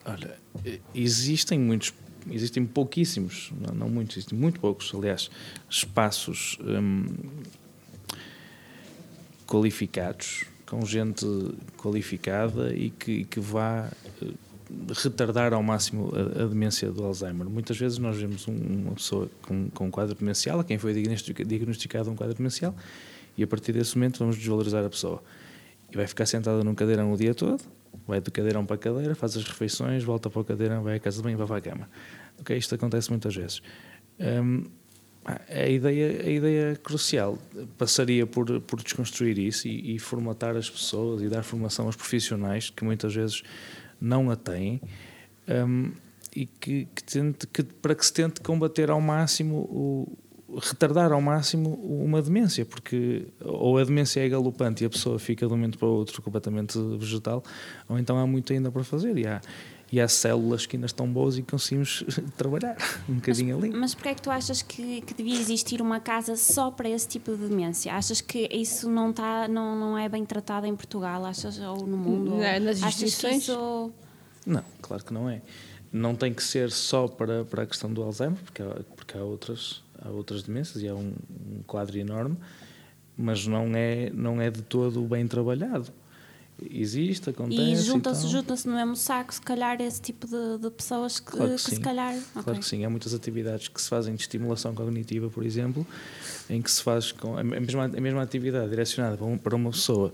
Olha, 0.05 0.35
existem 0.95 1.59
muitos, 1.59 1.93
existem 2.31 2.65
pouquíssimos, 2.65 3.51
não, 3.59 3.75
não 3.75 3.89
muitos, 3.89 4.17
existem 4.17 4.37
muito 4.37 4.59
poucos, 4.59 4.91
aliás, 4.95 5.29
espaços 5.69 6.57
hum, 6.61 7.05
qualificados, 9.45 10.43
com 10.65 10.85
gente 10.85 11.25
qualificada 11.77 12.73
e 12.75 12.89
que, 12.89 13.23
que 13.25 13.39
vá 13.39 13.89
eh, 14.21 14.27
retardar 15.03 15.53
ao 15.53 15.63
máximo 15.63 16.11
a, 16.13 16.43
a 16.43 16.47
demência 16.47 16.91
do 16.91 17.03
Alzheimer. 17.05 17.49
Muitas 17.49 17.77
vezes 17.77 17.97
nós 17.97 18.17
vemos 18.17 18.47
um- 18.47 18.53
uma 18.85 18.91
pessoa 18.95 19.29
com, 19.43 19.69
com 19.69 19.87
um 19.87 19.91
quadro 19.91 20.13
demencial, 20.15 20.59
a 20.59 20.63
quem 20.63 20.77
foi 20.77 20.93
diagnostica- 20.93 21.45
diagnosticado 21.45 22.09
um 22.11 22.15
quadro 22.15 22.35
demencial, 22.35 22.75
e 23.37 23.43
a 23.43 23.47
partir 23.47 23.71
desse 23.71 23.95
momento 23.95 24.19
vamos 24.19 24.35
desvalorizar 24.35 24.83
a 24.83 24.89
pessoa. 24.89 25.23
E 25.89 25.95
vai 25.95 26.05
ficar 26.05 26.25
sentada 26.25 26.63
num 26.65 26.75
cadeirão 26.75 27.13
o 27.13 27.17
dia 27.17 27.33
todo, 27.33 27.63
vai 28.07 28.21
do 28.21 28.31
cadeirão 28.31 28.65
para 28.65 28.75
a 28.75 28.79
cadeira, 28.79 29.15
faz 29.15 29.35
as 29.37 29.43
refeições, 29.43 30.03
volta 30.03 30.29
para 30.29 30.41
o 30.41 30.43
cadeirão, 30.43 30.83
vai 30.83 30.95
à 30.95 30.99
casa 30.99 31.17
de 31.17 31.23
banho 31.23 31.37
vai 31.37 31.47
para 31.47 31.57
a 31.57 31.61
cama. 31.61 31.89
Ok, 32.39 32.55
isto 32.57 32.75
acontece 32.75 33.09
muitas 33.09 33.35
vezes. 33.35 33.61
Hum, 34.19 34.63
a 35.49 35.67
ideia, 35.67 36.21
a 36.21 36.29
ideia 36.29 36.75
crucial 36.77 37.37
passaria 37.77 38.25
por, 38.25 38.61
por 38.61 38.81
desconstruir 38.81 39.37
isso 39.37 39.67
e, 39.67 39.95
e 39.95 39.99
formatar 39.99 40.55
as 40.55 40.69
pessoas 40.69 41.21
e 41.21 41.27
dar 41.27 41.43
formação 41.43 41.85
aos 41.85 41.97
profissionais 41.97 42.69
que 42.69 42.83
muitas 42.85 43.13
vezes 43.13 43.43
não 43.99 44.31
a 44.31 44.37
têm 44.37 44.81
hum, 45.49 45.91
e 46.33 46.45
que, 46.45 46.87
que 46.95 47.03
tente, 47.03 47.45
que, 47.47 47.63
para 47.63 47.93
que 47.93 48.05
se 48.05 48.13
tente 48.13 48.39
combater 48.39 48.89
ao 48.89 49.01
máximo 49.01 49.57
o, 49.69 50.17
retardar 50.55 51.11
ao 51.11 51.21
máximo 51.21 51.73
uma 51.73 52.21
demência, 52.21 52.65
porque 52.65 53.27
ou 53.43 53.77
a 53.77 53.83
demência 53.83 54.21
é 54.21 54.29
galopante 54.29 54.83
e 54.83 54.87
a 54.87 54.89
pessoa 54.89 55.19
fica 55.19 55.45
de 55.45 55.53
um 55.53 55.57
momento 55.57 55.77
para 55.77 55.87
o 55.87 55.91
outro 55.91 56.21
completamente 56.21 56.77
vegetal, 56.97 57.43
ou 57.89 57.99
então 57.99 58.17
há 58.17 58.25
muito 58.25 58.53
ainda 58.53 58.71
para 58.71 58.83
fazer. 58.83 59.17
E 59.17 59.27
há, 59.27 59.41
e 59.91 60.01
há 60.01 60.07
células 60.07 60.65
que 60.65 60.75
ainda 60.75 60.85
estão 60.85 61.07
boas 61.07 61.37
e 61.37 61.43
conseguimos 61.43 62.03
trabalhar 62.37 62.77
um 63.07 63.15
bocadinho 63.15 63.57
ali. 63.57 63.69
Mas 63.69 63.93
porquê 63.93 64.09
é 64.09 64.15
que 64.15 64.21
tu 64.21 64.29
achas 64.29 64.61
que, 64.61 65.01
que 65.01 65.13
devia 65.13 65.39
existir 65.39 65.81
uma 65.81 65.99
casa 65.99 66.35
só 66.35 66.71
para 66.71 66.89
esse 66.89 67.07
tipo 67.07 67.35
de 67.35 67.47
demência? 67.47 67.93
Achas 67.93 68.21
que 68.21 68.49
isso 68.51 68.89
não, 68.89 69.13
tá, 69.13 69.47
não, 69.47 69.75
não 69.75 69.97
é 69.97 70.09
bem 70.09 70.25
tratado 70.25 70.65
em 70.65 70.75
Portugal, 70.75 71.25
achas, 71.25 71.59
ou 71.59 71.85
no 71.85 71.97
mundo? 71.97 72.31
Não, 72.31 72.43
é 72.43 72.59
nas 72.59 72.83
achas 72.83 72.99
que 72.99 73.05
instituições? 73.05 73.43
isso... 73.43 73.91
Não, 74.45 74.63
claro 74.81 75.03
que 75.03 75.13
não 75.13 75.29
é. 75.29 75.41
Não 75.91 76.15
tem 76.15 76.33
que 76.33 76.43
ser 76.43 76.69
só 76.71 77.07
para, 77.07 77.45
para 77.45 77.63
a 77.63 77.65
questão 77.65 77.91
do 77.91 78.03
Alzheimer, 78.03 78.37
porque 78.43 78.61
há, 78.61 78.75
porque 78.95 79.17
há, 79.17 79.23
outras, 79.23 79.81
há 80.01 80.09
outras 80.09 80.43
demências 80.43 80.81
e 80.83 80.87
há 80.87 80.95
um, 80.95 81.13
um 81.57 81.63
quadro 81.65 81.97
enorme, 81.97 82.37
mas 83.17 83.45
não 83.47 83.75
é, 83.75 84.09
não 84.13 84.41
é 84.41 84.49
de 84.49 84.61
todo 84.61 85.01
bem 85.01 85.27
trabalhado. 85.27 85.87
Existe, 86.71 87.29
acontece. 87.29 87.61
E 87.61 87.75
junta-se 87.75 88.21
tal. 88.23 88.31
junta 88.31 88.55
no 88.65 88.75
mesmo 88.75 88.95
saco, 88.95 89.31
se 89.31 89.41
calhar, 89.41 89.79
esse 89.79 90.01
tipo 90.01 90.25
de, 90.25 90.57
de 90.59 90.71
pessoas 90.71 91.19
que, 91.19 91.31
Claro 91.31 91.51
que 91.55 91.63
que 91.63 91.75
se 91.75 91.79
calhar. 91.79 92.13
Claro 92.33 92.49
ok. 92.49 92.59
que 92.59 92.65
sim, 92.65 92.83
há 92.83 92.89
muitas 92.89 93.13
atividades 93.13 93.67
que 93.67 93.79
se 93.79 93.87
fazem 93.87 94.15
de 94.15 94.21
estimulação 94.21 94.73
cognitiva, 94.73 95.29
por 95.29 95.45
exemplo, 95.45 95.85
em 96.49 96.59
que 96.59 96.71
se 96.71 96.81
faz 96.81 97.11
com 97.11 97.37
a 97.37 97.43
mesma, 97.43 97.85
a 97.85 98.01
mesma 98.01 98.23
atividade 98.23 98.69
direcionada 98.71 99.17
para, 99.17 99.25
um- 99.27 99.37
para 99.37 99.55
uma 99.55 99.69
pessoa 99.69 100.11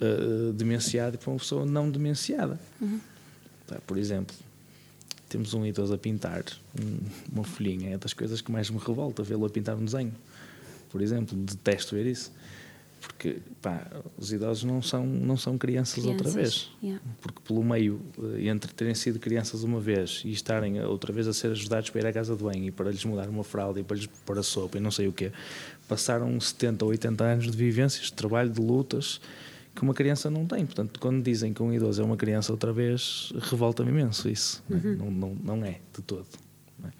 eh, 0.00 0.52
demenciada 0.54 1.16
e 1.16 1.18
para 1.18 1.30
uma 1.30 1.38
pessoa 1.38 1.66
não 1.66 1.90
demenciada. 1.90 2.58
Tá, 3.66 3.76
por 3.86 3.98
exemplo, 3.98 4.34
temos 5.32 5.54
um 5.54 5.64
idoso 5.64 5.94
a 5.94 5.98
pintar 5.98 6.44
um- 6.80 6.98
uma 7.32 7.44
folhinha, 7.44 7.94
é 7.94 7.98
das 7.98 8.12
coisas 8.12 8.40
que 8.40 8.52
mais 8.52 8.68
me 8.70 8.78
revolta 8.78 9.22
vê-lo 9.22 9.46
a 9.46 9.50
pintar 9.50 9.74
um 9.76 9.84
desenho. 9.84 10.12
Por 10.90 11.00
exemplo, 11.00 11.36
detesto 11.38 11.94
ver 11.94 12.06
isso. 12.06 12.30
Porque 13.00 13.38
pá, 13.60 13.84
os 14.16 14.32
idosos 14.32 14.62
não 14.62 14.80
são, 14.80 15.04
não 15.04 15.36
são 15.36 15.58
crianças, 15.58 16.04
outra 16.04 16.30
Crianças, 16.30 16.34
vez. 16.34 16.70
yeah. 16.80 17.02
Porque 17.20 17.40
pelo 17.44 17.64
meio, 17.64 18.00
eh, 18.36 18.46
entre 18.46 18.72
terem 18.72 18.94
sido 18.94 19.18
crianças 19.18 19.64
uma 19.64 19.80
vez 19.80 20.22
e 20.24 20.30
estarem 20.30 20.80
outra 20.84 21.12
vez 21.12 21.26
a 21.26 21.32
ser 21.32 21.48
ajudados 21.50 21.90
para 21.90 22.00
ir 22.02 22.06
à 22.06 22.12
casa 22.12 22.36
de 22.36 22.44
banho 22.44 22.64
e 22.64 22.70
para 22.70 22.90
lhes 22.92 23.04
mudar 23.04 23.28
uma 23.28 23.42
fralda 23.42 23.80
e 23.80 23.82
para 23.82 23.96
lhes 23.96 24.06
pôr 24.06 24.38
a 24.38 24.42
sopa 24.44 24.76
e 24.78 24.80
não 24.80 24.92
sei 24.92 25.08
o 25.08 25.12
quê, 25.12 25.32
passaram 25.88 26.38
70 26.40 26.84
ou 26.84 26.90
80 26.92 27.24
anos 27.24 27.50
de 27.50 27.56
vivências, 27.56 28.04
de 28.06 28.12
trabalho, 28.12 28.50
de 28.50 28.60
lutas 28.60 29.20
que 29.74 29.82
uma 29.82 29.94
criança 29.94 30.30
não 30.30 30.46
tem. 30.46 30.64
Portanto, 30.66 30.98
quando 31.00 31.22
dizem 31.22 31.52
que 31.52 31.62
um 31.62 31.72
idoso 31.72 32.00
é 32.02 32.04
uma 32.04 32.16
criança 32.16 32.52
outra 32.52 32.72
vez, 32.72 33.32
revolta-me 33.50 33.90
imenso 33.90 34.28
isso. 34.28 34.62
não 34.68 34.78
é? 34.78 34.82
Não, 34.96 35.10
não, 35.10 35.34
não 35.42 35.64
é, 35.64 35.80
de 35.96 36.02
todo. 36.02 36.26
não 36.78 36.88
é? 36.88 36.92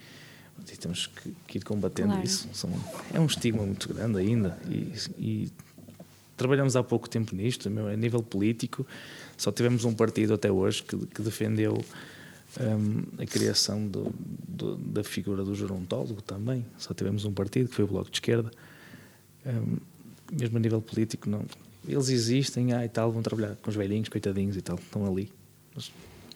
E 0.73 0.77
temos 0.77 1.07
que, 1.09 1.35
que 1.47 1.59
ir 1.59 1.65
combatendo 1.65 2.11
Claro. 2.11 2.25
isso. 2.25 2.49
São- 2.53 2.71
é 3.13 3.19
um 3.21 3.27
estigma 3.27 3.65
muito 3.65 3.93
grande 3.93 4.19
ainda 4.19 4.57
e, 4.71 4.93
e 5.19 5.53
trabalhamos 6.37 6.77
há 6.77 6.83
pouco 6.83 7.09
tempo 7.11 7.35
nisto, 7.35 7.69
a 7.69 7.97
nível 7.97 8.23
político, 8.23 8.87
só 9.37 9.51
tivemos 9.53 9.85
um 9.85 9.93
partido 9.93 10.33
até 10.35 10.51
hoje 10.51 10.83
que, 10.83 10.97
que 11.07 11.21
defendeu 11.23 11.75
hum, 12.61 13.03
a 13.19 13.27
criação 13.27 13.87
do- 13.87 14.15
do- 14.49 14.77
da 14.77 15.03
figura 15.05 15.45
do 15.45 15.55
gerontólogo 15.55 16.23
também. 16.23 16.65
Só 16.79 16.95
tivemos 16.95 17.25
um 17.25 17.33
partido, 17.33 17.69
que 17.69 17.75
foi 17.75 17.85
o 17.85 17.89
Bloco 17.89 18.11
de 18.11 18.17
Esquerda. 18.17 18.51
Hum, 19.45 19.77
mesmo 20.33 20.57
a 20.57 20.61
nível 20.61 20.81
político, 20.81 21.29
não. 21.29 21.45
Eles 21.87 22.09
existem, 22.09 22.73
ah, 22.73 22.85
e 22.85 22.89
tal, 22.89 23.11
vão 23.11 23.23
trabalhar 23.23 23.57
com 23.57 23.71
os 23.71 23.77
velhinhos, 23.77 24.09
coitadinhos 24.09 24.57
e 24.57 24.63
tal, 24.63 24.77
estão 24.77 25.05
ali. 25.07 25.33
Mas 25.75 25.91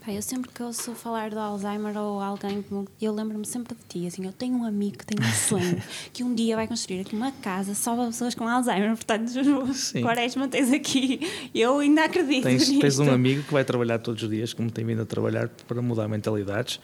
Pá, 0.06 0.12
eu 0.12 0.22
sempre 0.22 0.48
que 0.52 0.62
ouço 0.62 0.94
falar 0.94 1.30
do 1.30 1.38
Alzheimer 1.40 1.98
ou 1.98 2.20
alguém, 2.20 2.64
eu 3.02 3.12
lembro-me 3.12 3.44
sempre 3.44 3.74
de 3.74 3.80
ti. 3.88 4.06
Assim, 4.06 4.24
eu 4.24 4.32
tenho 4.32 4.56
um 4.56 4.64
amigo 4.64 4.98
que 4.98 5.04
tem 5.04 5.18
um 5.20 5.32
sonho 5.32 5.82
que 6.12 6.22
um 6.22 6.32
dia 6.32 6.54
vai 6.54 6.68
construir 6.68 7.00
aqui 7.00 7.16
uma 7.16 7.32
casa 7.32 7.74
só 7.74 7.96
para 7.96 8.06
pessoas 8.06 8.32
com 8.32 8.46
Alzheimer. 8.46 8.94
Portanto, 8.94 9.32
Sim. 9.74 10.02
Quaresma 10.02 10.46
tens 10.46 10.72
aqui. 10.72 11.20
Eu 11.52 11.80
ainda 11.80 12.04
acredito. 12.04 12.44
Tens, 12.44 12.68
tens 12.68 12.98
um 13.00 13.02
nisto. 13.02 13.14
amigo 13.14 13.42
que 13.42 13.52
vai 13.52 13.64
trabalhar 13.64 13.98
todos 13.98 14.22
os 14.22 14.30
dias, 14.30 14.52
como 14.52 14.70
tem 14.70 14.84
vindo 14.84 15.02
a 15.02 15.06
trabalhar, 15.06 15.48
para 15.66 15.82
mudar 15.82 16.06
mentalidades 16.06 16.78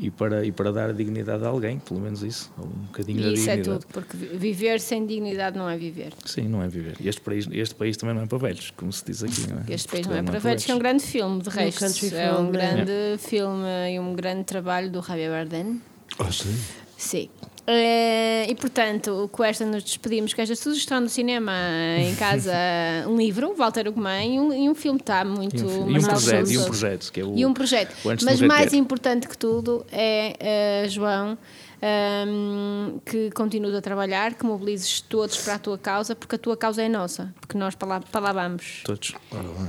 e 0.00 0.10
para, 0.10 0.44
e 0.46 0.50
para 0.50 0.72
dar 0.72 0.92
dignidade 0.94 1.44
a 1.44 1.48
alguém, 1.48 1.78
pelo 1.78 2.00
menos 2.00 2.22
isso, 2.22 2.50
ou 2.58 2.64
um 2.66 2.86
bocadinho 2.86 3.20
da 3.22 3.28
E 3.28 3.34
isso 3.34 3.50
é 3.50 3.56
dignidade. 3.56 3.80
tudo, 3.84 3.92
porque 3.92 4.16
vi- 4.16 4.36
viver 4.38 4.80
sem 4.80 5.06
dignidade 5.06 5.58
não 5.58 5.68
é 5.68 5.76
viver. 5.76 6.12
Sim, 6.24 6.48
não 6.48 6.62
é 6.62 6.68
viver. 6.68 6.96
E 6.98 7.06
Este 7.08 7.20
país, 7.20 7.46
este 7.52 7.74
país 7.74 7.96
também 7.98 8.14
não 8.14 8.22
é 8.22 8.26
para 8.26 8.38
velhos, 8.38 8.70
como 8.76 8.90
se 8.92 9.04
diz 9.04 9.22
aqui, 9.22 9.46
não 9.48 9.58
é? 9.58 9.64
Este 9.74 9.88
país 9.88 10.06
não 10.06 10.14
Portugal 10.14 10.18
é 10.18 10.22
para 10.22 10.38
velhos, 10.38 10.64
que 10.64 10.70
é 10.72 10.74
um 10.74 10.78
grande 10.78 11.02
filme, 11.02 11.42
de 11.42 11.50
resto. 11.50 11.80
country 11.80 12.16
É 12.16 12.32
um 12.32 12.50
né? 12.50 12.50
grande 12.50 13.18
filme 13.18 13.64
e 13.94 14.00
um 14.00 14.14
grande 14.14 14.44
trabalho 14.44 14.90
do 14.90 15.02
Javier 15.02 15.30
Bardem. 15.30 15.80
Ah, 16.18 16.32
sim. 16.32 16.56
Sim. 17.00 17.30
Eh, 17.66 18.46
e 18.50 18.54
portanto, 18.56 19.28
com 19.32 19.42
esta 19.44 19.64
nos 19.64 19.82
despedimos 19.84 20.34
com 20.34 20.42
esta 20.42 20.54
sugestão 20.56 21.02
do 21.02 21.08
cinema 21.08 21.52
em 21.98 22.14
casa, 22.16 22.52
um 23.08 23.16
livro, 23.16 23.54
Walter 23.54 23.88
Ugumem, 23.88 24.34
e 24.36 24.40
um, 24.40 24.52
e 24.52 24.68
um 24.68 24.74
filme 24.74 24.98
que 24.98 25.04
está 25.04 25.24
muito. 25.24 25.56
E 25.56 25.62
um, 25.62 25.90
e 25.90 25.98
um 25.98 26.02
projeto, 26.02 26.50
e 26.50 26.58
um 26.58 26.64
projeto, 26.64 27.12
que 27.12 27.20
é 27.20 27.24
o, 27.24 27.36
E 27.38 27.46
um 27.46 27.54
projeto. 27.54 27.94
Mas 28.04 28.40
mais 28.40 28.70
Quer. 28.70 28.76
importante 28.76 29.28
que 29.28 29.38
tudo 29.38 29.86
é, 29.92 30.34
eh, 30.40 30.88
João, 30.88 31.38
ehm, 31.80 32.98
que 33.06 33.30
continues 33.30 33.74
a 33.74 33.80
trabalhar, 33.80 34.34
que 34.34 34.44
mobilizes 34.44 35.00
todos 35.00 35.38
para 35.38 35.54
a 35.54 35.58
tua 35.58 35.78
causa, 35.78 36.14
porque 36.14 36.34
a 36.34 36.38
tua 36.38 36.56
causa 36.56 36.82
é 36.82 36.88
nossa, 36.88 37.32
porque 37.40 37.56
nós 37.56 37.74
pala- 37.74 38.02
palavamos. 38.12 38.82
Todos. 38.84 39.14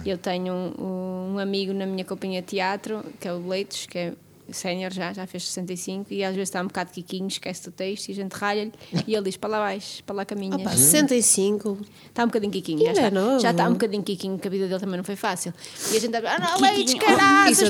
Eu 0.06 0.18
tenho 0.18 0.54
um, 0.54 1.34
um 1.36 1.40
amigo 1.40 1.72
na 1.74 1.86
minha 1.86 2.04
companhia 2.04 2.42
de 2.42 2.48
teatro, 2.48 3.04
que 3.20 3.28
é 3.28 3.34
o 3.34 3.48
Leites, 3.48 3.86
que 3.86 3.98
é 3.98 4.14
sénior 4.54 4.92
já, 4.92 5.14
já 5.14 5.26
fez 5.28 5.44
65, 5.48 6.14
e 6.14 6.24
às 6.24 6.34
vezes 6.34 6.50
está 6.50 6.62
um 6.62 6.68
bocado 6.68 6.92
quiquinho, 6.92 7.28
esquece 7.28 7.64
do 7.66 7.72
texto 7.72 8.10
e 8.10 8.12
a 8.12 8.16
gente 8.16 8.34
ralha-lhe, 8.34 8.72
e 9.08 9.14
ele 9.14 9.24
diz 9.24 9.38
para 9.38 9.50
lá 9.50 9.60
vais, 9.60 10.02
para 10.06 10.16
lá 10.16 10.26
caminhas. 10.26 10.62
Opa, 10.62 10.72
65. 10.72 11.78
Está 12.08 12.24
um 12.24 12.28
bocadinho 12.28 12.52
quiquinho, 12.52 12.80
já 12.80 12.90
é 12.90 12.92
está, 12.92 13.12
novo. 13.12 13.40
já 13.40 13.52
está 13.52 13.68
um 13.68 13.74
bocadinho 13.74 14.04
quiquinho, 14.04 14.38
que 14.38 14.48
a 14.48 14.52
vida 14.52 14.68
dele 14.68 14.80
também 14.80 14.98
não 14.98 15.04
foi 15.04 15.16
fácil. 15.16 15.54
E 15.92 15.98
a 15.98 16.00
gente 16.00 16.16
está, 16.16 16.36
ah, 16.36 16.40
não, 16.40 16.60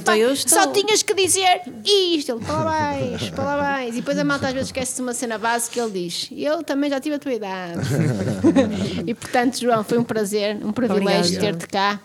pá, 0.01 0.17
eu 0.17 0.33
estou. 0.33 0.57
só 0.57 0.67
tinhas 0.71 1.03
que 1.03 1.13
dizer 1.13 1.61
isto. 1.85 2.31
Ele, 2.31 2.45
para 2.45 2.53
lá 2.53 2.63
vais, 2.63 3.29
para 3.29 3.43
lá 3.43 3.57
vais. 3.57 3.93
E 3.95 3.99
depois 3.99 4.17
a 4.17 4.23
malta 4.23 4.47
às 4.47 4.53
vezes 4.53 4.69
esquece 4.69 4.95
de 4.95 5.01
uma 5.01 5.13
cena 5.13 5.37
base 5.37 5.69
que 5.69 5.79
ele 5.79 5.91
diz, 5.91 6.29
eu 6.31 6.63
também 6.63 6.89
já 6.89 6.99
tive 6.99 7.15
a 7.15 7.19
tua 7.19 7.33
idade. 7.33 7.81
e 9.05 9.13
portanto, 9.13 9.59
João, 9.59 9.83
foi 9.83 9.97
um 9.97 10.03
prazer, 10.03 10.57
um 10.63 10.71
privilégio 10.71 11.39
ter-te 11.39 11.67
cá. 11.67 11.99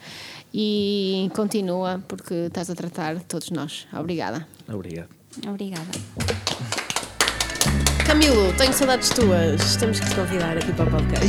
E 0.58 1.30
continua, 1.34 2.02
porque 2.08 2.32
estás 2.32 2.70
a 2.70 2.74
tratar 2.74 3.20
todos 3.24 3.50
nós. 3.50 3.86
Obrigada. 3.92 4.46
Obrigado. 4.68 5.08
Obrigada. 5.46 5.86
Camilo, 8.06 8.52
tenho 8.56 8.72
saudades 8.72 9.10
tuas. 9.10 9.76
Temos 9.76 10.00
que 10.00 10.06
te 10.06 10.14
convidar 10.14 10.56
aqui 10.56 10.72
para 10.72 10.88
o 10.88 10.90
podcast. 10.90 11.26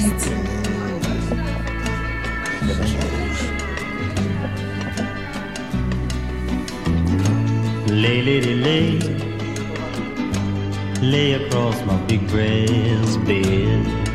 Lay, 7.90 8.22
lady, 8.22 8.56
lay. 8.56 9.00
Lay 11.02 11.34
across 11.34 11.76
my 11.86 11.98
big 12.08 12.28
brass 12.28 13.18
bed. 13.26 14.07